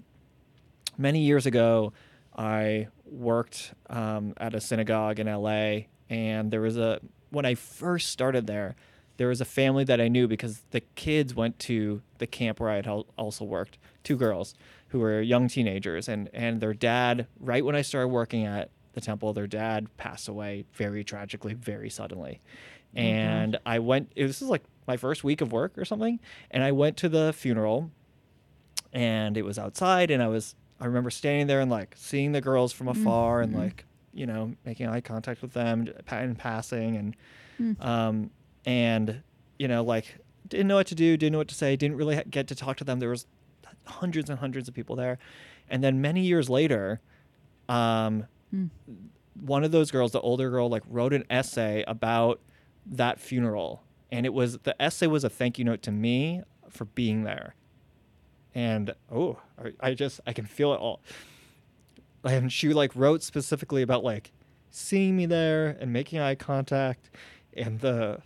many 0.97 1.20
years 1.20 1.47
ago, 1.47 1.93
I 2.37 2.89
worked 3.07 3.74
um, 3.88 4.34
at 4.36 4.55
a 4.55 4.61
synagogue 4.61 5.18
in 5.20 5.26
LA, 5.26 5.86
and 6.09 6.50
there 6.50 6.61
was 6.61 6.76
a 6.76 7.00
when 7.30 7.44
I 7.44 7.55
first 7.55 8.11
started 8.11 8.46
there, 8.46 8.76
there 9.16 9.28
was 9.28 9.40
a 9.40 9.44
family 9.44 9.84
that 9.84 10.00
I 10.00 10.09
knew 10.09 10.28
because 10.28 10.62
the 10.70 10.80
kids 10.80 11.34
went 11.34 11.59
to 11.61 12.02
the 12.18 12.26
camp 12.26 12.61
where 12.61 12.70
I 12.70 12.76
had 12.76 12.86
also 12.86 13.44
worked. 13.44 13.78
Two 14.02 14.16
girls 14.16 14.55
who 14.88 15.00
were 15.00 15.20
young 15.20 15.48
teenagers, 15.48 16.09
and 16.09 16.28
and 16.32 16.61
their 16.61 16.74
dad, 16.74 17.26
right 17.40 17.64
when 17.64 17.76
I 17.76 17.82
started 17.82 18.09
working 18.09 18.44
at 18.44 18.70
the 18.92 19.00
temple, 19.00 19.32
their 19.32 19.46
dad 19.46 19.88
passed 19.96 20.28
away 20.28 20.64
very 20.72 21.02
tragically, 21.02 21.55
very 21.55 21.90
suddenly. 21.90 22.40
And 22.94 23.59
I 23.66 23.80
went. 23.80 24.14
This 24.14 24.40
is 24.40 24.48
like 24.48 24.62
my 24.86 24.96
first 24.96 25.24
week 25.24 25.40
of 25.40 25.52
work 25.52 25.76
or 25.76 25.84
something, 25.84 26.20
and 26.50 26.62
I 26.62 26.72
went 26.72 26.96
to 26.98 27.09
the 27.09 27.32
funeral 27.32 27.90
and 28.94 29.36
it 29.36 29.42
was 29.42 29.59
outside 29.59 30.11
and 30.11 30.22
i 30.22 30.28
was 30.28 30.55
i 30.85 30.87
remember 30.87 31.11
standing 31.11 31.47
there 31.47 31.61
and 31.61 31.70
like 31.70 31.95
seeing 31.97 32.32
the 32.32 32.41
girls 32.41 32.72
from 32.72 32.89
afar 32.89 33.41
and 33.41 33.53
like 33.55 33.85
you 34.12 34.26
know 34.26 34.55
making 34.64 34.87
eye 34.87 35.01
contact 35.01 35.41
with 35.43 35.53
them 35.55 35.89
pa- 36.07 36.18
in 36.20 36.35
passing 36.37 36.97
and 36.97 37.16
um 37.80 38.30
and 38.66 39.22
you 39.59 39.66
know 39.66 39.82
like 39.82 40.18
didn't 40.47 40.66
know 40.68 40.76
what 40.76 40.87
to 40.87 40.95
do 40.95 41.16
didn't 41.16 41.32
know 41.32 41.39
what 41.39 41.49
to 41.49 41.55
say 41.55 41.74
didn't 41.74 41.97
really 41.97 42.22
get 42.30 42.47
to 42.49 42.55
talk 42.55 42.76
to 42.76 42.85
them. 42.85 42.99
There 43.01 43.09
was 43.09 43.26
hundreds 43.87 44.28
and 44.30 44.39
hundreds 44.39 44.68
of 44.68 44.74
people 44.74 44.95
there. 44.97 45.18
And 45.70 45.82
then 45.82 46.01
many 46.03 46.20
years 46.20 46.51
later 46.51 47.01
um 47.68 48.26
one 49.41 49.64
of 49.64 49.72
those 49.72 49.91
girls 49.91 50.12
the 50.12 50.20
older 50.20 50.51
girl 50.51 50.68
like 50.68 50.82
wrote 50.89 51.12
an 51.14 51.24
essay 51.30 51.82
about 51.89 52.41
that 52.87 53.18
funeral. 53.20 53.82
And 54.12 54.26
it 54.26 54.35
was 54.35 54.59
the 54.59 54.80
essay 54.80 55.07
was 55.07 55.24
a 55.24 55.30
thank 55.30 55.59
you 55.59 55.64
note 55.64 55.82
to 55.82 55.91
me 55.93 56.43
for 56.68 56.85
being 56.85 57.24
there. 57.24 57.55
And 58.55 58.94
oh, 59.12 59.38
I- 59.80 59.94
just 59.94 60.20
I 60.26 60.32
can 60.32 60.46
feel 60.46 60.72
it 60.72 60.76
all. 60.78 61.00
And 62.24 62.52
she 62.52 62.72
like 62.72 62.94
wrote 62.94 63.22
specifically 63.22 63.82
about 63.82 64.02
like 64.05 64.30
seeing 64.70 65.16
me 65.16 65.26
there 65.26 65.76
and 65.80 65.92
making 65.92 66.20
eye 66.20 66.34
contact 66.34 67.11
and 67.57 67.80
the 67.80 68.20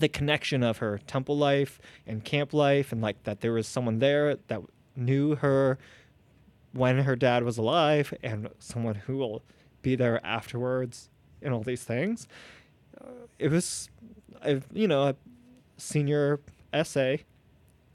the 0.00 0.08
connection 0.08 0.62
of 0.64 0.78
her 0.78 0.98
temple 1.06 1.36
life 1.36 1.78
and 2.06 2.24
camp 2.24 2.52
life 2.52 2.90
and 2.90 3.00
like 3.00 3.22
that 3.22 3.40
there 3.40 3.52
was 3.52 3.68
someone 3.68 4.00
there 4.00 4.36
that 4.48 4.60
knew 4.96 5.36
her 5.36 5.78
when 6.72 6.98
her 6.98 7.14
dad 7.14 7.44
was 7.44 7.56
alive 7.58 8.12
and 8.22 8.48
someone 8.58 8.96
who 8.96 9.16
will 9.18 9.42
be 9.82 9.94
there 9.94 10.24
afterwards 10.26 11.08
and 11.40 11.54
all 11.54 11.62
these 11.62 11.84
things 11.84 12.26
uh, 13.00 13.06
it 13.38 13.52
was 13.52 13.88
a, 14.42 14.60
you 14.72 14.88
know 14.88 15.04
a 15.04 15.14
senior 15.76 16.40
essay 16.72 17.22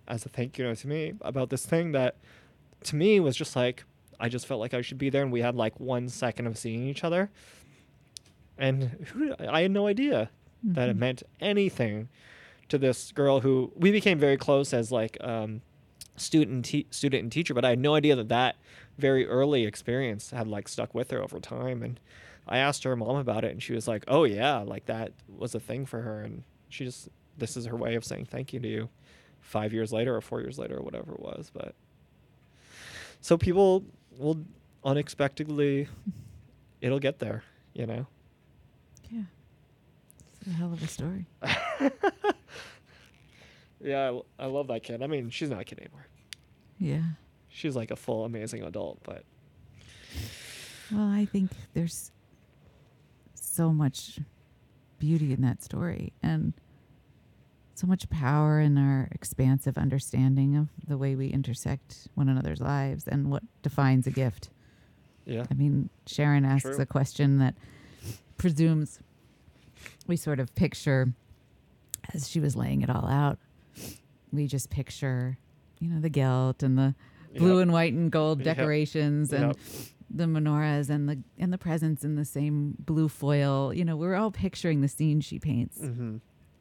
as 0.10 0.26
a 0.26 0.30
thank 0.30 0.58
you 0.58 0.64
note 0.66 0.78
to 0.78 0.88
me 0.88 1.14
about 1.22 1.50
this 1.50 1.66
thing 1.66 1.92
that 1.94 2.18
to 2.84 2.96
me 2.96 3.20
was 3.20 3.36
just 3.36 3.56
like 3.56 3.84
i 4.20 4.28
just 4.28 4.46
felt 4.48 4.60
like 4.60 4.74
i 4.74 4.82
should 4.82 4.98
be 4.98 5.10
there 5.10 5.22
and 5.24 5.32
we 5.32 5.42
had 5.42 5.56
like 5.56 5.80
one 5.80 6.10
second 6.10 6.48
of 6.48 6.58
seeing 6.58 6.84
each 6.88 7.04
other. 7.04 7.30
And 8.58 8.84
who 9.14 9.34
i 9.48 9.62
had 9.62 9.72
no 9.72 9.88
idea 9.88 10.30
that 10.64 10.90
it 10.90 10.96
Mhm. 10.96 11.00
meant 11.00 11.24
anything 11.40 12.10
to 12.68 12.78
this 12.78 13.12
girl 13.14 13.40
who 13.40 13.72
we 13.76 13.92
became 13.92 14.20
very 14.20 14.38
close 14.38 14.74
as 14.74 14.92
like 14.92 15.18
um, 15.24 15.62
student 16.18 16.66
te- 16.66 16.88
student 16.92 17.24
and 17.24 17.32
teacher 17.32 17.54
but 17.54 17.64
i 17.64 17.70
had 17.70 17.80
no 17.80 17.96
idea 17.96 18.16
that 18.16 18.28
that 18.30 18.58
very 18.98 19.26
early 19.26 19.64
experience 19.66 20.32
had 20.32 20.48
like 20.48 20.68
stuck 20.68 20.94
with 20.94 21.12
her 21.12 21.22
over 21.22 21.40
time. 21.40 21.82
And 21.82 22.00
i 22.48 22.58
asked 22.58 22.84
her 22.84 22.96
mom 22.96 23.16
about 23.16 23.46
it 23.46 23.52
and 23.52 23.64
she 23.64 23.74
was 23.74 23.88
like 23.88 24.04
oh 24.08 24.26
yeah 24.26 24.58
like 24.60 24.86
that 24.88 25.14
was 25.30 25.56
a 25.56 25.60
thing 25.60 25.86
for 25.86 26.02
her. 26.02 26.22
And 26.22 26.44
she 26.68 26.84
just 26.86 27.08
this 27.38 27.56
is 27.56 27.66
her 27.68 27.78
way 27.78 27.96
of 27.96 28.04
saying 28.04 28.26
thank 28.26 28.52
you 28.52 28.60
to 28.60 28.68
you 28.68 28.90
five 29.42 29.74
years 29.74 29.92
later 29.92 30.16
or 30.16 30.22
four 30.22 30.42
years 30.42 30.58
later 30.60 30.78
or 30.78 30.84
whatever 30.84 31.14
it 31.14 31.20
was 31.20 31.50
but 31.54 31.74
so 33.22 33.38
people 33.38 33.84
will 34.18 34.44
unexpectedly 34.84 35.88
it'll 36.82 37.00
get 37.00 37.20
there 37.20 37.44
you 37.74 37.86
know 37.86 38.06
Yeah. 39.10 39.24
It's 40.42 40.48
a 40.48 40.52
hell 40.52 40.72
of 40.72 40.82
a 40.84 40.88
story. 40.88 41.26
yeah 43.82 44.00
I, 44.04 44.08
l- 44.08 44.26
I 44.38 44.46
love 44.48 44.68
that 44.68 44.84
kid 44.84 45.02
i 45.02 45.08
mean 45.08 45.30
she's 45.30 45.50
not 45.50 45.62
a 45.62 45.64
kid 45.64 45.80
anymore 45.80 46.06
Yeah. 46.78 47.02
she's 47.50 47.76
like 47.76 47.92
a 47.92 47.96
full 47.96 48.26
amazing 48.26 48.64
adult 48.64 49.00
but 49.04 49.24
Well, 50.92 51.08
I 51.08 51.26
think 51.26 51.52
there's 51.74 52.12
so 53.36 53.72
much 53.72 54.20
beauty 55.00 55.32
in 55.34 55.42
that 55.42 55.64
story 55.64 56.12
and 56.22 56.54
so 57.80 57.88
much 57.88 58.10
power 58.10 58.60
in 58.60 58.78
our 58.78 59.08
expansive 59.12 59.78
understanding 59.78 60.56
of 60.58 60.68
the 60.88 60.98
way 60.98 61.16
we 61.16 61.28
intersect 61.28 62.08
one 62.16 62.28
another's 62.28 62.60
lives 62.60 63.08
and 63.08 63.32
what 63.32 63.44
defines 63.62 64.06
a 64.06 64.12
gift. 64.12 64.50
yeah 65.26 65.46
I 65.50 65.54
mean, 65.54 65.90
Sharon 66.06 66.44
asks 66.46 66.64
True. 66.76 66.82
a 66.82 66.86
question 66.86 67.38
that 67.40 67.56
presumes 68.38 69.00
we 70.08 70.16
sort 70.18 70.40
of 70.40 70.54
picture, 70.56 71.14
as 72.14 72.28
she 72.30 72.40
was 72.40 72.56
laying 72.56 72.82
it 72.82 72.90
all 72.90 73.08
out, 73.08 73.38
we 74.34 74.46
just 74.48 74.70
picture, 74.70 75.38
you 75.80 75.88
know, 75.90 76.02
the 76.02 76.10
gilt 76.10 76.64
and 76.64 76.78
the 76.78 76.96
blue 77.38 77.58
Yep. 77.58 77.62
and 77.64 77.72
white 77.72 77.94
and 77.94 78.12
gold 78.12 78.40
Yep. 78.40 78.46
decorations 78.58 79.32
and 79.32 79.48
Yep. 79.48 79.58
the 80.10 80.26
menorahs 80.26 80.90
and 80.90 81.08
the 81.08 81.20
and 81.38 81.54
the 81.54 81.58
presents 81.58 82.04
in 82.04 82.16
the 82.16 82.26
same 82.26 82.76
blue 82.80 83.08
foil. 83.08 83.74
You 83.74 83.86
know, 83.86 83.96
we're 83.96 84.16
all 84.16 84.32
picturing 84.32 84.82
the 84.82 84.88
scene 84.88 85.22
she 85.22 85.40
paints, 85.40 85.80
mm-hmm. 85.80 86.18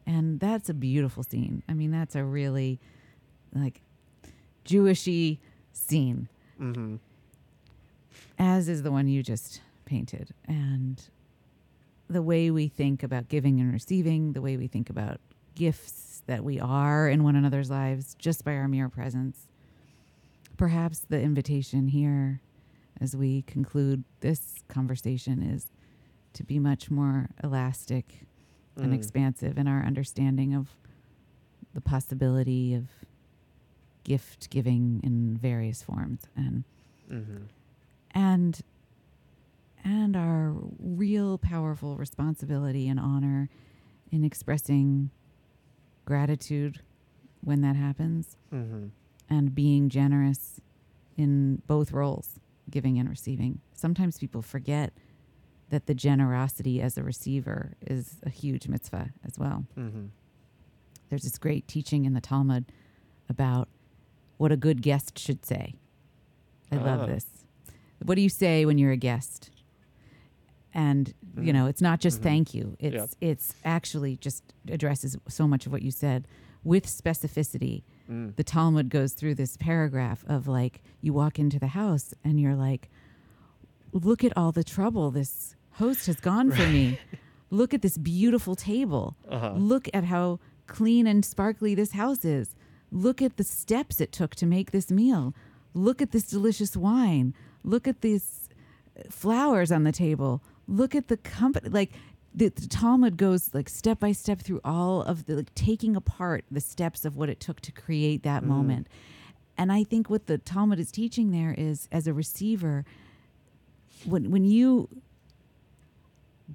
And 0.09 0.39
that's 0.39 0.69
a 0.69 0.73
beautiful 0.73 1.21
scene. 1.23 1.61
I 1.69 1.73
mean, 1.75 1.91
that's 1.91 2.15
a 2.15 2.23
really 2.23 2.79
like 3.53 3.81
Jewishy 4.65 5.37
scene 5.71 6.27
Mm-hmm. 6.59 6.95
as 8.37 8.67
is 8.67 8.83
the 8.83 8.91
one 8.91 9.07
you 9.07 9.23
just 9.23 9.61
painted. 9.85 10.33
And 10.45 11.01
the 12.09 12.21
way 12.21 12.51
we 12.51 12.67
think 12.67 13.01
about 13.01 13.29
giving 13.29 13.61
and 13.61 13.71
receiving, 13.71 14.33
the 14.33 14.41
way 14.41 14.57
we 14.57 14.67
think 14.67 14.89
about 14.89 15.21
gifts 15.55 16.21
that 16.27 16.43
we 16.43 16.59
are 16.59 17.07
in 17.07 17.23
one 17.23 17.35
another's 17.37 17.69
lives 17.69 18.13
just 18.19 18.43
by 18.43 18.55
our 18.55 18.67
mere 18.67 18.89
presence. 18.89 19.47
Perhaps 20.57 21.05
the 21.07 21.21
invitation 21.21 21.87
here 21.87 22.41
as 22.99 23.15
we 23.15 23.43
conclude 23.43 24.03
this 24.19 24.63
conversation 24.67 25.41
is 25.41 25.67
to 26.33 26.43
be 26.43 26.59
much 26.59 26.91
more 26.91 27.29
elastic 27.41 28.27
and 28.79 28.91
Mm. 28.91 28.95
expansive 28.95 29.57
in 29.57 29.67
our 29.67 29.83
understanding 29.85 30.53
of 30.53 30.75
the 31.73 31.81
possibility 31.81 32.73
of 32.73 32.87
gift 34.03 34.49
giving 34.49 34.99
in 35.03 35.37
various 35.37 35.83
forms 35.83 36.21
and 36.35 36.63
Mm-hmm. 37.09 37.43
and 38.11 38.61
and 39.83 40.15
our 40.15 40.55
real 40.79 41.37
powerful 41.37 41.95
responsibility 41.95 42.87
and 42.87 42.99
honor 42.99 43.49
in 44.11 44.23
expressing 44.23 45.09
gratitude 46.05 46.81
when 47.41 47.61
that 47.61 47.75
happens 47.75 48.35
Mm-hmm. 48.53 48.87
and 49.29 49.53
being 49.55 49.89
generous 49.89 50.59
in 51.17 51.61
both 51.67 51.91
roles 51.91 52.39
giving 52.69 52.97
and 52.99 53.09
receiving 53.09 53.59
sometimes 53.73 54.17
people 54.19 54.41
forget 54.41 54.93
that 55.69 55.85
the 55.85 55.93
generosity 55.93 56.81
as 56.81 56.97
a 56.97 57.03
receiver 57.03 57.73
is 57.85 58.17
a 58.23 58.29
huge 58.29 58.67
mitzvah 58.67 59.09
as 59.25 59.37
well 59.37 59.65
Mm-hmm. 59.77 60.05
there's 61.09 61.23
this 61.23 61.37
great 61.37 61.67
teaching 61.67 62.05
in 62.05 62.13
the 62.13 62.21
talmud 62.21 62.65
about 63.29 63.67
what 64.37 64.51
a 64.51 64.57
good 64.57 64.81
guest 64.81 65.17
should 65.19 65.45
say 65.45 65.75
i 66.71 66.77
Ah. 66.77 66.83
love 66.83 67.07
this 67.07 67.25
what 68.05 68.15
do 68.15 68.21
you 68.21 68.29
say 68.29 68.65
when 68.65 68.77
you're 68.77 68.91
a 68.91 68.97
guest 68.97 69.49
and 70.73 71.13
you 71.39 71.51
know 71.53 71.65
it's 71.67 71.81
not 71.81 71.99
just 71.99 72.19
Mhm. 72.19 72.23
thank 72.23 72.53
you 72.53 72.75
it's 72.79 73.15
it's 73.21 73.53
actually 73.65 74.15
just 74.17 74.43
addresses 74.69 75.17
so 75.27 75.47
much 75.47 75.65
of 75.65 75.71
what 75.71 75.81
you 75.81 75.91
said 75.91 76.27
with 76.63 76.85
specificity 76.85 77.83
Mm. 78.09 78.35
the 78.35 78.43
talmud 78.43 78.89
goes 78.89 79.13
through 79.13 79.35
this 79.35 79.55
paragraph 79.57 80.23
of 80.27 80.47
like 80.47 80.81
you 81.01 81.13
walk 81.13 81.37
into 81.39 81.59
the 81.59 81.67
house 81.67 82.13
and 82.23 82.39
you're 82.39 82.55
like 82.55 82.89
look 83.91 84.23
at 84.23 84.35
all 84.37 84.51
the 84.51 84.63
trouble 84.63 85.09
this 85.11 85.55
host 85.79 86.05
has 86.07 86.19
gone 86.19 86.51
for 86.51 86.67
me. 86.67 86.99
Look 87.49 87.73
at 87.73 87.81
this 87.81 87.97
beautiful 87.97 88.55
table. 88.55 89.15
Uh-huh. 89.27 89.53
look 89.57 89.89
at 89.93 90.03
how 90.03 90.39
clean 90.67 91.07
and 91.07 91.25
sparkly 91.25 91.73
this 91.73 91.93
house 91.93 92.23
is. 92.23 92.55
Look 92.91 93.21
at 93.21 93.37
the 93.37 93.43
steps 93.43 93.99
it 93.99 94.11
took 94.11 94.35
to 94.35 94.45
make 94.45 94.69
this 94.71 94.91
meal. 94.91 95.33
Look 95.73 96.01
at 96.01 96.11
this 96.11 96.23
delicious 96.23 96.77
wine. 96.77 97.33
Look 97.63 97.87
at 97.87 98.01
these 98.01 98.49
uh, 98.97 99.03
flowers 99.09 99.71
on 99.71 99.83
the 99.83 99.91
table. 99.91 100.43
Look 100.67 100.93
at 100.93 101.07
the 101.07 101.17
company 101.17 101.69
like 101.69 101.93
the, 102.35 102.49
the 102.49 102.67
talmud 102.67 103.17
goes 103.17 103.53
like 103.53 103.69
step 103.69 103.99
by 103.99 104.11
step 104.11 104.39
through 104.41 104.61
all 104.63 105.01
of 105.01 105.25
the 105.25 105.35
like 105.35 105.53
taking 105.55 105.95
apart 105.95 106.45
the 106.51 106.61
steps 106.61 107.05
of 107.05 107.15
what 107.15 107.29
it 107.29 107.39
took 107.39 107.61
to 107.61 107.71
create 107.71 108.21
that 108.23 108.43
moment. 108.43 108.87
And 109.57 109.71
i 109.71 109.83
think 109.83 110.09
what 110.09 110.27
the 110.27 110.37
talmud 110.37 110.79
is 110.79 110.91
teaching 110.91 111.31
there 111.31 111.53
is 111.57 111.89
as 111.91 112.07
a 112.07 112.13
receiver 112.13 112.85
when 114.05 114.31
when 114.31 114.45
you 114.45 114.87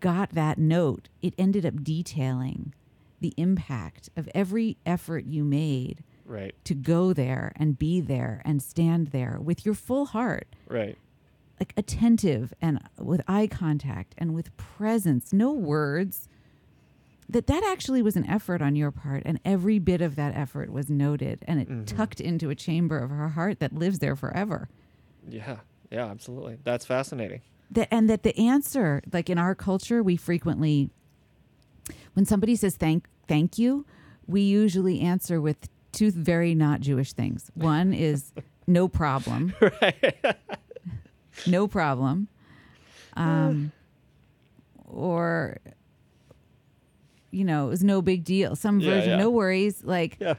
got 0.00 0.30
that 0.30 0.58
note 0.58 1.08
it 1.22 1.34
ended 1.38 1.64
up 1.64 1.82
detailing 1.84 2.72
the 3.20 3.32
impact 3.36 4.10
of 4.16 4.28
every 4.34 4.76
effort 4.84 5.24
you 5.24 5.44
made 5.44 6.02
Right. 6.26 6.54
to 6.64 6.74
go 6.74 7.12
there 7.12 7.52
and 7.56 7.78
be 7.78 8.00
there 8.00 8.40
and 8.44 8.62
stand 8.62 9.08
there 9.08 9.38
with 9.40 9.64
your 9.66 9.74
full 9.74 10.06
heart 10.06 10.48
Right. 10.68 10.96
like 11.60 11.72
attentive 11.76 12.52
and 12.60 12.80
with 12.98 13.20
eye 13.28 13.46
contact 13.46 14.14
and 14.18 14.34
with 14.34 14.56
presence 14.56 15.32
no 15.32 15.52
words 15.52 16.28
that 17.28 17.46
that 17.46 17.62
actually 17.64 18.02
was 18.02 18.16
an 18.16 18.26
effort 18.26 18.60
on 18.60 18.74
your 18.76 18.90
part 18.90 19.22
and 19.24 19.40
every 19.44 19.78
bit 19.78 20.00
of 20.02 20.16
that 20.16 20.34
effort 20.34 20.70
was 20.70 20.90
noted 20.90 21.38
and 21.46 21.60
it 21.60 21.68
Mhm. 21.68 21.86
tucked 21.86 22.20
into 22.20 22.50
a 22.50 22.54
chamber 22.54 22.98
of 22.98 23.10
her 23.10 23.30
heart 23.30 23.60
that 23.60 23.72
lives 23.74 23.98
there 24.00 24.16
forever 24.16 24.68
Yeah. 25.28 25.58
Yeah. 25.90 26.06
Absolutely. 26.06 26.58
That's 26.64 26.84
fascinating. 26.84 27.40
That 27.74 27.88
and 27.92 28.08
that 28.10 28.22
the 28.22 28.36
answer 28.38 29.02
like 29.12 29.28
in 29.30 29.38
our 29.38 29.54
culture 29.54 30.02
we 30.02 30.16
frequently 30.16 30.90
when 32.14 32.24
somebody 32.24 32.56
says 32.56 32.76
thank 32.76 33.06
thank 33.28 33.58
you 33.58 33.84
we 34.26 34.40
usually 34.40 35.00
answer 35.00 35.40
with 35.40 35.68
two 35.92 36.10
very 36.10 36.54
not 36.54 36.80
jewish 36.80 37.12
things. 37.12 37.50
One 37.54 37.92
is 38.08 38.32
no 38.66 38.88
problem. 38.88 39.54
No 41.48 41.66
problem. 41.66 42.28
Um 43.16 43.72
or 44.86 45.58
you 47.32 47.44
know 47.44 47.66
it 47.66 47.70
was 47.70 47.82
no 47.84 48.00
big 48.02 48.24
deal. 48.24 48.54
Some 48.56 48.78
Yeah, 48.80 48.90
version 48.90 49.10
yeah. 49.10 49.16
no 49.16 49.30
worries 49.30 49.82
like 49.82 50.16
Yeah. 50.20 50.34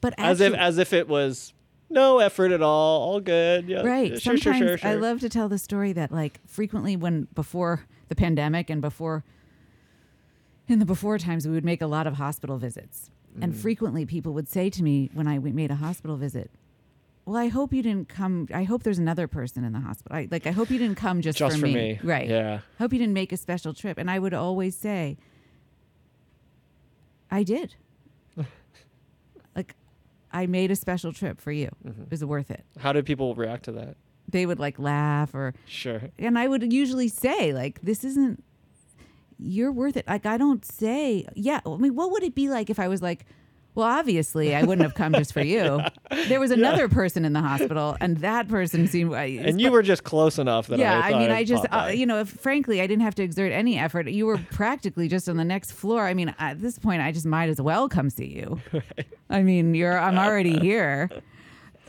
but 0.00 0.12
As 0.18 0.40
if 0.40 0.52
as 0.54 0.76
if 0.78 0.92
it 0.92 1.08
was 1.08 1.52
no 1.88 2.18
effort 2.18 2.50
at 2.52 2.62
all. 2.62 3.02
All 3.02 3.20
good. 3.20 3.68
Yeah. 3.68 3.82
right 3.82 4.20
Sure. 4.20 4.36
sometimes 4.36 4.58
Sure. 4.58 4.78
Sure. 4.78 4.90
i 4.90 4.94
love 4.94 5.20
to 5.20 5.28
tell 5.28 5.48
the 5.48 5.58
story 5.58 5.92
that 5.92 6.10
like 6.12 6.40
frequently 6.46 6.96
when 6.96 7.28
before 7.34 7.84
the 8.08 8.14
pandemic 8.16 8.68
and 8.70 8.80
before 8.82 9.24
in 10.68 10.80
the 10.80 10.84
before 10.86 11.16
times, 11.18 11.46
we 11.46 11.54
would 11.54 11.64
make 11.64 11.80
a 11.80 11.86
lot 11.86 12.06
of 12.08 12.14
hospital 12.14 12.58
visits. 12.58 13.08
And 13.40 13.52
Mm. 13.52 13.56
frequently 13.56 14.04
people 14.04 14.32
would 14.32 14.48
say 14.48 14.68
to 14.70 14.82
me 14.82 15.10
when 15.14 15.28
I 15.28 15.38
made 15.38 15.70
a 15.70 15.76
hospital 15.76 16.16
visit, 16.16 16.50
well, 17.24 17.36
I 17.36 17.46
hope 17.48 17.72
you 17.72 17.82
didn't 17.82 18.08
come. 18.08 18.48
I 18.52 18.64
hope 18.64 18.82
there's 18.82 18.98
another 18.98 19.28
person 19.28 19.62
in 19.62 19.72
the 19.72 19.78
hospital. 19.80 20.16
I, 20.16 20.26
like, 20.30 20.44
I 20.46 20.50
hope 20.52 20.70
you 20.70 20.78
didn't 20.78 20.96
come 20.96 21.20
just, 21.20 21.38
Just 21.38 21.54
for, 21.56 21.60
for 21.60 21.66
me. 21.66 21.74
me. 21.74 22.00
Right. 22.02 22.28
Yeah. 22.28 22.60
Hope 22.78 22.92
you 22.92 22.98
didn't 22.98 23.14
make 23.14 23.30
a 23.32 23.36
special 23.36 23.74
trip. 23.74 23.96
And 23.98 24.10
I 24.10 24.18
would 24.18 24.34
always 24.34 24.74
say, 24.76 25.18
I 27.30 27.42
did. 27.42 27.74
I 30.42 30.46
made 30.46 30.70
a 30.70 30.76
special 30.76 31.12
trip 31.12 31.40
for 31.40 31.50
you. 31.52 31.70
Mm-hmm. 31.86 32.02
It 32.02 32.10
was 32.10 32.24
worth 32.24 32.50
it. 32.50 32.64
How 32.78 32.92
did 32.92 33.06
people 33.06 33.34
react 33.34 33.64
to 33.64 33.72
that? 33.72 33.96
They 34.28 34.44
would 34.44 34.58
like 34.58 34.78
laugh 34.78 35.34
or, 35.34 35.54
Sure. 35.66 36.02
and 36.18 36.38
I 36.38 36.46
would 36.48 36.72
usually 36.72 37.08
say, 37.08 37.52
like, 37.52 37.80
this 37.82 38.04
isn't, 38.04 38.42
you're 39.38 39.72
worth 39.72 39.96
it. 39.96 40.06
Like, 40.06 40.26
I 40.26 40.36
don't 40.36 40.64
say, 40.64 41.26
yeah. 41.34 41.60
I 41.64 41.76
mean, 41.76 41.94
what 41.94 42.10
would 42.10 42.22
it 42.22 42.34
be 42.34 42.48
like 42.48 42.68
if 42.70 42.78
I 42.78 42.88
was 42.88 43.00
like, 43.02 43.24
well, 43.76 43.86
obviously, 43.86 44.54
I 44.54 44.62
wouldn't 44.62 44.82
have 44.82 44.94
come 44.94 45.12
just 45.12 45.34
for 45.34 45.42
you. 45.42 45.82
There 46.28 46.40
was 46.40 46.50
another 46.50 46.88
person 46.88 47.26
in 47.26 47.34
the 47.34 47.42
hospital, 47.42 47.94
and 48.00 48.16
that 48.18 48.48
person 48.48 48.88
seemed. 48.88 49.12
And 49.12 49.60
you 49.60 49.70
were 49.70 49.82
just 49.82 50.02
close 50.02 50.38
enough 50.38 50.68
that 50.68 50.78
yeah, 50.78 50.98
I, 50.98 51.12
I, 51.12 51.18
mean, 51.18 51.30
I 51.30 51.44
just, 51.44 51.66
uh, 51.70 51.90
you 51.94 52.06
know, 52.06 52.20
if, 52.20 52.30
frankly, 52.30 52.80
I 52.80 52.86
didn't 52.86 53.02
have 53.02 53.14
to 53.16 53.22
exert 53.22 53.52
any 53.52 53.78
effort. 53.78 54.08
You 54.08 54.24
were 54.24 54.38
practically 54.50 55.08
just 55.08 55.28
on 55.28 55.36
the 55.36 55.44
next 55.44 55.72
floor. 55.72 56.06
I 56.06 56.14
mean, 56.14 56.34
at 56.38 56.62
this 56.62 56.78
point, 56.78 57.02
I 57.02 57.12
just 57.12 57.26
might 57.26 57.50
as 57.50 57.60
well 57.60 57.86
come 57.86 58.08
see 58.08 58.26
you. 58.26 58.60
I 59.30 59.42
mean, 59.42 59.74
you're, 59.74 59.98
I'm 59.98 60.18
already 60.18 60.58
here. 60.60 61.10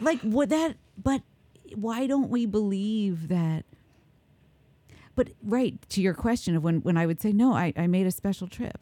Like, 0.02 0.20
what 0.22 0.50
that, 0.50 0.76
but 1.02 1.22
why 1.74 2.06
don't 2.06 2.30
we 2.30 2.46
believe 2.46 3.30
that? 3.30 3.64
But 5.16 5.30
right 5.42 5.78
to 5.90 6.02
your 6.02 6.14
question 6.14 6.56
of 6.58 6.64
when, 6.64 6.82
when 6.82 6.98
I 6.98 7.06
would 7.06 7.22
say, 7.22 7.32
no, 7.32 7.54
I, 7.54 7.72
I 7.78 7.88
made 7.88 8.06
a 8.06 8.12
special 8.12 8.48
trip 8.48 8.78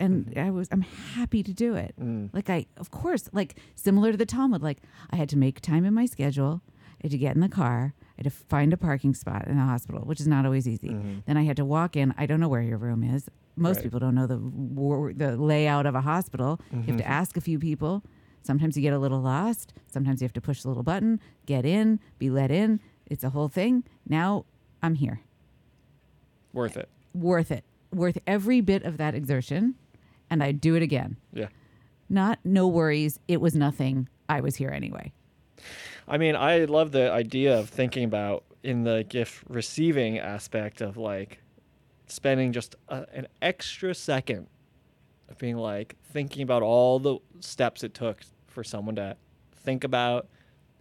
and 0.00 0.26
mm-hmm. 0.26 0.38
I 0.38 0.50
was, 0.50 0.68
I'm 0.70 0.82
happy 0.82 1.42
to 1.42 1.52
do 1.52 1.74
it. 1.74 1.94
Mm. 2.00 2.30
Like 2.32 2.50
I, 2.50 2.66
of 2.76 2.90
course, 2.90 3.28
like 3.32 3.56
similar 3.74 4.12
to 4.12 4.16
the 4.18 4.26
Talmud, 4.26 4.62
like 4.62 4.78
I 5.10 5.16
had 5.16 5.28
to 5.30 5.36
make 5.38 5.60
time 5.60 5.84
in 5.84 5.94
my 5.94 6.06
schedule. 6.06 6.62
I 6.98 7.04
had 7.04 7.10
to 7.12 7.18
get 7.18 7.34
in 7.34 7.40
the 7.40 7.48
car. 7.48 7.94
I 8.00 8.22
had 8.22 8.24
to 8.24 8.30
find 8.30 8.72
a 8.72 8.76
parking 8.76 9.14
spot 9.14 9.46
in 9.46 9.56
the 9.56 9.64
hospital, 9.64 10.02
which 10.02 10.20
is 10.20 10.26
not 10.26 10.44
always 10.44 10.66
easy. 10.66 10.88
Mm-hmm. 10.88 11.18
Then 11.26 11.36
I 11.36 11.44
had 11.44 11.56
to 11.58 11.64
walk 11.64 11.96
in. 11.96 12.12
I 12.18 12.26
don't 12.26 12.40
know 12.40 12.48
where 12.48 12.62
your 12.62 12.78
room 12.78 13.04
is. 13.04 13.28
Most 13.56 13.76
Right. 13.76 13.84
people 13.84 14.00
don't 14.00 14.14
know 14.14 14.26
the 14.26 14.38
wor- 14.38 15.12
the 15.12 15.36
layout 15.36 15.86
of 15.86 15.94
a 15.94 16.00
hospital. 16.00 16.60
You 16.72 16.78
have 16.78 16.86
to 16.86 16.92
mm-hmm. 16.92 17.12
ask 17.12 17.36
a 17.36 17.40
few 17.40 17.58
people. 17.58 18.02
Sometimes 18.42 18.76
you 18.76 18.82
get 18.82 18.92
a 18.92 18.98
little 18.98 19.20
lost. 19.20 19.74
Sometimes 19.88 20.20
you 20.20 20.24
have 20.24 20.32
to 20.32 20.40
push 20.40 20.62
the 20.62 20.68
little 20.68 20.82
button, 20.82 21.20
get 21.46 21.64
in, 21.64 22.00
be 22.18 22.30
let 22.30 22.50
in. 22.50 22.80
It's 23.06 23.24
a 23.24 23.30
whole 23.30 23.48
thing. 23.48 23.84
Now 24.08 24.44
I'm 24.82 24.94
here. 24.94 25.20
Worth 26.52 26.76
it. 26.76 26.88
Worth 27.14 27.50
it. 27.50 27.64
Worth 27.92 28.18
every 28.26 28.60
bit 28.60 28.84
of 28.84 28.96
that 28.98 29.14
exertion. 29.14 29.74
And 30.30 30.42
I'd 30.42 30.60
do 30.60 30.74
it 30.74 30.82
again. 30.82 31.16
Yeah. 31.32 31.48
Not 32.08 32.38
no 32.44 32.66
worries. 32.66 33.18
It 33.28 33.40
was 33.40 33.54
nothing. 33.54 34.08
I 34.28 34.40
was 34.40 34.56
here 34.56 34.70
anyway. 34.70 35.12
I 36.06 36.18
mean, 36.18 36.36
I 36.36 36.64
love 36.64 36.92
the 36.92 37.10
idea 37.10 37.58
of 37.58 37.68
thinking 37.68 38.04
about 38.04 38.44
in 38.62 38.84
the 38.84 39.04
gift 39.08 39.44
receiving 39.48 40.18
aspect 40.18 40.80
of 40.80 40.96
like 40.96 41.40
spending 42.06 42.52
just 42.52 42.76
a, 42.88 43.06
an 43.12 43.26
extra 43.42 43.94
second 43.94 44.46
of 45.28 45.38
being 45.38 45.56
like 45.56 45.96
thinking 46.12 46.42
about 46.42 46.62
all 46.62 46.98
the 46.98 47.18
steps 47.40 47.84
it 47.84 47.94
took 47.94 48.22
for 48.46 48.64
someone 48.64 48.96
to 48.96 49.16
think 49.64 49.84
about, 49.84 50.28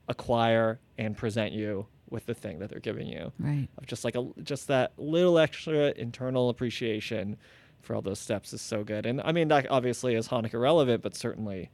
acquire, 0.08 0.80
and 0.98 1.18
present 1.18 1.52
you 1.52 1.86
with 2.10 2.26
the 2.26 2.34
thing 2.34 2.60
that 2.60 2.70
they're 2.70 2.80
giving 2.80 3.08
you. 3.08 3.34
Right. 3.38 3.68
Of 3.78 3.86
just 3.86 4.06
like 4.06 4.16
a 4.16 4.26
just 4.44 4.68
that 4.70 4.94
little 4.98 5.38
extra 5.38 5.94
internal 5.98 6.50
appreciation 6.50 7.36
for 7.82 7.96
all 7.96 8.02
those 8.02 8.20
steps 8.20 8.54
is 8.54 8.62
so 8.62 8.84
good. 8.84 9.06
And 9.06 9.22
I 9.22 9.32
mean, 9.32 9.48
that 9.50 9.70
obviously 9.70 10.16
is 10.16 10.28
Hanukkah 10.28 10.60
relevant, 10.60 11.02
but 11.04 11.16
certainly 11.16 11.70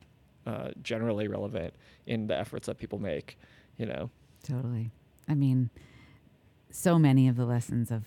uh, 0.45 0.69
generally 0.81 1.27
relevant 1.27 1.73
in 2.05 2.27
the 2.27 2.37
efforts 2.37 2.67
that 2.67 2.77
people 2.77 2.99
make. 2.99 3.37
You 3.77 3.87
know. 3.87 4.09
Totally. 4.43 4.91
I 5.27 5.33
mean, 5.33 5.69
so 6.69 6.99
many 6.99 7.27
of 7.27 7.35
the 7.35 7.45
lessons 7.45 7.91
of 7.91 8.03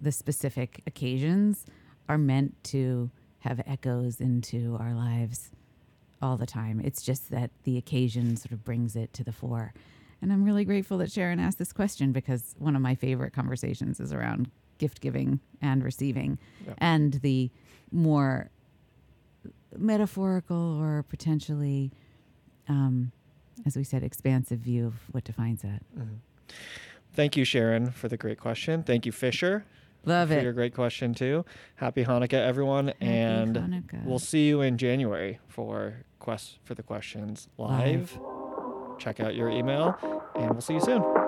the 0.00 0.12
specific 0.12 0.82
occasions 0.86 1.64
are 2.08 2.18
meant 2.18 2.62
to 2.64 3.10
have 3.40 3.60
echoes 3.66 4.20
into 4.20 4.76
our 4.80 4.94
lives 4.94 5.50
all 6.20 6.36
the 6.36 6.46
time. 6.46 6.80
It's 6.84 7.02
just 7.02 7.30
that 7.30 7.50
the 7.64 7.78
occasion 7.78 8.36
sort 8.36 8.52
of 8.52 8.64
brings 8.64 8.96
it 8.96 9.12
to 9.14 9.24
the 9.24 9.32
fore. 9.32 9.72
And 10.20 10.32
I'm 10.32 10.44
really 10.44 10.64
grateful 10.64 10.98
that 10.98 11.12
Sharon 11.12 11.38
asked 11.38 11.58
this 11.58 11.72
question 11.72 12.12
because 12.12 12.54
one 12.58 12.74
of 12.74 12.82
my 12.82 12.94
favorite 12.94 13.32
conversations 13.32 14.00
is 14.00 14.12
around 14.12 14.50
gift 14.78 15.00
giving 15.00 15.40
and 15.62 15.82
receiving 15.82 16.38
Yeah. 16.66 16.74
and 16.78 17.14
the 17.14 17.50
more 17.92 18.50
metaphorical 19.76 20.56
or 20.80 21.02
potentially, 21.02 21.92
um, 22.68 23.12
as 23.64 23.76
we 23.76 23.84
said, 23.84 24.02
expansive 24.02 24.58
view 24.60 24.86
of 24.86 24.94
what 25.12 25.24
defines 25.24 25.62
that. 25.62 25.82
Thank 27.12 27.36
you, 27.36 27.44
Sharon, 27.44 27.90
for 27.90 28.08
the 28.08 28.16
great 28.16 28.38
question. 28.38 28.82
Thank 28.82 29.06
you, 29.06 29.12
Fisher, 29.12 29.64
Love 30.04 30.28
for 30.28 30.34
it. 30.36 30.42
your 30.42 30.52
great 30.52 30.74
question 30.74 31.14
too. 31.14 31.44
Happy 31.76 32.04
Hanukkah, 32.04 32.34
everyone, 32.34 32.90
and 33.00 33.56
Hanukkah. 33.56 34.04
we'll 34.04 34.18
see 34.18 34.46
you 34.48 34.60
in 34.60 34.78
January 34.78 35.38
for 35.48 36.04
quest 36.18 36.58
for 36.64 36.74
the 36.74 36.82
questions 36.82 37.48
live. 37.58 38.18
Check 38.98 39.20
out 39.20 39.34
your 39.34 39.50
email, 39.50 39.96
and 40.36 40.50
we'll 40.50 40.60
see 40.62 40.74
you 40.74 40.80
soon. 40.80 41.25